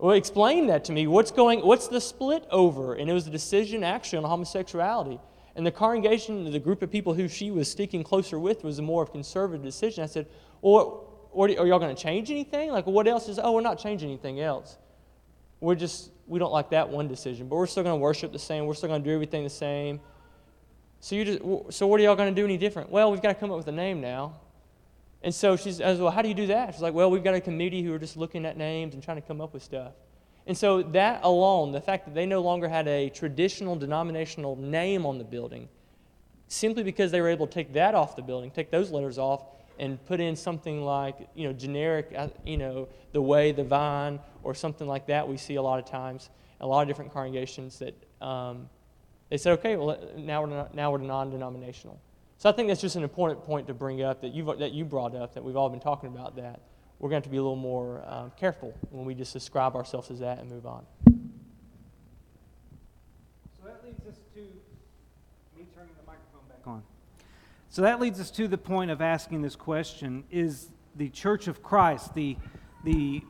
Well, 0.00 0.16
explain 0.16 0.68
that 0.68 0.84
to 0.84 0.92
me. 0.92 1.06
What's 1.06 1.30
going? 1.30 1.60
What's 1.60 1.88
the 1.88 2.00
split 2.00 2.46
over? 2.50 2.94
And 2.94 3.10
it 3.10 3.12
was 3.12 3.26
a 3.26 3.30
decision 3.30 3.84
actually 3.84 4.18
on 4.18 4.24
homosexuality. 4.24 5.20
And 5.56 5.66
the 5.66 5.70
congregation, 5.70 6.50
the 6.50 6.58
group 6.58 6.80
of 6.80 6.90
people 6.90 7.12
who 7.12 7.28
she 7.28 7.50
was 7.50 7.70
sticking 7.70 8.02
closer 8.02 8.38
with, 8.38 8.64
was 8.64 8.78
a 8.78 8.82
more 8.82 9.02
of 9.02 9.12
conservative 9.12 9.62
decision. 9.62 10.02
I 10.02 10.06
said, 10.06 10.26
well, 10.62 11.28
are 11.36 11.48
y'all 11.48 11.78
going 11.78 11.94
to 11.94 12.02
change 12.02 12.30
anything? 12.30 12.70
Like, 12.70 12.86
what 12.86 13.06
else 13.06 13.28
is, 13.28 13.38
oh, 13.38 13.52
we're 13.52 13.60
not 13.60 13.78
changing 13.78 14.08
anything 14.08 14.40
else. 14.40 14.78
We're 15.60 15.74
just, 15.74 16.12
we 16.26 16.38
don't 16.38 16.52
like 16.52 16.70
that 16.70 16.88
one 16.88 17.06
decision, 17.06 17.48
but 17.48 17.56
we're 17.56 17.66
still 17.66 17.82
going 17.82 17.98
to 17.98 18.00
worship 18.00 18.32
the 18.32 18.38
same. 18.38 18.64
We're 18.64 18.74
still 18.74 18.88
going 18.88 19.02
to 19.02 19.08
do 19.08 19.12
everything 19.12 19.44
the 19.44 19.50
same. 19.50 20.00
So, 21.00 21.14
you 21.14 21.24
just, 21.26 21.76
so 21.76 21.86
what 21.86 22.00
are 22.00 22.04
y'all 22.04 22.16
going 22.16 22.34
to 22.34 22.40
do 22.40 22.46
any 22.46 22.56
different? 22.56 22.90
Well, 22.90 23.10
we've 23.10 23.20
got 23.20 23.28
to 23.28 23.34
come 23.34 23.50
up 23.50 23.58
with 23.58 23.68
a 23.68 23.72
name 23.72 24.00
now. 24.00 24.36
And 25.22 25.34
so 25.34 25.56
she's, 25.56 25.80
I 25.80 25.90
was, 25.90 26.00
well, 26.00 26.10
how 26.10 26.22
do 26.22 26.28
you 26.28 26.34
do 26.34 26.46
that? 26.46 26.72
She's 26.72 26.82
like, 26.82 26.94
well, 26.94 27.10
we've 27.10 27.24
got 27.24 27.34
a 27.34 27.40
committee 27.40 27.82
who 27.82 27.92
are 27.92 27.98
just 27.98 28.16
looking 28.16 28.46
at 28.46 28.56
names 28.56 28.94
and 28.94 29.02
trying 29.02 29.20
to 29.20 29.26
come 29.26 29.40
up 29.40 29.52
with 29.52 29.62
stuff. 29.62 29.92
And 30.46 30.56
so 30.56 30.82
that 30.82 31.20
alone, 31.22 31.72
the 31.72 31.80
fact 31.80 32.06
that 32.06 32.14
they 32.14 32.26
no 32.26 32.40
longer 32.40 32.68
had 32.68 32.88
a 32.88 33.10
traditional 33.10 33.76
denominational 33.76 34.56
name 34.56 35.04
on 35.04 35.18
the 35.18 35.24
building, 35.24 35.68
simply 36.48 36.82
because 36.82 37.10
they 37.10 37.20
were 37.20 37.28
able 37.28 37.46
to 37.46 37.52
take 37.52 37.74
that 37.74 37.94
off 37.94 38.16
the 38.16 38.22
building, 38.22 38.50
take 38.50 38.70
those 38.70 38.90
letters 38.90 39.18
off, 39.18 39.44
and 39.78 40.04
put 40.06 40.20
in 40.20 40.34
something 40.36 40.82
like, 40.82 41.16
you 41.34 41.46
know, 41.46 41.52
generic, 41.52 42.12
uh, 42.16 42.28
you 42.44 42.56
know, 42.56 42.88
the 43.12 43.22
way, 43.22 43.52
the 43.52 43.64
vine, 43.64 44.18
or 44.42 44.54
something 44.54 44.86
like 44.86 45.06
that, 45.06 45.26
we 45.26 45.36
see 45.36 45.54
a 45.54 45.62
lot 45.62 45.78
of 45.78 45.84
times, 45.84 46.30
a 46.60 46.66
lot 46.66 46.82
of 46.82 46.88
different 46.88 47.12
congregations 47.12 47.78
that 47.78 47.94
um, 48.20 48.68
they 49.28 49.36
said, 49.36 49.52
okay, 49.52 49.76
well, 49.76 49.98
now 50.16 50.44
we're, 50.44 50.68
now 50.74 50.90
we're 50.90 50.98
non-denominational. 50.98 52.00
So 52.40 52.48
I 52.48 52.52
think 52.52 52.68
that's 52.68 52.80
just 52.80 52.96
an 52.96 53.02
important 53.02 53.44
point 53.44 53.66
to 53.66 53.74
bring 53.74 54.02
up 54.02 54.22
that, 54.22 54.32
you 54.32 54.42
that 54.56 54.72
you 54.72 54.86
brought 54.86 55.14
up, 55.14 55.34
that 55.34 55.44
we've 55.44 55.56
all 55.56 55.68
been 55.68 55.78
talking 55.78 56.08
about 56.08 56.36
that. 56.36 56.62
We're 56.98 57.10
going 57.10 57.20
to, 57.20 57.26
have 57.26 57.30
to 57.30 57.30
be 57.30 57.36
a 57.36 57.42
little 57.42 57.54
more 57.54 58.02
um, 58.06 58.32
careful 58.34 58.72
when 58.88 59.04
we 59.04 59.14
just 59.14 59.34
describe 59.34 59.76
ourselves 59.76 60.10
as 60.10 60.20
that 60.20 60.38
and 60.38 60.48
move 60.48 60.64
on. 60.64 60.86
So 63.58 63.66
that 63.66 63.84
leads 63.84 64.06
us 64.06 64.14
to 64.34 64.40
me 64.40 65.66
turning 65.74 65.90
the 66.00 66.06
microphone 66.06 66.48
back 66.48 66.66
on. 66.66 66.82
So 67.68 67.82
that 67.82 68.00
leads 68.00 68.18
us 68.18 68.30
to 68.30 68.48
the 68.48 68.56
point 68.56 68.90
of 68.90 69.02
asking 69.02 69.42
this 69.42 69.54
question 69.54 70.24
Is 70.30 70.68
the 70.96 71.10
Church 71.10 71.46
of 71.46 71.62
Christ, 71.62 72.14
the, 72.14 72.38
the 72.84 73.20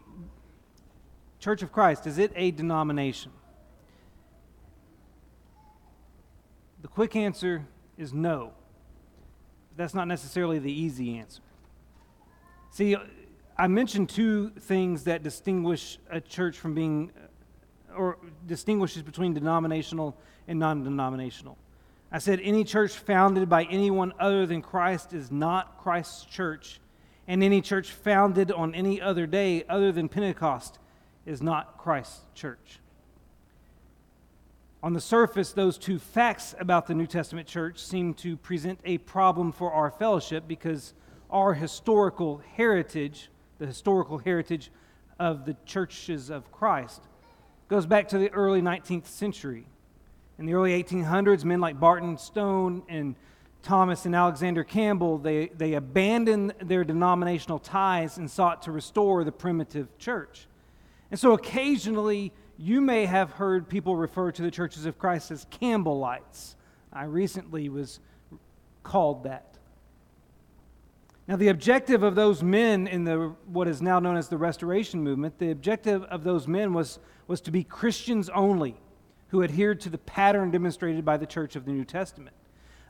Church 1.41 1.63
of 1.63 1.73
Christ, 1.73 2.07
is 2.07 2.19
it 2.19 2.31
a 2.37 2.53
denomination? 2.53 3.33
The 6.83 6.87
quick 6.87 7.17
answer 7.17 7.67
is 7.99 8.13
no 8.13 8.53
that's 9.77 9.95
not 9.95 10.09
necessarily 10.09 10.59
the 10.59 10.73
easy 10.73 11.19
answer. 11.19 11.43
See, 12.71 12.97
I 13.57 13.67
mentioned 13.67 14.09
two 14.09 14.51
things 14.51 15.05
that 15.05 15.23
distinguish 15.23 15.99
a 16.11 16.21
church 16.21 16.59
from 16.59 16.75
being, 16.75 17.13
uh, 17.17 17.95
or 17.95 18.19
distinguishes 18.47 19.03
between 19.03 19.35
denominational 19.35 20.17
and 20.49 20.59
non 20.59 20.83
denominational. 20.85 21.59
I 22.13 22.19
said 22.19 22.41
any 22.43 22.65
church 22.65 22.93
founded 22.93 23.49
by 23.49 23.65
anyone 23.65 24.13
other 24.19 24.47
than 24.47 24.63
Christ 24.63 25.13
is 25.13 25.31
not 25.31 25.79
Christ's 25.79 26.25
church, 26.25 26.81
and 27.29 27.43
any 27.43 27.61
church 27.61 27.93
founded 27.93 28.51
on 28.51 28.75
any 28.75 29.01
other 29.01 29.27
day 29.27 29.65
other 29.69 29.93
than 29.93 30.09
Pentecost 30.09 30.79
is 31.25 31.41
not 31.41 31.79
Christ's 31.79 32.25
church. 32.35 32.80
On 34.83 34.95
the 34.95 35.01
surface, 35.01 35.53
those 35.53 35.77
two 35.77 35.99
facts 35.99 36.55
about 36.59 36.87
the 36.87 36.95
New 36.95 37.07
Testament 37.07 37.47
church 37.47 37.79
seem 37.79 38.15
to 38.15 38.39
present 38.39 38.81
a 38.87 38.97
problem 38.97 39.53
for 39.53 39.71
our 39.71 39.91
fellowship 39.91 40.45
because 40.49 40.95
our 41.29 41.53
historical 41.53 42.41
heritage, 42.57 43.29
the 43.59 43.67
historical 43.67 44.17
heritage 44.17 44.71
of 45.19 45.45
the 45.45 45.55
churches 45.67 46.31
of 46.31 46.51
Christ, 46.51 47.03
goes 47.69 47.85
back 47.85 48.09
to 48.09 48.19
the 48.19 48.31
early 48.33 48.63
19th 48.63 49.07
century. 49.07 49.67
In 50.39 50.47
the 50.47 50.55
early 50.55 50.83
1800s, 50.83 51.45
men 51.45 51.61
like 51.61 51.79
Barton 51.79 52.17
Stone 52.17 52.83
and 52.89 53.17
Thomas 53.63 54.07
and 54.07 54.17
Alexander 54.17 54.65
Campbell, 54.65 55.19
they, 55.19 55.49
they 55.49 55.75
abandoned 55.75 56.55
their 56.63 56.85
denominational 56.85 57.59
ties 57.59 58.17
and 58.17 58.31
sought 58.31 58.63
to 58.63 58.73
restore 58.73 59.25
the 59.25 59.33
primitive 59.33 59.99
church. 59.99 60.47
And 61.11 61.21
so 61.21 61.35
occasionally 61.35 62.33
you 62.61 62.83
may 62.83 63.07
have 63.07 63.33
heard 63.33 63.71
people 63.71 63.97
refer 63.97 64.31
to 64.31 64.43
the 64.43 64.51
churches 64.51 64.85
of 64.85 64.99
Christ 64.99 65.31
as 65.31 65.47
Campbellites. 65.47 66.57
I 66.93 67.05
recently 67.05 67.71
was 67.71 68.01
called 68.83 69.25
that. 69.25 69.57
Now, 71.27 71.37
the 71.37 71.49
objective 71.49 72.03
of 72.03 72.17
those 72.17 72.43
men 72.43 72.87
in 72.87 73.05
the, 73.05 73.35
what 73.47 73.67
is 73.67 73.81
now 73.81 73.99
known 73.99 74.17
as 74.17 74.29
the 74.29 74.37
Restoration 74.37 75.03
Movement, 75.03 75.39
the 75.39 75.51
objective 75.53 76.03
of 76.05 76.23
those 76.23 76.47
men 76.47 76.75
was, 76.75 76.99
was 77.29 77.41
to 77.43 77.51
be 77.51 77.65
Christians 77.65 78.29
only 78.29 78.77
who 79.29 79.43
adhered 79.43 79.81
to 79.81 79.89
the 79.89 79.99
pattern 79.99 80.51
demonstrated 80.51 81.03
by 81.03 81.17
the 81.17 81.27
Church 81.27 81.57
of 81.57 81.65
the 81.65 81.73
New 81.73 81.85
Testament. 81.87 82.37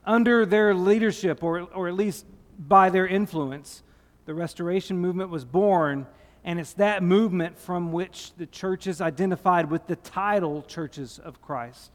Under 0.05 0.45
their 0.45 0.75
leadership, 0.75 1.45
or, 1.45 1.61
or 1.61 1.87
at 1.87 1.95
least 1.95 2.27
by 2.59 2.91
their 2.91 3.07
influence, 3.07 3.85
the 4.25 4.35
Restoration 4.35 4.99
Movement 4.99 5.31
was 5.31 5.45
born, 5.45 6.09
and 6.45 6.59
it's 6.59 6.73
that 6.75 7.03
movement 7.03 7.59
from 7.59 7.93
which 7.93 8.33
the 8.37 8.47
churches 8.47 9.01
identified 9.01 9.71
with 9.71 9.87
the 9.87 9.97
title 9.97 10.63
Churches 10.63 11.19
of 11.19 11.43
Christ 11.43 11.91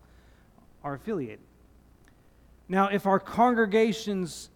are 0.84 0.94
affiliated. 0.94 1.40
Now, 2.70 2.88
if 2.88 3.06
our 3.06 3.20
congregation's 3.20 4.50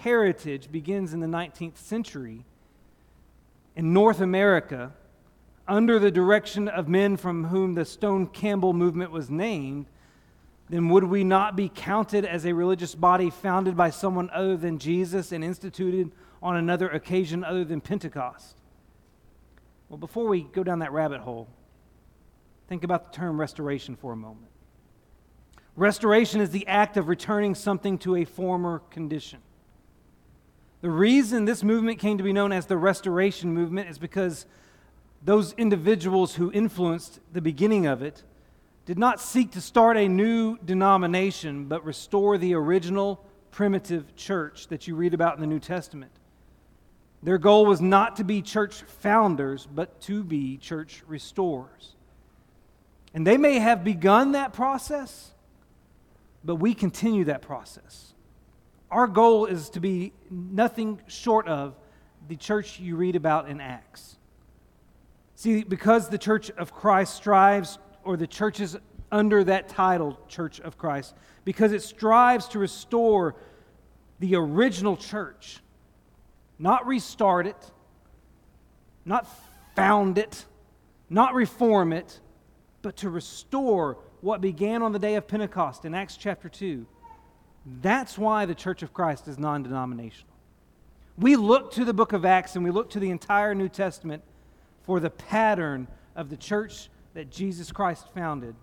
heritage 0.00 0.70
begins 0.70 1.12
in 1.12 1.20
the 1.20 1.26
19th 1.26 1.76
century 1.76 2.44
in 3.74 3.92
North 3.92 4.20
America, 4.20 4.92
under 5.66 5.98
the 5.98 6.10
direction 6.10 6.68
of 6.68 6.88
men 6.88 7.16
from 7.16 7.44
whom 7.44 7.74
the 7.74 7.84
Stone 7.84 8.28
Campbell 8.28 8.72
movement 8.72 9.10
was 9.10 9.30
named, 9.30 9.86
then 10.68 10.88
would 10.88 11.04
we 11.04 11.24
not 11.24 11.56
be 11.56 11.68
counted 11.68 12.24
as 12.24 12.46
a 12.46 12.52
religious 12.52 12.94
body 12.94 13.30
founded 13.30 13.76
by 13.76 13.90
someone 13.90 14.30
other 14.30 14.56
than 14.56 14.78
Jesus 14.78 15.32
and 15.32 15.44
instituted 15.44 16.12
on 16.42 16.56
another 16.56 16.88
occasion 16.88 17.44
other 17.44 17.64
than 17.64 17.80
Pentecost? 17.80 18.61
Well, 19.92 19.98
before 19.98 20.26
we 20.26 20.44
go 20.44 20.64
down 20.64 20.78
that 20.78 20.90
rabbit 20.90 21.20
hole, 21.20 21.48
think 22.66 22.82
about 22.82 23.12
the 23.12 23.14
term 23.14 23.38
restoration 23.38 23.94
for 23.94 24.14
a 24.14 24.16
moment. 24.16 24.50
Restoration 25.76 26.40
is 26.40 26.48
the 26.48 26.66
act 26.66 26.96
of 26.96 27.08
returning 27.08 27.54
something 27.54 27.98
to 27.98 28.16
a 28.16 28.24
former 28.24 28.78
condition. 28.88 29.40
The 30.80 30.88
reason 30.88 31.44
this 31.44 31.62
movement 31.62 31.98
came 31.98 32.16
to 32.16 32.24
be 32.24 32.32
known 32.32 32.52
as 32.52 32.64
the 32.64 32.78
Restoration 32.78 33.52
Movement 33.52 33.90
is 33.90 33.98
because 33.98 34.46
those 35.22 35.52
individuals 35.58 36.36
who 36.36 36.50
influenced 36.52 37.20
the 37.30 37.42
beginning 37.42 37.84
of 37.84 38.00
it 38.00 38.22
did 38.86 38.98
not 38.98 39.20
seek 39.20 39.50
to 39.50 39.60
start 39.60 39.98
a 39.98 40.08
new 40.08 40.56
denomination, 40.64 41.66
but 41.66 41.84
restore 41.84 42.38
the 42.38 42.54
original 42.54 43.26
primitive 43.50 44.16
church 44.16 44.68
that 44.68 44.86
you 44.86 44.96
read 44.96 45.12
about 45.12 45.34
in 45.34 45.42
the 45.42 45.46
New 45.46 45.60
Testament. 45.60 46.12
Their 47.22 47.38
goal 47.38 47.66
was 47.66 47.80
not 47.80 48.16
to 48.16 48.24
be 48.24 48.42
church 48.42 48.82
founders, 49.00 49.66
but 49.72 50.00
to 50.02 50.24
be 50.24 50.56
church 50.56 51.02
restorers. 51.06 51.94
And 53.14 53.26
they 53.26 53.36
may 53.36 53.58
have 53.58 53.84
begun 53.84 54.32
that 54.32 54.52
process, 54.52 55.32
but 56.42 56.56
we 56.56 56.74
continue 56.74 57.24
that 57.24 57.42
process. 57.42 58.14
Our 58.90 59.06
goal 59.06 59.46
is 59.46 59.70
to 59.70 59.80
be 59.80 60.12
nothing 60.30 61.00
short 61.06 61.46
of 61.46 61.74
the 62.28 62.36
church 62.36 62.80
you 62.80 62.96
read 62.96 63.16
about 63.16 63.48
in 63.48 63.60
Acts. 63.60 64.16
See, 65.36 65.64
because 65.64 66.08
the 66.08 66.18
church 66.18 66.50
of 66.50 66.72
Christ 66.74 67.14
strives, 67.14 67.78
or 68.04 68.16
the 68.16 68.26
churches 68.26 68.76
under 69.10 69.44
that 69.44 69.68
title, 69.68 70.18
Church 70.28 70.60
of 70.60 70.78
Christ, 70.78 71.14
because 71.44 71.72
it 71.72 71.82
strives 71.82 72.48
to 72.48 72.58
restore 72.58 73.34
the 74.20 74.36
original 74.36 74.96
church, 74.96 75.60
not 76.62 76.86
restart 76.86 77.48
it, 77.48 77.72
not 79.04 79.26
found 79.74 80.16
it, 80.16 80.46
not 81.10 81.34
reform 81.34 81.92
it, 81.92 82.20
but 82.82 82.96
to 82.98 83.10
restore 83.10 83.98
what 84.20 84.40
began 84.40 84.80
on 84.80 84.92
the 84.92 84.98
day 85.00 85.16
of 85.16 85.26
Pentecost 85.26 85.84
in 85.84 85.92
Acts 85.92 86.16
chapter 86.16 86.48
2. 86.48 86.86
That's 87.80 88.16
why 88.16 88.46
the 88.46 88.54
Church 88.54 88.84
of 88.84 88.94
Christ 88.94 89.26
is 89.26 89.40
non 89.40 89.64
denominational. 89.64 90.32
We 91.18 91.34
look 91.34 91.72
to 91.72 91.84
the 91.84 91.92
book 91.92 92.12
of 92.12 92.24
Acts 92.24 92.54
and 92.54 92.64
we 92.64 92.70
look 92.70 92.90
to 92.90 93.00
the 93.00 93.10
entire 93.10 93.56
New 93.56 93.68
Testament 93.68 94.22
for 94.84 95.00
the 95.00 95.10
pattern 95.10 95.88
of 96.14 96.30
the 96.30 96.36
church 96.36 96.90
that 97.14 97.28
Jesus 97.28 97.72
Christ 97.72 98.06
founded, 98.14 98.54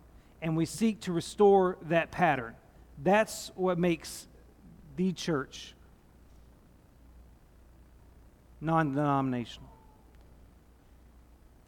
and 0.42 0.56
we 0.56 0.66
seek 0.66 1.02
to 1.02 1.12
restore 1.12 1.78
that 1.90 2.12
pattern. 2.12 2.56
That's 3.04 3.52
what 3.56 3.78
makes 3.78 4.26
the 4.96 5.12
church 5.12 5.76
non 8.62 8.94
denominational. 8.94 9.70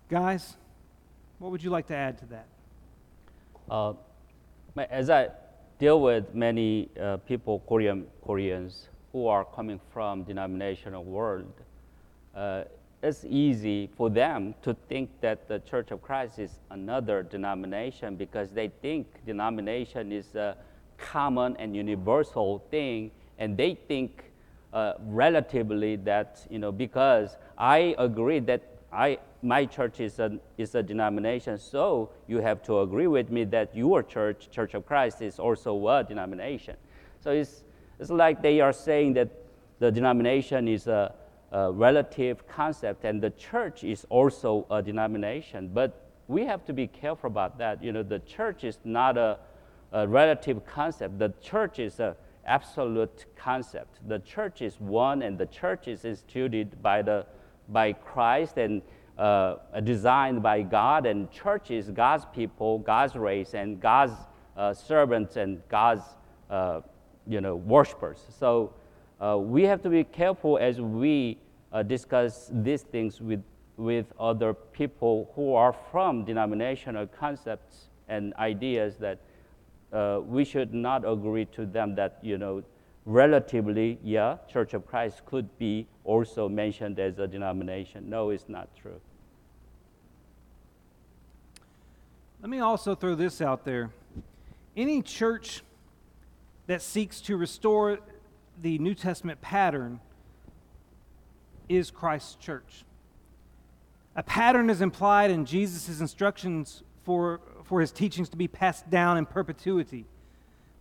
Guys, 0.10 0.58
what 1.40 1.52
would 1.52 1.64
you 1.64 1.70
like 1.70 1.88
to 1.88 1.96
add 1.96 2.18
to 2.20 2.26
that? 2.26 2.48
Uh, 3.70 3.94
as 4.90 5.10
I 5.10 5.30
deal 5.80 6.02
with 6.02 6.36
many 6.36 6.90
uh, 7.00 7.18
people, 7.18 7.64
Korean 7.68 8.06
Koreans, 8.24 8.90
who 9.12 9.28
are 9.28 9.46
coming 9.46 9.80
from 9.94 10.24
denominational 10.24 11.04
world, 11.04 11.54
uh, 12.36 12.64
it's 13.04 13.26
easy 13.26 13.90
for 13.98 14.10
them 14.10 14.54
to 14.62 14.76
think 14.88 15.10
that 15.22 15.48
the 15.48 15.60
Church 15.60 15.92
of 15.92 16.02
Christ 16.02 16.38
is 16.38 16.60
another 16.70 17.24
denomination 17.24 18.16
because 18.16 18.52
they 18.52 18.68
think 18.82 19.08
denomination 19.26 20.12
is 20.12 20.36
a 20.36 20.56
common 20.98 21.56
and 21.58 21.76
universal 21.76 22.64
thing, 22.70 23.12
and 23.40 23.58
they 23.58 23.76
think 23.88 24.31
uh, 24.74 24.94
relatively 25.06 25.96
that 25.98 26.46
you 26.50 26.60
know 26.60 26.72
because 26.72 27.38
I 27.58 27.96
agree 27.98 28.40
that 28.40 28.62
I 28.92 29.20
my 29.42 29.66
church 29.66 30.00
is 30.00 30.20
a 30.20 30.40
is 30.58 30.76
a 30.76 30.84
denomination, 30.84 31.58
so 31.58 32.12
you 32.28 32.40
have 32.40 32.62
to 32.64 32.82
agree 32.82 33.08
with 33.08 33.32
me 33.32 33.44
that 33.46 33.76
your 33.76 34.04
church, 34.04 34.50
Church 34.52 34.74
of 34.74 34.86
Christ, 34.86 35.22
is 35.22 35.40
also 35.40 35.88
a 35.88 36.04
denomination. 36.04 36.76
So 37.20 37.32
it's 37.32 37.64
it's 38.00 38.10
like 38.10 38.42
they 38.42 38.60
are 38.62 38.74
saying 38.74 39.14
that 39.14 39.30
the 39.80 39.92
denomination 39.92 40.68
is 40.68 40.88
a 40.88 41.14
a 41.52 41.72
relative 41.72 42.48
concept, 42.48 43.04
and 43.04 43.22
the 43.22 43.32
church 43.32 43.84
is 43.84 44.06
also 44.10 44.66
a 44.72 44.82
denomination. 44.82 45.70
But 45.74 46.08
we 46.28 46.46
have 46.46 46.64
to 46.66 46.74
be 46.74 46.88
careful 46.88 47.28
about 47.28 47.58
that. 47.58 47.84
You 47.84 47.92
know, 47.92 48.04
the 48.04 48.20
church 48.20 48.64
is 48.64 48.80
not 48.86 49.18
a, 49.18 49.38
a 49.92 50.08
relative 50.08 50.66
concept. 50.66 51.20
The 51.20 51.34
church 51.42 51.80
is 51.80 52.00
an 52.00 52.16
absolute 52.46 53.26
concept. 53.36 54.00
The 54.08 54.20
church 54.20 54.62
is 54.62 54.80
one, 54.80 55.22
and 55.22 55.38
the 55.38 55.46
church 55.46 55.88
is 55.88 56.06
instituted 56.06 56.82
by 56.82 57.02
the 57.02 57.26
by 57.70 57.94
Christ 57.94 58.58
and 58.58 58.82
uh, 59.18 59.56
designed 59.84 60.42
by 60.42 60.62
God. 60.62 61.06
And 61.06 61.32
church 61.32 61.72
is 61.72 61.90
God's 61.90 62.26
people, 62.34 62.80
God's 62.80 63.16
race, 63.16 63.54
and 63.54 63.80
God's 63.80 64.14
uh, 64.58 64.74
servants 64.74 65.38
and 65.38 65.62
God's 65.70 66.04
uh, 66.50 66.82
you 67.28 67.42
know 67.42 67.56
worshipers. 67.56 68.26
So 68.30 68.74
uh, 69.20 69.38
we 69.38 69.64
have 69.64 69.82
to 69.84 69.90
be 69.90 70.04
careful 70.04 70.58
as 70.58 70.82
we 70.82 71.38
uh, 71.72 71.84
discuss 71.84 72.50
these 72.52 72.82
things 72.82 73.22
with, 73.22 73.44
with 73.78 74.12
other 74.20 74.54
people 74.54 75.32
who 75.36 75.54
are 75.54 75.74
from 75.92 76.26
denominational 76.26 77.08
concepts 77.08 77.90
and 78.08 78.34
ideas 78.36 78.98
that 78.98 79.20
uh, 79.92 80.22
we 80.26 80.46
should 80.46 80.74
not 80.74 81.08
agree 81.08 81.46
to 81.46 81.66
them 81.66 81.96
that, 81.96 82.20
you 82.22 82.38
know, 82.38 82.64
relatively, 83.06 84.00
yeah, 84.04 84.38
Church 84.48 84.74
of 84.74 84.86
Christ 84.86 85.26
could 85.26 85.58
be 85.58 85.88
also 86.04 86.48
mentioned 86.48 87.00
as 87.00 87.20
a 87.20 87.28
denomination. 87.28 88.10
No, 88.10 88.30
it's 88.30 88.48
not 88.48 88.70
true. 88.76 89.00
Let 92.42 92.50
me 92.50 92.60
also 92.60 92.96
throw 92.96 93.16
this 93.16 93.42
out 93.42 93.66
there. 93.66 93.92
Any 94.76 95.02
church 95.02 95.64
that 96.68 96.82
seeks 96.82 97.22
to 97.22 97.38
restore 97.38 98.00
the 98.62 98.78
New 98.80 98.96
Testament 98.96 99.42
pattern 99.42 100.00
is 101.68 101.92
Christ's 101.92 102.36
church. 102.36 102.86
A 104.16 104.24
pattern 104.24 104.70
is 104.70 104.82
implied 104.82 105.32
in 105.32 105.46
Jesus' 105.46 106.00
instructions 106.02 106.84
for, 107.04 107.42
for 107.72 107.80
his 107.80 107.94
teachings 107.94 108.28
to 108.28 108.36
be 108.36 108.50
passed 108.50 108.90
down 108.90 109.18
in 109.18 109.26
perpetuity. 109.26 110.06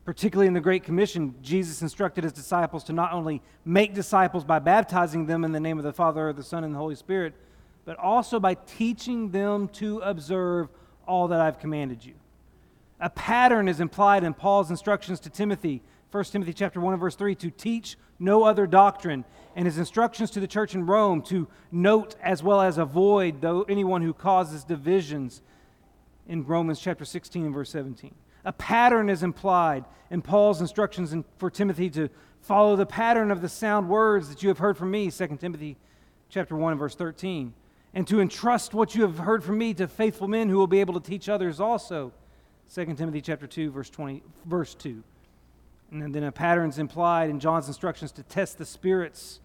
Particularly 0.04 0.48
in 0.48 0.54
the 0.54 0.60
Great 0.60 0.82
Commission, 0.82 1.36
Jesus 1.40 1.82
instructed 1.82 2.24
his 2.24 2.32
disciples 2.32 2.82
to 2.82 2.92
not 2.92 3.12
only 3.12 3.42
make 3.64 3.94
disciples 3.94 4.42
by 4.42 4.58
baptizing 4.58 5.24
them 5.24 5.44
in 5.44 5.52
the 5.52 5.60
name 5.60 5.78
of 5.78 5.84
the 5.84 5.92
Father, 5.92 6.32
the 6.32 6.42
Son, 6.42 6.64
and 6.64 6.74
the 6.74 6.78
Holy 6.78 6.96
Spirit, 6.96 7.32
but 7.84 7.96
also 7.96 8.40
by 8.40 8.54
teaching 8.54 9.30
them 9.30 9.68
to 9.68 10.00
observe 10.00 10.68
all 11.06 11.28
that 11.28 11.40
I've 11.40 11.60
commanded 11.60 12.04
you. 12.04 12.14
A 12.98 13.08
pattern 13.08 13.68
is 13.68 13.78
implied 13.78 14.24
in 14.24 14.34
Paul's 14.34 14.68
instructions 14.68 15.20
to 15.20 15.30
Timothy 15.30 15.82
1 16.10 16.24
Timothy 16.24 16.52
chapter 16.52 16.80
1 16.80 16.94
and 16.94 17.00
verse 17.00 17.14
3 17.14 17.36
to 17.36 17.50
teach 17.52 17.96
no 18.18 18.42
other 18.42 18.66
doctrine 18.66 19.24
and 19.54 19.64
his 19.64 19.78
instructions 19.78 20.32
to 20.32 20.40
the 20.40 20.48
church 20.48 20.74
in 20.74 20.84
Rome 20.84 21.22
to 21.22 21.46
note 21.70 22.16
as 22.20 22.42
well 22.42 22.60
as 22.60 22.78
avoid 22.78 23.40
though 23.40 23.62
anyone 23.62 24.02
who 24.02 24.12
causes 24.12 24.64
divisions 24.64 25.40
in 26.28 26.44
Romans 26.44 26.80
chapter 26.80 27.04
16 27.04 27.44
and 27.46 27.54
verse 27.54 27.70
17. 27.70 28.14
A 28.44 28.52
pattern 28.52 29.08
is 29.08 29.22
implied 29.22 29.84
in 30.10 30.22
Paul's 30.22 30.60
instructions 30.60 31.12
in, 31.12 31.24
for 31.38 31.50
Timothy 31.50 31.90
to 31.90 32.08
follow 32.40 32.76
the 32.76 32.86
pattern 32.86 33.30
of 33.30 33.42
the 33.42 33.48
sound 33.48 33.88
words 33.88 34.28
that 34.28 34.42
you 34.42 34.48
have 34.48 34.58
heard 34.58 34.76
from 34.76 34.90
me, 34.90 35.10
2 35.10 35.26
Timothy 35.40 35.76
chapter 36.28 36.56
1 36.56 36.78
verse 36.78 36.94
13, 36.94 37.52
and 37.92 38.06
to 38.06 38.20
entrust 38.20 38.72
what 38.72 38.94
you 38.94 39.02
have 39.02 39.18
heard 39.18 39.44
from 39.44 39.58
me 39.58 39.74
to 39.74 39.86
faithful 39.88 40.28
men 40.28 40.48
who 40.48 40.56
will 40.56 40.66
be 40.66 40.80
able 40.80 40.94
to 40.94 41.00
teach 41.00 41.28
others 41.28 41.60
also, 41.60 42.12
2 42.72 42.86
Timothy 42.94 43.20
chapter 43.20 43.46
2 43.46 43.70
verse 43.70 43.90
20 43.90 44.22
verse 44.46 44.74
2. 44.74 45.02
And 45.90 46.14
then 46.14 46.22
a 46.22 46.32
pattern's 46.32 46.78
implied 46.78 47.30
in 47.30 47.40
John's 47.40 47.66
instructions 47.66 48.12
to 48.12 48.22
test 48.22 48.58
the 48.58 48.64
spirits 48.64 49.40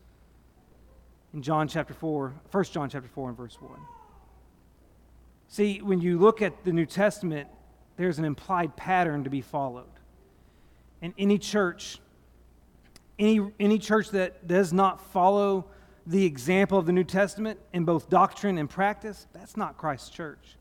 in 1.34 1.42
John 1.42 1.68
chapter 1.68 1.94
4, 1.94 2.34
1 2.52 2.64
John 2.66 2.90
chapter 2.90 3.10
4 3.10 3.30
and 3.30 3.38
verse 3.38 3.58
1. 3.60 3.72
See, 5.56 5.82
when 5.82 6.02
you 6.02 6.20
look 6.20 6.42
at 6.42 6.66
the 6.66 6.74
New 6.74 6.86
Testament, 6.86 7.48
there's 7.96 8.20
an 8.20 8.26
implied 8.26 8.76
pattern 8.76 9.24
to 9.24 9.30
be 9.30 9.40
followed. 9.40 9.86
And 11.02 11.14
any 11.18 11.38
church, 11.38 12.00
any, 13.18 13.40
any 13.58 13.80
church 13.80 14.10
that 14.10 14.50
does 14.50 14.74
not 14.74 15.00
follow 15.14 15.68
the 16.06 16.26
example 16.26 16.78
of 16.78 16.86
the 16.86 16.92
New 16.92 17.06
Testament 17.06 17.58
in 17.72 17.86
both 17.86 18.10
doctrine 18.10 18.58
and 18.58 18.70
practice, 18.70 19.28
that's 19.32 19.56
not 19.56 19.78
Christ's 19.78 20.10
church. 20.10 20.58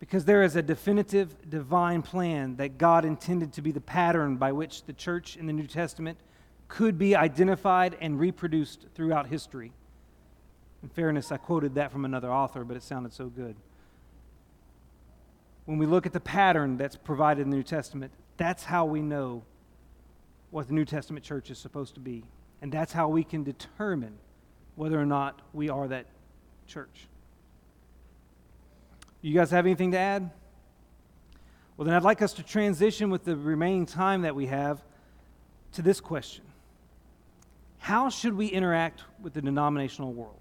Because 0.00 0.26
there 0.26 0.42
is 0.42 0.54
a 0.54 0.62
definitive 0.62 1.48
divine 1.48 2.02
plan 2.02 2.56
that 2.56 2.76
God 2.76 3.06
intended 3.06 3.54
to 3.54 3.62
be 3.62 3.72
the 3.72 3.80
pattern 3.80 4.36
by 4.36 4.52
which 4.52 4.84
the 4.84 4.92
church 4.92 5.38
in 5.38 5.46
the 5.46 5.54
New 5.54 5.66
Testament 5.66 6.18
could 6.68 6.98
be 6.98 7.16
identified 7.16 7.96
and 8.02 8.20
reproduced 8.20 8.84
throughout 8.94 9.28
history. 9.28 9.72
In 10.82 10.88
fairness, 10.88 11.32
I 11.32 11.36
quoted 11.36 11.74
that 11.74 11.90
from 11.90 12.04
another 12.04 12.32
author, 12.32 12.64
but 12.64 12.76
it 12.76 12.82
sounded 12.82 13.12
so 13.12 13.26
good. 13.26 13.56
When 15.64 15.78
we 15.78 15.86
look 15.86 16.06
at 16.06 16.12
the 16.12 16.20
pattern 16.20 16.76
that's 16.76 16.96
provided 16.96 17.42
in 17.42 17.50
the 17.50 17.56
New 17.56 17.62
Testament, 17.62 18.12
that's 18.36 18.64
how 18.64 18.84
we 18.84 19.02
know 19.02 19.42
what 20.50 20.68
the 20.68 20.74
New 20.74 20.84
Testament 20.84 21.24
church 21.24 21.50
is 21.50 21.58
supposed 21.58 21.94
to 21.94 22.00
be. 22.00 22.22
And 22.62 22.70
that's 22.70 22.92
how 22.92 23.08
we 23.08 23.24
can 23.24 23.42
determine 23.42 24.16
whether 24.76 25.00
or 25.00 25.06
not 25.06 25.40
we 25.52 25.68
are 25.68 25.88
that 25.88 26.06
church. 26.66 27.08
You 29.22 29.34
guys 29.34 29.50
have 29.50 29.66
anything 29.66 29.90
to 29.92 29.98
add? 29.98 30.30
Well, 31.76 31.84
then 31.84 31.94
I'd 31.94 32.02
like 32.02 32.22
us 32.22 32.32
to 32.34 32.42
transition 32.42 33.10
with 33.10 33.24
the 33.24 33.36
remaining 33.36 33.86
time 33.86 34.22
that 34.22 34.34
we 34.34 34.46
have 34.46 34.82
to 35.72 35.82
this 35.82 36.00
question 36.00 36.44
How 37.78 38.08
should 38.08 38.34
we 38.34 38.46
interact 38.46 39.02
with 39.20 39.34
the 39.34 39.42
denominational 39.42 40.12
world? 40.12 40.40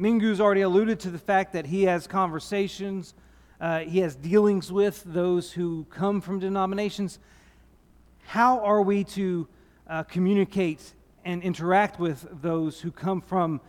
Mingu's 0.00 0.40
already 0.40 0.62
alluded 0.62 0.98
to 1.00 1.10
the 1.10 1.18
fact 1.18 1.52
that 1.52 1.66
he 1.66 1.82
has 1.82 2.06
conversations, 2.06 3.12
uh, 3.60 3.80
he 3.80 3.98
has 3.98 4.16
dealings 4.16 4.72
with 4.72 5.02
those 5.04 5.52
who 5.52 5.84
come 5.90 6.22
from 6.22 6.38
denominations. 6.38 7.18
How 8.24 8.60
are 8.60 8.80
we 8.80 9.04
to 9.04 9.46
uh, 9.86 10.04
communicate 10.04 10.94
and 11.26 11.42
interact 11.42 12.00
with 12.00 12.26
those 12.40 12.80
who 12.80 12.90
come 12.90 13.20
from 13.20 13.60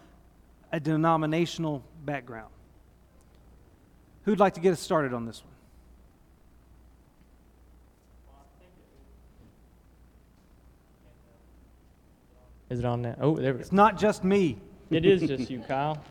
a 0.71 0.79
denominational 0.79 1.83
background? 2.05 2.53
Who'd 4.23 4.39
like 4.39 4.53
to 4.53 4.61
get 4.61 4.71
us 4.71 4.79
started 4.79 5.13
on 5.13 5.25
this 5.25 5.43
one? 5.43 5.51
Is 12.69 12.79
it 12.79 12.85
on 12.85 13.01
now? 13.01 13.17
Oh, 13.19 13.35
there 13.35 13.51
we 13.51 13.57
go. 13.57 13.61
It's 13.61 13.73
not 13.73 13.97
just 13.97 14.23
me. 14.23 14.57
It 14.89 15.05
is 15.05 15.21
just 15.21 15.49
you, 15.49 15.59
Kyle. 15.59 16.01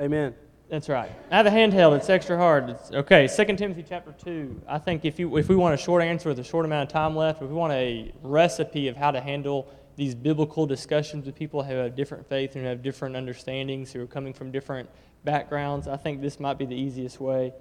Amen. 0.00 0.34
That's 0.68 0.88
right. 0.88 1.10
I 1.30 1.36
have 1.36 1.46
a 1.46 1.50
handheld. 1.50 1.96
It's 1.96 2.08
extra 2.08 2.36
hard. 2.36 2.70
It's, 2.70 2.92
okay, 2.92 3.26
2 3.26 3.56
Timothy 3.56 3.84
chapter 3.88 4.12
2. 4.12 4.62
I 4.68 4.78
think 4.78 5.04
if, 5.04 5.18
you, 5.18 5.36
if 5.38 5.48
we 5.48 5.56
want 5.56 5.74
a 5.74 5.78
short 5.78 6.02
answer 6.02 6.28
with 6.28 6.38
a 6.38 6.44
short 6.44 6.66
amount 6.66 6.88
of 6.88 6.92
time 6.92 7.16
left, 7.16 7.42
if 7.42 7.48
we 7.48 7.54
want 7.54 7.72
a 7.72 8.12
recipe 8.22 8.86
of 8.88 8.96
how 8.96 9.10
to 9.10 9.20
handle 9.20 9.72
these 9.96 10.14
biblical 10.14 10.66
discussions 10.66 11.26
with 11.26 11.34
people 11.34 11.64
who 11.64 11.74
have 11.74 11.96
different 11.96 12.28
faith 12.28 12.54
and 12.54 12.64
have 12.64 12.82
different 12.82 13.16
understandings, 13.16 13.92
who 13.92 14.00
are 14.02 14.06
coming 14.06 14.32
from 14.32 14.52
different 14.52 14.88
backgrounds, 15.24 15.88
I 15.88 15.96
think 15.96 16.20
this 16.20 16.38
might 16.38 16.58
be 16.58 16.66
the 16.66 16.76
easiest 16.76 17.18
way 17.18 17.52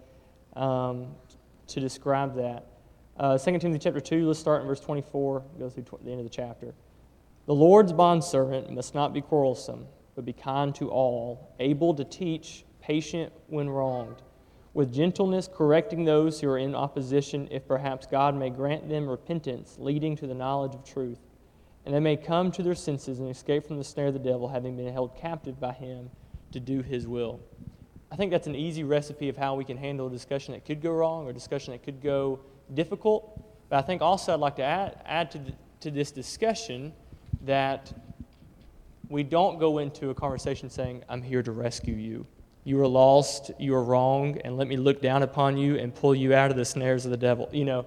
um, 0.55 1.07
to 1.67 1.79
describe 1.79 2.35
that. 2.35 2.67
Uh, 3.17 3.37
2 3.37 3.57
Timothy 3.57 3.79
chapter 3.79 3.99
2, 3.99 4.27
let's 4.27 4.37
start 4.37 4.61
in 4.61 4.67
verse 4.67 4.81
24, 4.81 5.43
go 5.57 5.69
through 5.69 5.83
tw- 5.83 6.03
the 6.03 6.11
end 6.11 6.19
of 6.19 6.25
the 6.25 6.29
chapter. 6.29 6.75
The 7.47 7.55
Lord's 7.55 7.93
bondservant 7.93 8.69
must 8.69 8.93
not 8.93 9.13
be 9.13 9.21
quarrelsome, 9.21 9.87
but 10.17 10.25
be 10.25 10.33
kind 10.33 10.73
to 10.73 10.89
all, 10.89 11.53
able 11.59 11.93
to 11.93 12.03
teach, 12.03 12.65
patient 12.81 13.31
when 13.49 13.69
wronged, 13.69 14.23
with 14.73 14.91
gentleness 14.91 15.47
correcting 15.47 16.05
those 16.05 16.41
who 16.41 16.49
are 16.49 16.57
in 16.57 16.73
opposition, 16.73 17.47
if 17.51 17.67
perhaps 17.67 18.07
God 18.07 18.35
may 18.35 18.49
grant 18.49 18.89
them 18.89 19.07
repentance, 19.07 19.75
leading 19.77 20.15
to 20.15 20.25
the 20.25 20.33
knowledge 20.33 20.73
of 20.73 20.83
truth, 20.83 21.19
and 21.85 21.93
they 21.93 21.99
may 21.99 22.17
come 22.17 22.51
to 22.53 22.63
their 22.63 22.73
senses 22.73 23.19
and 23.19 23.29
escape 23.29 23.67
from 23.67 23.77
the 23.77 23.83
snare 23.83 24.07
of 24.07 24.13
the 24.13 24.19
devil, 24.19 24.47
having 24.47 24.75
been 24.75 24.91
held 24.91 25.15
captive 25.15 25.59
by 25.59 25.71
him 25.71 26.09
to 26.51 26.59
do 26.59 26.81
his 26.81 27.05
will. 27.05 27.39
I 28.11 28.15
think 28.15 28.31
that's 28.31 28.47
an 28.47 28.55
easy 28.55 28.83
recipe 28.83 29.29
of 29.29 29.37
how 29.37 29.53
we 29.53 29.65
can 29.65 29.77
handle 29.77 30.07
a 30.07 30.09
discussion 30.09 30.55
that 30.55 30.65
could 30.65 30.81
go 30.81 30.93
wrong 30.93 31.27
or 31.27 31.29
a 31.29 31.33
discussion 31.33 31.73
that 31.73 31.83
could 31.83 32.01
go 32.01 32.39
difficult. 32.73 33.39
But 33.69 33.77
I 33.77 33.81
think 33.83 34.01
also 34.01 34.33
I'd 34.33 34.39
like 34.39 34.55
to 34.55 34.63
add, 34.63 34.99
add 35.05 35.29
to, 35.29 35.37
the, 35.37 35.53
to 35.81 35.91
this 35.91 36.09
discussion 36.09 36.91
that 37.43 37.93
we 39.09 39.23
don't 39.23 39.59
go 39.59 39.77
into 39.77 40.09
a 40.09 40.15
conversation 40.15 40.69
saying, 40.69 41.03
I'm 41.09 41.21
here 41.21 41.43
to 41.43 41.51
rescue 41.51 41.95
you. 41.95 42.25
You 42.63 42.81
are 42.81 42.87
lost, 42.87 43.51
you 43.57 43.73
are 43.75 43.83
wrong, 43.83 44.39
and 44.43 44.57
let 44.57 44.67
me 44.67 44.75
look 44.75 45.01
down 45.01 45.23
upon 45.23 45.57
you 45.57 45.77
and 45.77 45.95
pull 45.95 46.13
you 46.13 46.33
out 46.33 46.51
of 46.51 46.57
the 46.57 46.65
snares 46.65 47.05
of 47.05 47.11
the 47.11 47.17
devil. 47.17 47.47
You 47.51 47.63
know, 47.63 47.85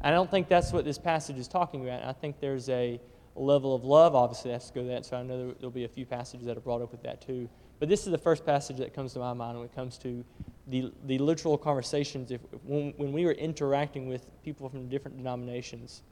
I 0.00 0.10
don't 0.10 0.30
think 0.30 0.48
that's 0.48 0.72
what 0.72 0.84
this 0.84 0.98
passage 0.98 1.36
is 1.36 1.46
talking 1.46 1.86
about. 1.86 2.04
I 2.04 2.12
think 2.12 2.40
there's 2.40 2.68
a 2.70 3.00
level 3.34 3.74
of 3.74 3.84
love, 3.84 4.14
obviously, 4.14 4.52
has 4.52 4.68
to 4.68 4.74
go 4.74 4.86
that. 4.86 5.04
So 5.04 5.16
I 5.16 5.22
know 5.22 5.52
there'll 5.52 5.70
be 5.70 5.84
a 5.84 5.88
few 5.88 6.06
passages 6.06 6.46
that 6.46 6.56
are 6.56 6.60
brought 6.60 6.80
up 6.80 6.90
with 6.90 7.02
that 7.02 7.20
too. 7.20 7.48
But 7.80 7.88
this 7.88 8.06
is 8.06 8.12
the 8.12 8.18
first 8.18 8.46
passage 8.46 8.78
that 8.78 8.94
comes 8.94 9.12
to 9.14 9.18
my 9.18 9.32
mind 9.32 9.58
when 9.58 9.66
it 9.66 9.74
comes 9.74 9.98
to 9.98 10.24
the, 10.68 10.92
the 11.06 11.18
literal 11.18 11.58
conversations. 11.58 12.30
If, 12.30 12.40
when, 12.62 12.94
when 12.96 13.12
we 13.12 13.24
were 13.26 13.32
interacting 13.32 14.08
with 14.08 14.26
people 14.42 14.68
from 14.68 14.88
different 14.88 15.16
denominations, 15.16 16.02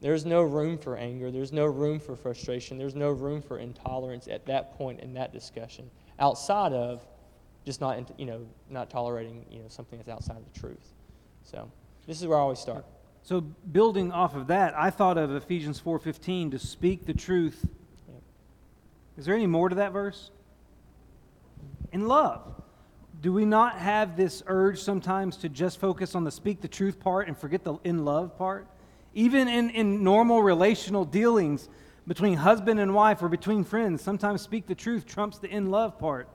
there's 0.00 0.26
no 0.26 0.42
room 0.42 0.76
for 0.78 0.96
anger. 0.96 1.30
There's 1.30 1.52
no 1.52 1.66
room 1.66 1.98
for 1.98 2.16
frustration. 2.16 2.78
There's 2.78 2.94
no 2.94 3.10
room 3.10 3.40
for 3.40 3.58
intolerance 3.58 4.28
at 4.28 4.44
that 4.46 4.76
point 4.76 5.00
in 5.00 5.14
that 5.14 5.32
discussion, 5.32 5.90
outside 6.18 6.72
of 6.72 7.06
just 7.64 7.80
not, 7.80 8.18
you 8.18 8.26
know, 8.26 8.46
not 8.70 8.90
tolerating, 8.90 9.44
you 9.50 9.58
know, 9.58 9.68
something 9.68 9.98
that's 9.98 10.08
outside 10.08 10.36
of 10.36 10.52
the 10.52 10.58
truth. 10.58 10.92
So 11.42 11.70
this 12.06 12.20
is 12.20 12.26
where 12.26 12.38
I 12.38 12.40
always 12.42 12.58
start. 12.58 12.84
So 13.22 13.40
building 13.40 14.12
off 14.12 14.36
of 14.36 14.46
that, 14.48 14.78
I 14.78 14.90
thought 14.90 15.18
of 15.18 15.34
Ephesians 15.34 15.80
4:15 15.80 16.52
to 16.52 16.58
speak 16.58 17.06
the 17.06 17.14
truth. 17.14 17.66
Yep. 18.06 18.22
Is 19.16 19.24
there 19.24 19.34
any 19.34 19.48
more 19.48 19.68
to 19.68 19.74
that 19.76 19.92
verse? 19.92 20.30
In 21.90 22.06
love. 22.06 22.62
Do 23.22 23.32
we 23.32 23.44
not 23.44 23.78
have 23.78 24.16
this 24.16 24.42
urge 24.46 24.78
sometimes 24.80 25.38
to 25.38 25.48
just 25.48 25.80
focus 25.80 26.14
on 26.14 26.22
the 26.22 26.30
speak 26.30 26.60
the 26.60 26.68
truth 26.68 27.00
part 27.00 27.26
and 27.26 27.36
forget 27.36 27.64
the 27.64 27.78
in 27.82 28.04
love 28.04 28.36
part? 28.36 28.68
Even 29.16 29.48
in, 29.48 29.70
in 29.70 30.04
normal 30.04 30.42
relational 30.42 31.06
dealings 31.06 31.70
between 32.06 32.34
husband 32.34 32.78
and 32.78 32.94
wife 32.94 33.22
or 33.22 33.30
between 33.30 33.64
friends, 33.64 34.02
sometimes 34.02 34.42
speak 34.42 34.66
the 34.66 34.74
truth 34.74 35.06
trumps 35.06 35.38
the 35.38 35.48
in 35.48 35.70
love 35.70 35.98
part. 35.98 36.28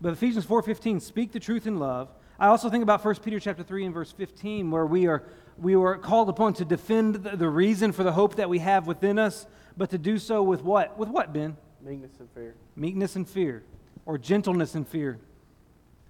But 0.00 0.14
Ephesians 0.14 0.46
4:15, 0.46 1.02
speak 1.02 1.30
the 1.30 1.38
truth 1.38 1.66
in 1.66 1.78
love. 1.78 2.08
I 2.38 2.46
also 2.46 2.70
think 2.70 2.82
about 2.82 3.04
1 3.04 3.16
Peter 3.16 3.38
chapter 3.38 3.62
3 3.62 3.84
and 3.84 3.92
verse 3.92 4.12
15, 4.12 4.70
where 4.70 4.86
we 4.86 5.06
are 5.08 5.24
we 5.58 5.76
were 5.76 5.98
called 5.98 6.30
upon 6.30 6.54
to 6.54 6.64
defend 6.64 7.16
the, 7.16 7.36
the 7.36 7.50
reason 7.50 7.92
for 7.92 8.02
the 8.02 8.12
hope 8.12 8.36
that 8.36 8.48
we 8.48 8.60
have 8.60 8.86
within 8.86 9.18
us, 9.18 9.46
but 9.76 9.90
to 9.90 9.98
do 9.98 10.18
so 10.18 10.42
with 10.42 10.62
what? 10.64 10.96
With 10.96 11.10
what, 11.10 11.34
Ben? 11.34 11.54
Meekness 11.82 12.18
and 12.18 12.30
fear. 12.30 12.54
Meekness 12.76 13.16
and 13.16 13.28
fear, 13.28 13.62
or 14.06 14.16
gentleness 14.16 14.74
and 14.74 14.88
fear. 14.88 15.18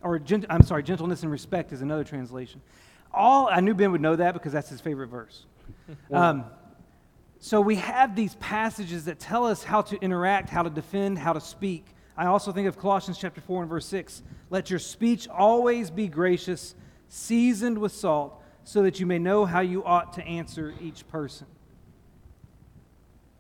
Or, 0.03 0.21
gent- 0.21 0.47
I'm 0.49 0.63
sorry, 0.63 0.85
gentleness 0.85 1.25
and 1.25 1.33
respect 1.33 1.73
is 1.73 1.83
another 1.83 2.05
translation. 2.05 2.61
All, 3.13 3.49
I 3.49 3.59
knew 3.59 3.75
Ben 3.75 3.91
would 3.91 4.01
know 4.01 4.15
that 4.15 4.35
because 4.35 4.53
that's 4.53 4.69
his 4.69 4.81
favorite 4.81 5.09
verse. 5.09 5.47
Um, 6.13 6.45
so 7.39 7.61
we 7.61 7.77
have 7.77 8.15
these 8.15 8.35
passages 8.37 9.07
that 9.07 9.19
tell 9.19 9.47
us 9.47 9.65
how 9.65 9.81
to 9.83 9.97
interact, 10.01 10.51
how 10.51 10.63
to 10.63 10.71
defend, 10.71 11.19
how 11.19 11.33
to 11.33 11.41
speak. 11.41 11.87
I 12.17 12.27
also 12.27 12.53
think 12.53 12.69
of 12.69 12.79
Colossians 12.79 13.17
chapter 13.17 13.41
4 13.41 13.63
and 13.63 13.71
verse 13.71 13.87
6. 13.87 14.23
Let 14.51 14.69
your 14.69 14.79
speech 14.79 15.27
always 15.29 15.91
be 15.91 16.07
gracious, 16.07 16.75
seasoned 17.09 17.79
with 17.79 17.93
salt, 17.93 18.43
so 18.65 18.83
that 18.83 19.01
you 19.01 19.07
may 19.07 19.19
know 19.19 19.47
how 19.47 19.61
you 19.61 19.83
ought 19.85 20.13
to 20.15 20.23
answer 20.25 20.75
each 20.83 21.09
person. 21.09 21.47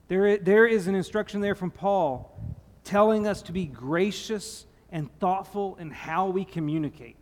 There, 0.08 0.38
there 0.38 0.66
is 0.66 0.86
an 0.86 0.94
instruction 0.94 1.40
there 1.40 1.54
from 1.54 1.70
Paul 1.70 2.34
telling 2.84 3.26
us 3.26 3.42
to 3.42 3.52
be 3.52 3.66
gracious 3.66 4.66
and 4.90 5.08
thoughtful 5.20 5.76
in 5.76 5.90
how 5.90 6.28
we 6.28 6.44
communicate. 6.44 7.16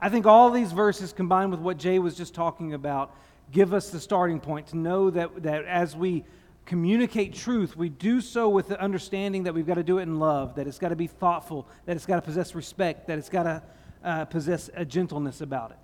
I 0.00 0.08
think 0.08 0.26
all 0.26 0.50
these 0.50 0.72
verses 0.72 1.12
combined 1.12 1.52
with 1.52 1.60
what 1.60 1.78
Jay 1.78 1.98
was 1.98 2.16
just 2.16 2.34
talking 2.34 2.74
about 2.74 3.14
give 3.52 3.72
us 3.72 3.90
the 3.90 4.00
starting 4.00 4.40
point 4.40 4.68
to 4.68 4.76
know 4.76 5.10
that, 5.10 5.42
that 5.42 5.64
as 5.66 5.94
we 5.94 6.24
communicate 6.64 7.34
truth, 7.34 7.76
we 7.76 7.88
do 7.88 8.20
so 8.20 8.48
with 8.48 8.68
the 8.68 8.80
understanding 8.80 9.44
that 9.44 9.54
we've 9.54 9.66
got 9.66 9.74
to 9.74 9.82
do 9.82 9.98
it 9.98 10.02
in 10.02 10.18
love, 10.18 10.54
that 10.54 10.66
it's 10.66 10.78
got 10.78 10.88
to 10.88 10.96
be 10.96 11.06
thoughtful, 11.06 11.68
that 11.84 11.96
it's 11.96 12.06
got 12.06 12.16
to 12.16 12.22
possess 12.22 12.54
respect, 12.54 13.06
that 13.06 13.18
it's 13.18 13.28
got 13.28 13.42
to 13.44 13.62
uh, 14.02 14.24
possess 14.24 14.70
a 14.74 14.84
gentleness 14.84 15.40
about 15.40 15.70
it. 15.70 15.78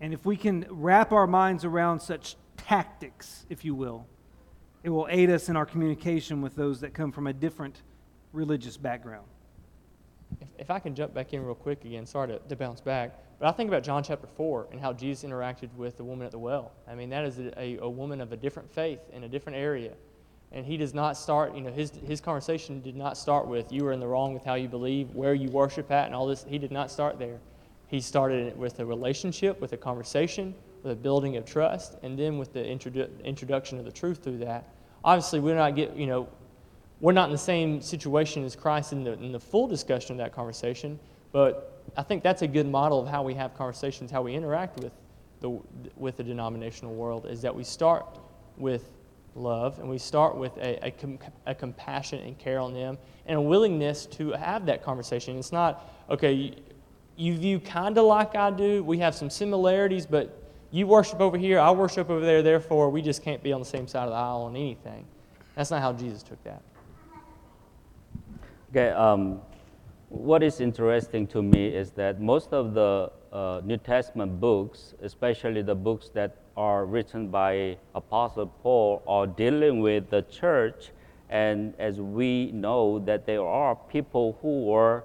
And 0.00 0.14
if 0.14 0.24
we 0.24 0.36
can 0.36 0.64
wrap 0.70 1.12
our 1.12 1.26
minds 1.26 1.64
around 1.64 2.00
such 2.00 2.36
tactics, 2.56 3.44
if 3.48 3.64
you 3.64 3.74
will, 3.74 4.06
it 4.84 4.90
will 4.90 5.08
aid 5.10 5.30
us 5.30 5.48
in 5.48 5.56
our 5.56 5.66
communication 5.66 6.40
with 6.40 6.54
those 6.54 6.80
that 6.80 6.94
come 6.94 7.10
from 7.10 7.26
a 7.26 7.32
different 7.32 7.82
religious 8.32 8.76
background. 8.76 9.26
If, 10.40 10.48
if 10.58 10.70
I 10.70 10.78
can 10.78 10.94
jump 10.94 11.14
back 11.14 11.32
in 11.32 11.44
real 11.44 11.54
quick 11.54 11.84
again, 11.84 12.06
sorry 12.06 12.28
to, 12.28 12.38
to 12.38 12.56
bounce 12.56 12.80
back, 12.80 13.18
but 13.38 13.48
I 13.48 13.52
think 13.52 13.68
about 13.68 13.82
John 13.82 14.02
chapter 14.02 14.26
4 14.26 14.68
and 14.72 14.80
how 14.80 14.92
Jesus 14.92 15.28
interacted 15.28 15.72
with 15.74 15.96
the 15.96 16.04
woman 16.04 16.26
at 16.26 16.32
the 16.32 16.38
well. 16.38 16.72
I 16.88 16.94
mean, 16.94 17.10
that 17.10 17.24
is 17.24 17.38
a, 17.38 17.78
a, 17.80 17.88
woman 17.88 18.20
of 18.20 18.32
a 18.32 18.36
different 18.36 18.70
faith 18.70 19.00
in 19.12 19.24
a 19.24 19.28
different 19.28 19.58
area. 19.58 19.92
And 20.50 20.66
he 20.66 20.76
does 20.76 20.94
not 20.94 21.16
start, 21.16 21.54
you 21.54 21.60
know, 21.60 21.70
his, 21.70 21.90
his 21.90 22.20
conversation 22.20 22.80
did 22.80 22.96
not 22.96 23.16
start 23.16 23.46
with 23.46 23.70
you 23.70 23.86
are 23.86 23.92
in 23.92 24.00
the 24.00 24.06
wrong 24.06 24.34
with 24.34 24.44
how 24.44 24.54
you 24.54 24.66
believe, 24.66 25.10
where 25.14 25.34
you 25.34 25.50
worship 25.50 25.90
at, 25.90 26.06
and 26.06 26.14
all 26.14 26.26
this. 26.26 26.44
He 26.48 26.58
did 26.58 26.72
not 26.72 26.90
start 26.90 27.18
there. 27.18 27.38
He 27.86 28.00
started 28.00 28.46
it 28.46 28.56
with 28.56 28.80
a 28.80 28.86
relationship, 28.86 29.60
with 29.60 29.72
a 29.72 29.76
conversation, 29.76 30.54
with 30.82 30.92
a 30.92 30.96
building 30.96 31.36
of 31.36 31.44
trust, 31.44 31.96
and 32.02 32.18
then 32.18 32.38
with 32.38 32.52
the 32.52 32.60
introdu- 32.60 33.22
introduction 33.24 33.78
of 33.78 33.84
the 33.84 33.92
truth 33.92 34.22
through 34.22 34.38
that. 34.38 34.72
Obviously, 35.04 35.38
we're 35.38 35.54
not 35.54 35.76
get, 35.76 35.94
you 35.94 36.06
know, 36.06 36.28
we're 37.00 37.12
not 37.12 37.26
in 37.26 37.32
the 37.32 37.38
same 37.38 37.80
situation 37.80 38.44
as 38.44 38.56
Christ 38.56 38.92
in 38.92 39.04
the, 39.04 39.12
in 39.14 39.32
the 39.32 39.40
full 39.40 39.68
discussion 39.68 40.12
of 40.12 40.18
that 40.18 40.34
conversation, 40.34 40.98
but 41.32 41.84
I 41.96 42.02
think 42.02 42.22
that's 42.22 42.42
a 42.42 42.48
good 42.48 42.66
model 42.66 43.00
of 43.00 43.08
how 43.08 43.22
we 43.22 43.34
have 43.34 43.54
conversations, 43.54 44.10
how 44.10 44.22
we 44.22 44.34
interact 44.34 44.80
with 44.80 44.92
the, 45.40 45.60
with 45.96 46.16
the 46.16 46.24
denominational 46.24 46.94
world, 46.94 47.26
is 47.26 47.42
that 47.42 47.54
we 47.54 47.64
start 47.64 48.18
with 48.56 48.90
love 49.34 49.78
and 49.78 49.88
we 49.88 49.98
start 49.98 50.36
with 50.36 50.56
a, 50.58 50.86
a, 50.86 50.90
com, 50.90 51.18
a 51.46 51.54
compassion 51.54 52.20
and 52.20 52.38
care 52.38 52.58
on 52.58 52.74
them 52.74 52.98
and 53.26 53.38
a 53.38 53.40
willingness 53.40 54.06
to 54.06 54.32
have 54.32 54.66
that 54.66 54.82
conversation. 54.82 55.38
It's 55.38 55.52
not, 55.52 55.92
okay, 56.10 56.32
you, 56.32 56.54
you 57.16 57.36
view 57.36 57.60
kind 57.60 57.96
of 57.96 58.04
like 58.06 58.34
I 58.34 58.50
do, 58.50 58.82
we 58.82 58.98
have 58.98 59.14
some 59.14 59.30
similarities, 59.30 60.06
but 60.06 60.42
you 60.70 60.86
worship 60.86 61.20
over 61.20 61.38
here, 61.38 61.60
I 61.60 61.70
worship 61.70 62.10
over 62.10 62.24
there, 62.24 62.42
therefore 62.42 62.90
we 62.90 63.02
just 63.02 63.22
can't 63.22 63.42
be 63.42 63.52
on 63.52 63.60
the 63.60 63.66
same 63.66 63.86
side 63.86 64.04
of 64.04 64.10
the 64.10 64.16
aisle 64.16 64.42
on 64.42 64.56
anything. 64.56 65.06
That's 65.54 65.70
not 65.70 65.80
how 65.80 65.92
Jesus 65.92 66.22
took 66.22 66.42
that. 66.44 66.62
Okay, 68.70 68.90
um, 68.90 69.40
what 70.10 70.42
is 70.42 70.60
interesting 70.60 71.26
to 71.28 71.42
me 71.42 71.68
is 71.68 71.90
that 71.92 72.20
most 72.20 72.52
of 72.52 72.74
the 72.74 73.10
uh, 73.32 73.62
New 73.64 73.78
Testament 73.78 74.38
books, 74.40 74.92
especially 75.00 75.62
the 75.62 75.74
books 75.74 76.10
that 76.10 76.36
are 76.54 76.84
written 76.84 77.28
by 77.28 77.78
Apostle 77.94 78.48
Paul, 78.62 79.02
are 79.06 79.26
dealing 79.26 79.80
with 79.80 80.10
the 80.10 80.20
church. 80.20 80.90
And 81.30 81.72
as 81.78 81.98
we 81.98 82.52
know, 82.52 82.98
that 83.06 83.24
there 83.24 83.40
are 83.40 83.74
people 83.74 84.38
who 84.42 84.70
are 84.70 85.04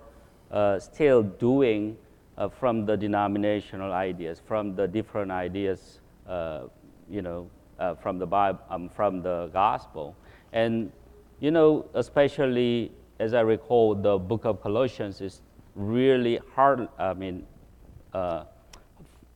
uh, 0.51 0.77
still 0.79 1.23
doing 1.23 1.95
uh, 2.37 2.49
from 2.49 2.85
the 2.85 2.97
denominational 2.97 3.93
ideas, 3.93 4.41
from 4.45 4.75
the 4.75 4.89
different 4.89 5.31
ideas, 5.31 6.01
uh, 6.27 6.63
you 7.09 7.21
know, 7.21 7.49
uh, 7.79 7.95
from 7.95 8.19
the 8.19 8.27
Bible, 8.27 8.59
um, 8.69 8.89
from 8.89 9.21
the 9.21 9.49
gospel. 9.53 10.17
And, 10.51 10.91
you 11.39 11.51
know, 11.51 11.85
especially 11.93 12.91
as 13.23 13.33
I 13.33 13.39
recall, 13.39 13.95
the 13.95 14.17
book 14.17 14.43
of 14.43 14.61
Colossians 14.61 15.21
is 15.21 15.39
really 15.75 16.41
hard, 16.53 16.89
I 16.99 17.13
mean, 17.13 17.45
uh, 18.13 18.43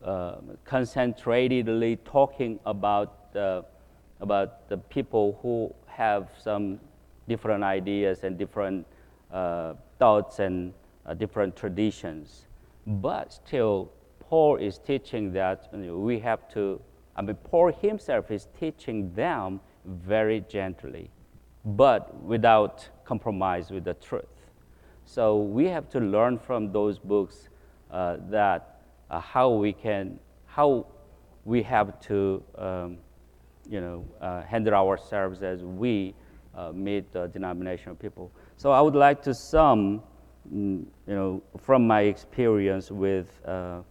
uh, 0.03 0.35
concentratedly 0.65 1.99
talking 2.03 2.59
about, 2.65 3.33
uh, 3.33 3.61
about 4.19 4.67
the 4.67 4.77
people 4.77 5.39
who 5.41 5.73
have 5.85 6.27
some 6.37 6.81
different 7.29 7.63
ideas 7.63 8.25
and 8.25 8.37
different 8.37 8.85
uh, 9.31 9.75
thoughts 9.99 10.39
and 10.39 10.73
uh, 11.05 11.13
different 11.13 11.55
traditions. 11.55 12.47
But 12.85 13.31
still, 13.31 13.89
Paul 14.19 14.57
is 14.57 14.79
teaching 14.79 15.31
that 15.31 15.69
we 15.73 16.19
have 16.19 16.49
to, 16.55 16.81
I 17.15 17.21
mean, 17.21 17.35
Paul 17.35 17.71
himself 17.71 18.31
is 18.31 18.49
teaching 18.59 19.13
them 19.13 19.61
very 19.85 20.41
gently, 20.41 21.09
but 21.63 22.13
without 22.21 22.89
compromise 23.07 23.71
with 23.71 23.85
the 23.85 23.93
truth. 23.93 24.25
So 25.05 25.37
we 25.37 25.65
have 25.67 25.89
to 25.91 25.99
learn 25.99 26.37
from 26.37 26.73
those 26.73 26.99
books 26.99 27.47
uh, 27.89 28.17
that 28.29 28.81
uh, 29.09 29.21
how 29.21 29.49
we 29.51 29.71
can, 29.71 30.19
how 30.45 30.85
we 31.45 31.63
have 31.63 31.99
to, 32.01 32.43
um, 32.57 32.97
you 33.69 33.79
know, 33.79 34.05
uh, 34.19 34.41
handle 34.41 34.73
ourselves 34.73 35.41
as 35.41 35.63
we 35.63 36.13
uh, 36.53 36.73
meet 36.73 37.09
the 37.13 37.27
denominational 37.27 37.95
people. 37.95 38.29
So 38.57 38.71
I 38.71 38.81
would 38.81 38.95
like 38.95 39.21
to 39.23 39.33
sum, 39.33 40.03
mm, 40.53 40.85
you 41.07 41.15
know, 41.15 41.41
from 41.57 41.87
my 41.87 42.01
experience 42.01 42.91
with 42.91 43.29
uh, 43.45 43.81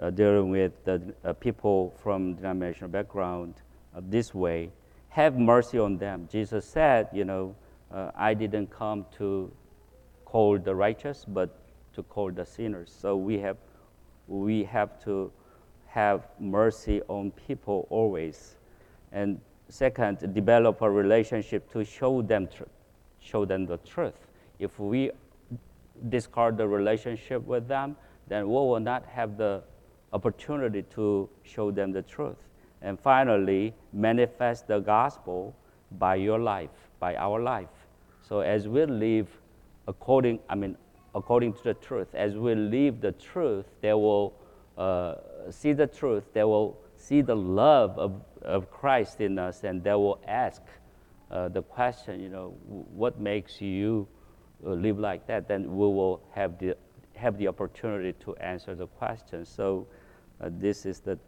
uh, 0.00 0.10
dealing 0.10 0.50
with 0.50 0.72
the 0.84 1.00
people 1.40 1.92
from 2.00 2.34
denominational 2.34 2.90
background 2.90 3.54
this 4.02 4.32
way, 4.32 4.70
have 5.08 5.36
mercy 5.36 5.80
on 5.80 5.98
them. 5.98 6.28
Jesus 6.30 6.64
said, 6.64 7.08
you 7.12 7.24
know, 7.24 7.56
uh, 7.92 8.10
I 8.16 8.34
didn't 8.34 8.70
come 8.70 9.06
to 9.18 9.50
call 10.24 10.58
the 10.58 10.74
righteous, 10.74 11.24
but 11.26 11.50
to 11.94 12.02
call 12.02 12.30
the 12.30 12.44
sinners. 12.44 12.94
So 12.96 13.16
we 13.16 13.38
have, 13.38 13.56
we 14.26 14.64
have 14.64 15.02
to 15.04 15.32
have 15.86 16.26
mercy 16.38 17.02
on 17.08 17.30
people 17.32 17.86
always. 17.90 18.56
And 19.12 19.40
second, 19.68 20.34
develop 20.34 20.82
a 20.82 20.90
relationship 20.90 21.70
to 21.72 21.84
show 21.84 22.22
them, 22.22 22.46
tr- 22.46 22.64
show 23.20 23.44
them 23.44 23.66
the 23.66 23.78
truth. 23.78 24.14
If 24.58 24.78
we 24.78 25.10
discard 26.08 26.56
the 26.56 26.68
relationship 26.68 27.44
with 27.46 27.68
them, 27.68 27.96
then 28.28 28.46
we 28.46 28.52
will 28.52 28.80
not 28.80 29.06
have 29.06 29.36
the 29.36 29.62
opportunity 30.12 30.82
to 30.94 31.28
show 31.42 31.70
them 31.70 31.92
the 31.92 32.02
truth. 32.02 32.36
And 32.82 32.98
finally, 33.00 33.74
manifest 33.92 34.68
the 34.68 34.78
gospel 34.78 35.54
by 35.98 36.16
your 36.16 36.38
life, 36.38 36.70
by 37.00 37.16
our 37.16 37.40
life. 37.40 37.68
So 38.28 38.40
as 38.40 38.68
we 38.68 38.84
live 38.84 39.28
according, 39.86 40.40
I 40.50 40.54
mean, 40.54 40.76
according 41.14 41.54
to 41.54 41.62
the 41.64 41.74
truth, 41.74 42.14
as 42.14 42.34
we 42.34 42.54
live 42.54 43.00
the 43.00 43.12
truth, 43.12 43.64
they 43.80 43.94
will 43.94 44.34
uh, 44.76 45.14
see 45.50 45.72
the 45.72 45.86
truth. 45.86 46.24
They 46.34 46.44
will 46.44 46.78
see 46.96 47.22
the 47.22 47.34
love 47.34 47.98
of, 47.98 48.20
of 48.42 48.70
Christ 48.70 49.22
in 49.22 49.38
us, 49.38 49.64
and 49.64 49.82
they 49.82 49.94
will 49.94 50.20
ask 50.28 50.60
uh, 51.30 51.48
the 51.48 51.62
question, 51.62 52.20
you 52.20 52.28
know, 52.28 52.54
what 52.66 53.18
makes 53.18 53.62
you 53.62 54.06
uh, 54.66 54.70
live 54.70 54.98
like 54.98 55.26
that? 55.26 55.48
Then 55.48 55.62
we 55.62 55.86
will 55.86 56.20
have 56.32 56.58
the 56.58 56.76
have 57.14 57.36
the 57.36 57.48
opportunity 57.48 58.12
to 58.20 58.36
answer 58.36 58.76
the 58.76 58.86
question. 58.86 59.44
So 59.44 59.88
uh, 60.40 60.50
this 60.52 60.86
is 60.86 61.00
the 61.00 61.18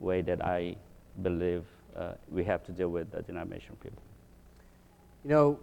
way 0.00 0.22
that 0.22 0.42
I 0.42 0.76
believe 1.20 1.64
uh, 1.94 2.12
we 2.30 2.42
have 2.44 2.64
to 2.64 2.72
deal 2.72 2.88
with 2.88 3.10
the 3.10 3.20
denomination 3.20 3.76
people. 3.82 4.02
You 5.24 5.30
know, 5.30 5.58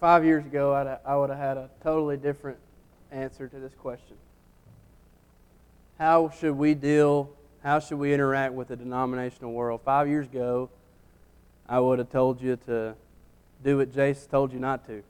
five 0.00 0.24
years 0.24 0.44
ago, 0.46 0.74
I'd, 0.74 0.98
I 1.04 1.14
would 1.14 1.28
have 1.28 1.38
had 1.38 1.56
a 1.58 1.68
totally 1.82 2.16
different 2.16 2.56
answer 3.12 3.46
to 3.46 3.58
this 3.58 3.74
question. 3.74 4.16
How 5.98 6.30
should 6.30 6.56
we 6.56 6.74
deal, 6.74 7.30
how 7.62 7.78
should 7.78 7.98
we 7.98 8.14
interact 8.14 8.54
with 8.54 8.68
the 8.68 8.76
denominational 8.76 9.52
world? 9.52 9.82
Five 9.84 10.08
years 10.08 10.26
ago, 10.26 10.70
I 11.68 11.78
would 11.78 11.98
have 11.98 12.10
told 12.10 12.40
you 12.40 12.56
to 12.66 12.94
do 13.62 13.76
what 13.76 13.92
Jace 13.92 14.28
told 14.28 14.52
you 14.54 14.58
not 14.58 14.86
to. 14.86 15.02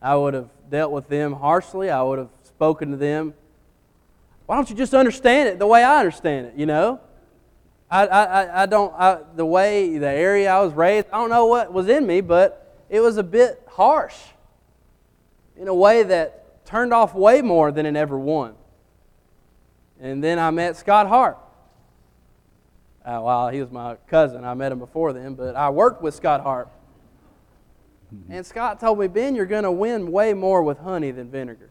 I 0.00 0.16
would 0.16 0.32
have 0.32 0.48
dealt 0.70 0.90
with 0.90 1.08
them 1.08 1.34
harshly. 1.34 1.90
I 1.90 2.02
would 2.02 2.18
have 2.18 2.30
spoken 2.44 2.90
to 2.92 2.96
them. 2.96 3.34
Why 4.46 4.56
don't 4.56 4.68
you 4.70 4.74
just 4.74 4.94
understand 4.94 5.50
it 5.50 5.58
the 5.58 5.66
way 5.66 5.84
I 5.84 5.98
understand 5.98 6.46
it, 6.46 6.54
you 6.56 6.66
know? 6.66 6.98
I, 7.90 8.06
I, 8.06 8.62
I 8.62 8.66
don't, 8.66 8.92
I, 8.94 9.18
the 9.36 9.44
way, 9.44 9.98
the 9.98 10.08
area 10.08 10.50
I 10.50 10.60
was 10.62 10.72
raised, 10.72 11.08
I 11.12 11.18
don't 11.18 11.28
know 11.28 11.44
what 11.44 11.74
was 11.74 11.88
in 11.88 12.06
me, 12.06 12.22
but 12.22 12.61
it 12.92 13.00
was 13.00 13.16
a 13.16 13.22
bit 13.22 13.66
harsh 13.66 14.18
in 15.56 15.66
a 15.66 15.74
way 15.74 16.02
that 16.02 16.66
turned 16.66 16.92
off 16.92 17.14
way 17.14 17.40
more 17.40 17.72
than 17.72 17.86
it 17.86 17.96
ever 17.96 18.18
won. 18.18 18.54
And 19.98 20.22
then 20.22 20.38
I 20.38 20.50
met 20.50 20.76
Scott 20.76 21.08
Hart. 21.08 21.38
Uh, 23.02 23.18
well, 23.22 23.48
he 23.48 23.62
was 23.62 23.70
my 23.70 23.96
cousin. 24.08 24.44
I 24.44 24.52
met 24.52 24.72
him 24.72 24.78
before 24.78 25.14
then, 25.14 25.34
but 25.34 25.56
I 25.56 25.70
worked 25.70 26.02
with 26.02 26.14
Scott 26.14 26.42
Hart. 26.42 26.68
Mm-hmm. 28.14 28.30
And 28.30 28.46
Scott 28.46 28.78
told 28.78 28.98
me, 28.98 29.08
Ben, 29.08 29.34
you're 29.34 29.46
going 29.46 29.64
to 29.64 29.72
win 29.72 30.12
way 30.12 30.34
more 30.34 30.62
with 30.62 30.78
honey 30.78 31.12
than 31.12 31.30
vinegar. 31.30 31.70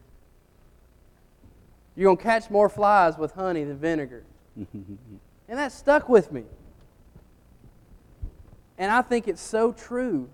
You're 1.94 2.06
going 2.06 2.16
to 2.16 2.22
catch 2.22 2.50
more 2.50 2.68
flies 2.68 3.16
with 3.16 3.32
honey 3.32 3.62
than 3.62 3.78
vinegar. 3.78 4.24
and 4.56 4.98
that 5.48 5.70
stuck 5.70 6.08
with 6.08 6.32
me. 6.32 6.42
And 8.76 8.90
I 8.90 9.02
think 9.02 9.28
it's 9.28 9.40
so 9.40 9.70
true 9.70 10.28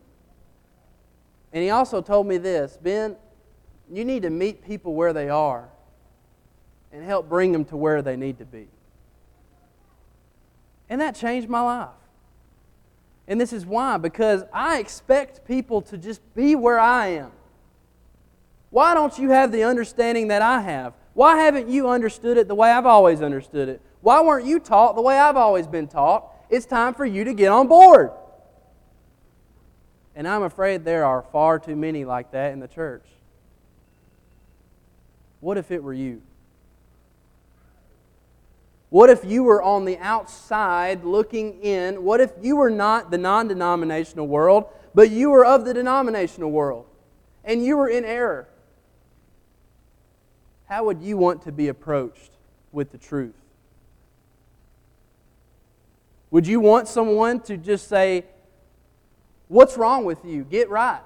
and 1.52 1.62
he 1.62 1.70
also 1.70 2.00
told 2.00 2.26
me 2.26 2.36
this 2.36 2.78
Ben, 2.82 3.16
you 3.90 4.04
need 4.04 4.22
to 4.22 4.30
meet 4.30 4.62
people 4.62 4.94
where 4.94 5.12
they 5.12 5.28
are 5.28 5.68
and 6.92 7.04
help 7.04 7.28
bring 7.28 7.52
them 7.52 7.64
to 7.66 7.76
where 7.76 8.02
they 8.02 8.16
need 8.16 8.38
to 8.38 8.44
be. 8.44 8.68
And 10.88 11.00
that 11.00 11.14
changed 11.14 11.48
my 11.48 11.60
life. 11.60 11.88
And 13.26 13.38
this 13.38 13.52
is 13.52 13.66
why, 13.66 13.98
because 13.98 14.42
I 14.52 14.78
expect 14.78 15.46
people 15.46 15.82
to 15.82 15.98
just 15.98 16.22
be 16.34 16.54
where 16.54 16.78
I 16.78 17.08
am. 17.08 17.32
Why 18.70 18.94
don't 18.94 19.18
you 19.18 19.30
have 19.30 19.52
the 19.52 19.64
understanding 19.64 20.28
that 20.28 20.40
I 20.40 20.60
have? 20.60 20.94
Why 21.12 21.36
haven't 21.36 21.68
you 21.68 21.88
understood 21.88 22.36
it 22.38 22.48
the 22.48 22.54
way 22.54 22.70
I've 22.70 22.86
always 22.86 23.20
understood 23.20 23.68
it? 23.68 23.82
Why 24.00 24.22
weren't 24.22 24.46
you 24.46 24.58
taught 24.58 24.96
the 24.96 25.02
way 25.02 25.18
I've 25.18 25.36
always 25.36 25.66
been 25.66 25.88
taught? 25.88 26.32
It's 26.48 26.64
time 26.64 26.94
for 26.94 27.04
you 27.04 27.24
to 27.24 27.34
get 27.34 27.48
on 27.48 27.68
board. 27.68 28.12
And 30.18 30.26
I'm 30.26 30.42
afraid 30.42 30.84
there 30.84 31.04
are 31.04 31.22
far 31.22 31.60
too 31.60 31.76
many 31.76 32.04
like 32.04 32.32
that 32.32 32.52
in 32.52 32.58
the 32.58 32.66
church. 32.66 33.04
What 35.38 35.56
if 35.56 35.70
it 35.70 35.80
were 35.80 35.94
you? 35.94 36.22
What 38.90 39.10
if 39.10 39.24
you 39.24 39.44
were 39.44 39.62
on 39.62 39.84
the 39.84 39.96
outside 39.98 41.04
looking 41.04 41.62
in? 41.62 42.02
What 42.02 42.20
if 42.20 42.32
you 42.42 42.56
were 42.56 42.68
not 42.68 43.12
the 43.12 43.18
non 43.18 43.46
denominational 43.46 44.26
world, 44.26 44.64
but 44.92 45.10
you 45.10 45.30
were 45.30 45.46
of 45.46 45.64
the 45.64 45.72
denominational 45.72 46.50
world 46.50 46.86
and 47.44 47.64
you 47.64 47.76
were 47.76 47.88
in 47.88 48.04
error? 48.04 48.48
How 50.64 50.82
would 50.82 51.00
you 51.00 51.16
want 51.16 51.42
to 51.42 51.52
be 51.52 51.68
approached 51.68 52.32
with 52.72 52.90
the 52.90 52.98
truth? 52.98 53.36
Would 56.32 56.48
you 56.48 56.58
want 56.58 56.88
someone 56.88 57.38
to 57.42 57.56
just 57.56 57.86
say, 57.86 58.24
What's 59.48 59.76
wrong 59.76 60.04
with 60.04 60.24
you? 60.24 60.44
Get 60.44 60.68
right. 60.68 61.00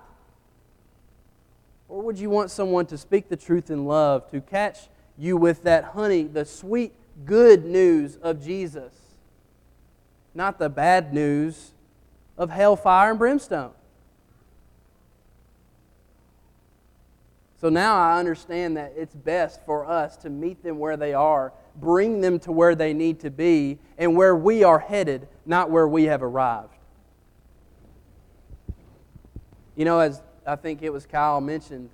Or 1.89 2.03
would 2.03 2.19
you 2.19 2.31
want 2.31 2.51
someone 2.51 2.87
to 2.87 2.99
speak 2.99 3.29
the 3.29 3.37
truth 3.37 3.71
in 3.71 3.87
love, 3.87 4.31
to 4.31 4.41
catch 4.41 4.89
you 5.17 5.37
with 5.37 5.63
that 5.63 5.85
honey, 5.85 6.25
the 6.25 6.45
sweet, 6.45 6.93
good 7.25 7.65
news 7.65 8.17
of 8.17 8.43
Jesus, 8.43 8.93
not 10.35 10.59
the 10.59 10.69
bad 10.69 11.13
news 11.13 11.73
of 12.37 12.51
hellfire 12.51 13.11
and 13.11 13.19
brimstone? 13.19 13.73
So 17.61 17.69
now 17.69 17.95
I 17.95 18.19
understand 18.19 18.77
that 18.77 18.95
it's 18.97 19.15
best 19.15 19.61
for 19.65 19.87
us 19.87 20.17
to 20.17 20.31
meet 20.31 20.65
them 20.65 20.81
where 20.81 20.97
they 20.97 21.15
are, 21.15 21.53
bring 21.77 22.21
them 22.21 22.41
to 22.41 22.51
where 22.51 22.75
they 22.75 22.93
need 22.93 23.21
to 23.21 23.31
be, 23.31 23.79
and 23.99 24.17
where 24.17 24.35
we 24.35 24.65
are 24.65 24.81
headed, 24.81 25.29
not 25.47 25.71
where 25.71 25.87
we 25.87 26.05
have 26.05 26.25
arrived. 26.25 26.75
You 29.77 29.85
know, 29.85 30.01
as 30.01 30.23
I 30.47 30.57
think 30.57 30.83
it 30.83 30.93
was 30.93 31.07
Kyle 31.07 31.41
mentioned, 31.41 31.91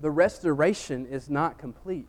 the 0.00 0.10
restoration 0.10 1.06
is 1.06 1.30
not 1.30 1.58
complete. 1.58 2.08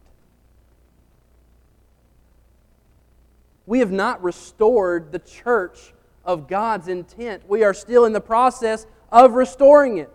We 3.66 3.80
have 3.80 3.92
not 3.92 4.24
restored 4.24 5.12
the 5.12 5.20
church 5.20 5.94
of 6.24 6.48
God's 6.48 6.88
intent. 6.88 7.44
We 7.48 7.64
are 7.64 7.74
still 7.74 8.06
in 8.06 8.14
the 8.14 8.22
process 8.22 8.86
of 9.12 9.34
restoring 9.34 9.98
it. 9.98 10.12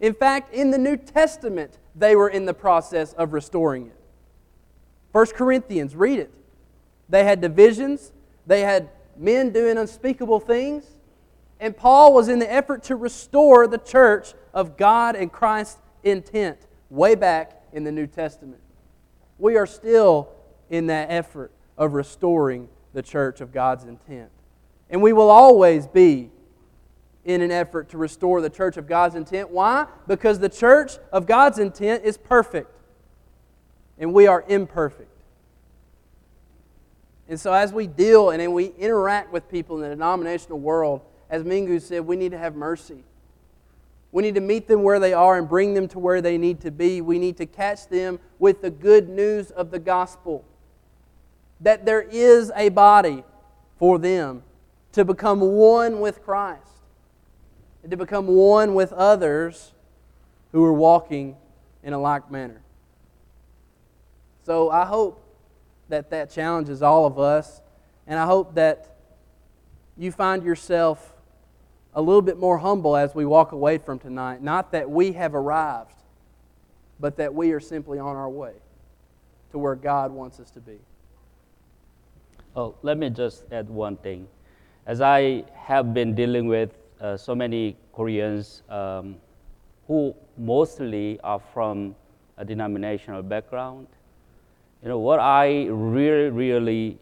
In 0.00 0.14
fact, 0.14 0.54
in 0.54 0.70
the 0.70 0.78
New 0.78 0.96
Testament, 0.96 1.78
they 1.94 2.16
were 2.16 2.28
in 2.28 2.46
the 2.46 2.54
process 2.54 3.12
of 3.14 3.32
restoring 3.32 3.88
it. 3.88 3.96
1 5.12 5.26
Corinthians, 5.34 5.94
read 5.94 6.18
it. 6.18 6.32
They 7.08 7.24
had 7.24 7.40
divisions, 7.40 8.12
they 8.46 8.60
had 8.60 8.88
men 9.16 9.50
doing 9.50 9.76
unspeakable 9.76 10.40
things, 10.40 10.96
and 11.60 11.76
Paul 11.76 12.14
was 12.14 12.28
in 12.28 12.38
the 12.38 12.50
effort 12.50 12.82
to 12.84 12.96
restore 12.96 13.66
the 13.66 13.78
church 13.78 14.32
of 14.54 14.76
God 14.76 15.14
and 15.14 15.30
Christ's 15.30 15.78
intent 16.02 16.58
way 16.88 17.14
back 17.14 17.62
in 17.72 17.84
the 17.84 17.92
New 17.92 18.06
Testament. 18.06 18.60
We 19.38 19.56
are 19.56 19.66
still 19.66 20.30
in 20.70 20.86
that 20.86 21.10
effort 21.10 21.52
of 21.76 21.92
restoring 21.92 22.68
the 22.94 23.02
church 23.02 23.40
of 23.40 23.52
God's 23.52 23.84
intent. 23.84 24.30
And 24.88 25.02
we 25.02 25.12
will 25.12 25.30
always 25.30 25.86
be 25.86 26.30
in 27.24 27.42
an 27.42 27.50
effort 27.50 27.90
to 27.90 27.98
restore 27.98 28.40
the 28.40 28.50
church 28.50 28.76
of 28.76 28.86
God's 28.86 29.14
intent. 29.14 29.50
Why? 29.50 29.86
Because 30.06 30.38
the 30.38 30.48
church 30.48 30.92
of 31.12 31.26
God's 31.26 31.58
intent 31.58 32.04
is 32.04 32.16
perfect, 32.16 32.74
and 33.98 34.14
we 34.14 34.26
are 34.26 34.44
imperfect. 34.48 35.08
And 37.28 37.38
so, 37.38 37.52
as 37.52 37.72
we 37.72 37.86
deal 37.86 38.30
and 38.30 38.52
we 38.52 38.72
interact 38.78 39.32
with 39.32 39.48
people 39.48 39.76
in 39.76 39.82
the 39.82 39.90
denominational 39.90 40.58
world, 40.58 41.02
as 41.30 41.44
Mingu 41.44 41.80
said, 41.80 42.06
we 42.06 42.16
need 42.16 42.32
to 42.32 42.38
have 42.38 42.54
mercy. 42.54 43.04
We 44.12 44.22
need 44.22 44.34
to 44.34 44.40
meet 44.40 44.66
them 44.66 44.82
where 44.82 44.98
they 44.98 45.12
are 45.12 45.38
and 45.38 45.48
bring 45.48 45.74
them 45.74 45.86
to 45.88 45.98
where 45.98 46.20
they 46.20 46.36
need 46.36 46.60
to 46.62 46.70
be. 46.70 47.00
We 47.00 47.18
need 47.18 47.36
to 47.36 47.46
catch 47.46 47.86
them 47.86 48.18
with 48.40 48.60
the 48.60 48.70
good 48.70 49.08
news 49.08 49.52
of 49.52 49.70
the 49.70 49.78
gospel 49.78 50.44
that 51.60 51.84
there 51.84 52.02
is 52.02 52.50
a 52.56 52.70
body 52.70 53.22
for 53.78 53.98
them 53.98 54.42
to 54.92 55.04
become 55.04 55.40
one 55.40 56.00
with 56.00 56.22
Christ 56.24 56.66
and 57.82 57.90
to 57.90 57.96
become 57.96 58.26
one 58.26 58.74
with 58.74 58.92
others 58.92 59.72
who 60.52 60.64
are 60.64 60.72
walking 60.72 61.36
in 61.82 61.92
a 61.92 61.98
like 61.98 62.30
manner. 62.30 62.60
So 64.44 64.70
I 64.70 64.84
hope 64.84 65.22
that 65.88 66.10
that 66.10 66.30
challenges 66.30 66.82
all 66.82 67.06
of 67.06 67.18
us, 67.18 67.60
and 68.06 68.18
I 68.18 68.26
hope 68.26 68.54
that 68.54 68.96
you 69.96 70.10
find 70.10 70.42
yourself 70.42 71.14
a 71.94 72.00
little 72.00 72.22
bit 72.22 72.38
more 72.38 72.58
humble 72.58 72.96
as 72.96 73.14
we 73.14 73.24
walk 73.24 73.52
away 73.52 73.78
from 73.78 73.98
tonight. 73.98 74.42
Not 74.42 74.72
that 74.72 74.88
we 74.88 75.12
have 75.12 75.34
arrived, 75.34 75.94
but 77.00 77.16
that 77.16 77.34
we 77.34 77.52
are 77.52 77.60
simply 77.60 77.98
on 77.98 78.16
our 78.16 78.28
way 78.28 78.52
to 79.50 79.58
where 79.58 79.74
God 79.74 80.12
wants 80.12 80.38
us 80.38 80.50
to 80.52 80.60
be. 80.60 80.78
Oh, 82.54 82.74
let 82.82 82.98
me 82.98 83.10
just 83.10 83.44
add 83.52 83.68
one 83.68 83.96
thing. 83.96 84.28
As 84.86 85.00
I 85.00 85.44
have 85.54 85.94
been 85.94 86.14
dealing 86.14 86.46
with 86.46 86.70
uh, 87.00 87.16
so 87.16 87.34
many 87.34 87.76
Koreans 87.92 88.62
um, 88.68 89.16
who 89.86 90.14
mostly 90.36 91.18
are 91.22 91.40
from 91.52 91.94
a 92.36 92.44
denominational 92.44 93.22
background, 93.22 93.86
you 94.82 94.88
know, 94.88 94.98
what 94.98 95.20
I 95.20 95.66
really, 95.66 96.30
really 96.30 96.98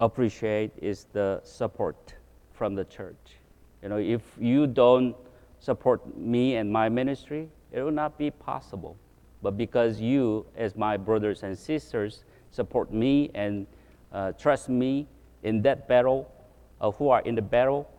appreciate 0.00 0.72
is 0.80 1.06
the 1.12 1.40
support 1.44 2.14
from 2.52 2.74
the 2.74 2.84
church. 2.84 3.36
You 3.84 3.90
know, 3.90 3.98
if 3.98 4.22
you 4.40 4.66
don't 4.66 5.14
support 5.60 6.16
me 6.16 6.56
and 6.56 6.72
my 6.72 6.88
ministry, 6.88 7.50
it 7.70 7.82
will 7.82 7.92
not 7.92 8.16
be 8.16 8.30
possible. 8.30 8.96
But 9.42 9.58
because 9.58 10.00
you, 10.00 10.46
as 10.56 10.74
my 10.74 10.96
brothers 10.96 11.42
and 11.42 11.56
sisters, 11.56 12.24
support 12.50 12.90
me 12.90 13.30
and 13.34 13.66
uh, 14.10 14.32
trust 14.32 14.70
me 14.70 15.06
in 15.42 15.60
that 15.62 15.86
battle, 15.86 16.32
uh, 16.80 16.92
who 16.92 17.10
are 17.10 17.20
in 17.20 17.34
the 17.34 17.42
battle, 17.42 17.90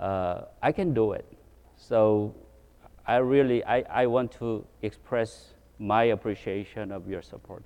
uh, 0.00 0.46
I 0.62 0.72
can 0.72 0.94
do 0.94 1.12
it. 1.12 1.26
So 1.76 2.34
I 3.06 3.16
really, 3.16 3.62
I, 3.66 3.84
I 3.90 4.06
want 4.06 4.32
to 4.38 4.64
express 4.80 5.52
my 5.78 6.04
appreciation 6.04 6.90
of 6.90 7.06
your 7.06 7.20
support. 7.20 7.64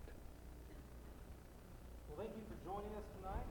Well, 2.09 2.19
thank 2.19 2.31
you 2.35 2.43
for 2.49 2.57
joining 2.69 2.93
us 2.97 3.05
tonight. 3.21 3.45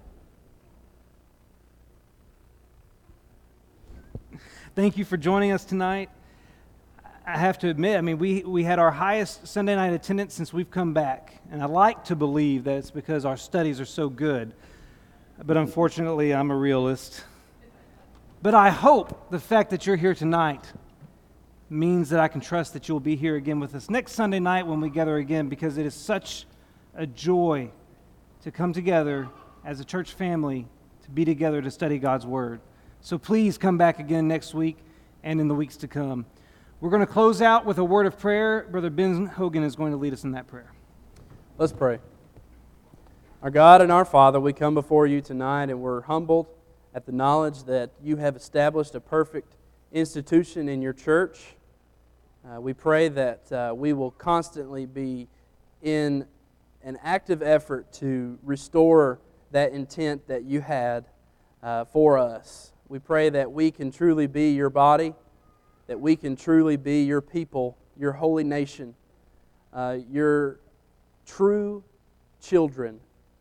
Thank 4.77 4.95
you 4.95 5.05
for 5.05 5.17
joining 5.17 5.53
us 5.53 5.65
tonight. 5.65 6.11
I 7.25 7.35
have 7.35 7.57
to 7.59 7.67
admit, 7.67 7.97
I 7.97 8.01
mean, 8.01 8.19
we, 8.19 8.43
we 8.43 8.63
had 8.63 8.77
our 8.77 8.91
highest 8.91 9.47
Sunday 9.47 9.75
night 9.75 9.91
attendance 9.91 10.35
since 10.35 10.53
we've 10.53 10.69
come 10.69 10.93
back. 10.93 11.41
And 11.49 11.63
I 11.63 11.65
like 11.65 12.03
to 12.05 12.15
believe 12.15 12.65
that 12.65 12.77
it's 12.77 12.91
because 12.91 13.25
our 13.25 13.37
studies 13.37 13.81
are 13.81 13.85
so 13.85 14.07
good. 14.07 14.53
But 15.43 15.57
unfortunately, 15.57 16.31
I'm 16.31 16.51
a 16.51 16.55
realist. 16.55 17.23
But 18.43 18.53
I 18.53 18.69
hope 18.69 19.31
the 19.31 19.39
fact 19.39 19.71
that 19.71 19.87
you're 19.87 19.95
here 19.95 20.13
tonight 20.13 20.71
means 21.71 22.11
that 22.11 22.19
I 22.19 22.27
can 22.27 22.39
trust 22.39 22.73
that 22.73 22.87
you'll 22.87 22.99
be 22.99 23.15
here 23.15 23.35
again 23.35 23.59
with 23.59 23.73
us 23.73 23.89
next 23.89 24.11
Sunday 24.11 24.39
night 24.39 24.67
when 24.67 24.79
we 24.79 24.91
gather 24.91 25.17
again 25.17 25.49
because 25.49 25.79
it 25.79 25.87
is 25.87 25.95
such 25.95 26.45
a 26.93 27.07
joy 27.07 27.71
to 28.43 28.51
come 28.51 28.73
together 28.73 29.27
as 29.65 29.79
a 29.79 29.83
church 29.83 30.13
family 30.13 30.67
to 31.03 31.09
be 31.09 31.25
together 31.25 31.63
to 31.63 31.71
study 31.71 31.97
God's 31.97 32.27
Word. 32.27 32.61
So 33.01 33.17
please 33.17 33.57
come 33.57 33.77
back 33.77 33.99
again 33.99 34.27
next 34.27 34.53
week 34.53 34.77
and 35.23 35.39
in 35.39 35.47
the 35.47 35.55
weeks 35.55 35.77
to 35.77 35.87
come. 35.87 36.25
We're 36.79 36.89
going 36.89 37.05
to 37.05 37.11
close 37.11 37.41
out 37.41 37.65
with 37.65 37.77
a 37.77 37.83
word 37.83 38.05
of 38.05 38.19
prayer. 38.19 38.67
Brother 38.69 38.89
Ben 38.89 39.25
Hogan 39.25 39.63
is 39.63 39.75
going 39.75 39.91
to 39.91 39.97
lead 39.97 40.13
us 40.13 40.23
in 40.23 40.31
that 40.31 40.47
prayer. 40.47 40.71
Let's 41.57 41.73
pray. 41.73 41.99
Our 43.41 43.49
God 43.49 43.81
and 43.81 43.91
our 43.91 44.05
Father, 44.05 44.39
we 44.39 44.53
come 44.53 44.73
before 44.73 45.07
you 45.07 45.21
tonight 45.21 45.69
and 45.69 45.79
we're 45.79 46.01
humbled 46.01 46.47
at 46.93 47.05
the 47.05 47.11
knowledge 47.11 47.63
that 47.63 47.91
you 48.03 48.17
have 48.17 48.35
established 48.35 48.95
a 48.95 48.99
perfect 48.99 49.55
institution 49.91 50.67
in 50.67 50.81
your 50.81 50.93
church. 50.93 51.55
Uh, 52.43 52.59
we 52.59 52.73
pray 52.73 53.07
that 53.09 53.51
uh, 53.51 53.73
we 53.75 53.93
will 53.93 54.11
constantly 54.11 54.85
be 54.85 55.27
in 55.81 56.25
an 56.83 56.97
active 57.03 57.41
effort 57.41 57.91
to 57.93 58.37
restore 58.43 59.19
that 59.51 59.71
intent 59.71 60.27
that 60.27 60.43
you 60.43 60.61
had 60.61 61.05
uh, 61.61 61.85
for 61.85 62.17
us. 62.17 62.73
We 62.89 62.99
pray 62.99 63.29
that 63.29 63.51
we 63.51 63.71
can 63.71 63.91
truly 63.91 64.27
be 64.27 64.51
your 64.51 64.69
body 64.69 65.13
that 65.87 65.99
we 65.99 66.15
can 66.15 66.35
truly 66.35 66.75
be 66.75 67.03
your 67.03 67.21
people, 67.21 67.77
your 67.97 68.11
holy 68.11 68.43
nation, 68.43 68.93
uh, 69.73 69.97
your 70.09 70.59
true 71.25 71.83
children 72.41 72.99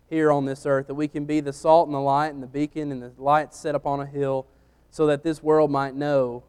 here 0.08 0.30
on 0.30 0.44
this 0.44 0.64
earth, 0.64 0.86
that 0.86 0.94
we 0.94 1.08
can 1.08 1.24
be 1.24 1.40
the 1.40 1.52
salt 1.52 1.88
and 1.88 1.94
the 1.94 2.00
light 2.00 2.32
and 2.32 2.42
the 2.42 2.46
beacon 2.46 2.92
and 2.92 3.02
the 3.02 3.12
light 3.18 3.52
set 3.52 3.74
upon 3.74 4.00
a 4.00 4.06
hill 4.06 4.46
so 4.90 5.06
that 5.06 5.24
this 5.24 5.42
world 5.42 5.70
might 5.70 5.94
know 5.94 6.44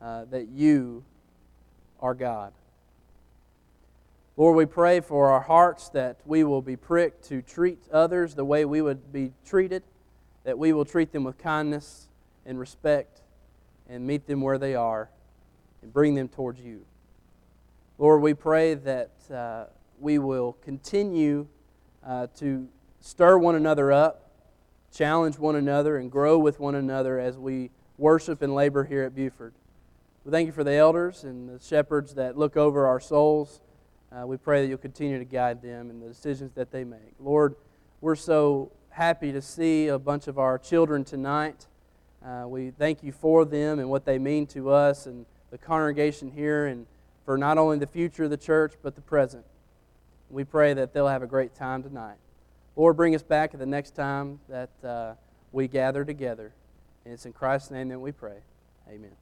uh, 0.00 0.24
that 0.26 0.48
you 0.48 1.04
are 2.00 2.14
God. 2.14 2.52
Lord, 4.36 4.56
we 4.56 4.66
pray 4.66 5.00
for 5.00 5.30
our 5.30 5.42
hearts 5.42 5.88
that 5.90 6.18
we 6.24 6.42
will 6.42 6.62
be 6.62 6.74
pricked 6.74 7.28
to 7.28 7.42
treat 7.42 7.78
others 7.92 8.34
the 8.34 8.44
way 8.44 8.64
we 8.64 8.82
would 8.82 9.12
be 9.12 9.32
treated, 9.46 9.84
that 10.42 10.58
we 10.58 10.72
will 10.72 10.84
treat 10.84 11.12
them 11.12 11.22
with 11.22 11.38
kindness 11.38 12.08
and 12.46 12.58
respect 12.58 13.22
and 13.88 14.06
meet 14.06 14.26
them 14.26 14.40
where 14.40 14.58
they 14.58 14.74
are 14.74 15.10
and 15.82 15.92
bring 15.92 16.14
them 16.14 16.28
towards 16.28 16.60
you. 16.60 16.84
Lord, 17.98 18.22
we 18.22 18.34
pray 18.34 18.74
that 18.74 19.12
uh, 19.32 19.64
we 20.00 20.18
will 20.18 20.54
continue 20.64 21.46
uh, 22.04 22.26
to 22.38 22.68
stir 23.00 23.38
one 23.38 23.54
another 23.54 23.92
up, 23.92 24.30
challenge 24.92 25.38
one 25.38 25.56
another, 25.56 25.96
and 25.98 26.10
grow 26.10 26.38
with 26.38 26.58
one 26.58 26.74
another 26.74 27.18
as 27.18 27.38
we 27.38 27.70
worship 27.98 28.42
and 28.42 28.54
labor 28.54 28.84
here 28.84 29.02
at 29.04 29.14
Buford. 29.14 29.54
We 30.24 30.30
thank 30.30 30.46
you 30.46 30.52
for 30.52 30.64
the 30.64 30.74
elders 30.74 31.24
and 31.24 31.48
the 31.48 31.64
shepherds 31.64 32.14
that 32.14 32.38
look 32.38 32.56
over 32.56 32.86
our 32.86 33.00
souls. 33.00 33.60
Uh, 34.10 34.26
we 34.26 34.36
pray 34.36 34.62
that 34.62 34.68
you'll 34.68 34.78
continue 34.78 35.18
to 35.18 35.24
guide 35.24 35.62
them 35.62 35.90
in 35.90 36.00
the 36.00 36.06
decisions 36.06 36.52
that 36.54 36.70
they 36.70 36.84
make. 36.84 37.14
Lord, 37.18 37.56
we're 38.00 38.14
so 38.14 38.70
happy 38.90 39.32
to 39.32 39.40
see 39.40 39.88
a 39.88 39.98
bunch 39.98 40.28
of 40.28 40.38
our 40.38 40.58
children 40.58 41.04
tonight. 41.04 41.66
Uh, 42.24 42.46
we 42.46 42.70
thank 42.70 43.02
you 43.02 43.12
for 43.12 43.44
them 43.44 43.78
and 43.78 43.90
what 43.90 44.04
they 44.04 44.18
mean 44.18 44.46
to 44.46 44.70
us 44.70 45.06
and 45.06 45.26
the 45.50 45.58
congregation 45.58 46.30
here 46.30 46.66
and 46.66 46.86
for 47.24 47.36
not 47.36 47.58
only 47.58 47.78
the 47.78 47.86
future 47.86 48.24
of 48.24 48.30
the 48.30 48.36
church 48.36 48.74
but 48.82 48.94
the 48.94 49.00
present. 49.00 49.44
We 50.30 50.44
pray 50.44 50.72
that 50.74 50.92
they'll 50.92 51.08
have 51.08 51.22
a 51.22 51.26
great 51.26 51.54
time 51.54 51.82
tonight. 51.82 52.16
Lord, 52.76 52.96
bring 52.96 53.14
us 53.14 53.22
back 53.22 53.52
at 53.54 53.60
the 53.60 53.66
next 53.66 53.94
time 53.94 54.40
that 54.48 54.70
uh, 54.84 55.14
we 55.50 55.68
gather 55.68 56.04
together. 56.04 56.52
And 57.04 57.12
it's 57.12 57.26
in 57.26 57.32
Christ's 57.32 57.70
name 57.70 57.88
that 57.88 57.98
we 57.98 58.12
pray. 58.12 58.38
Amen. 58.88 59.21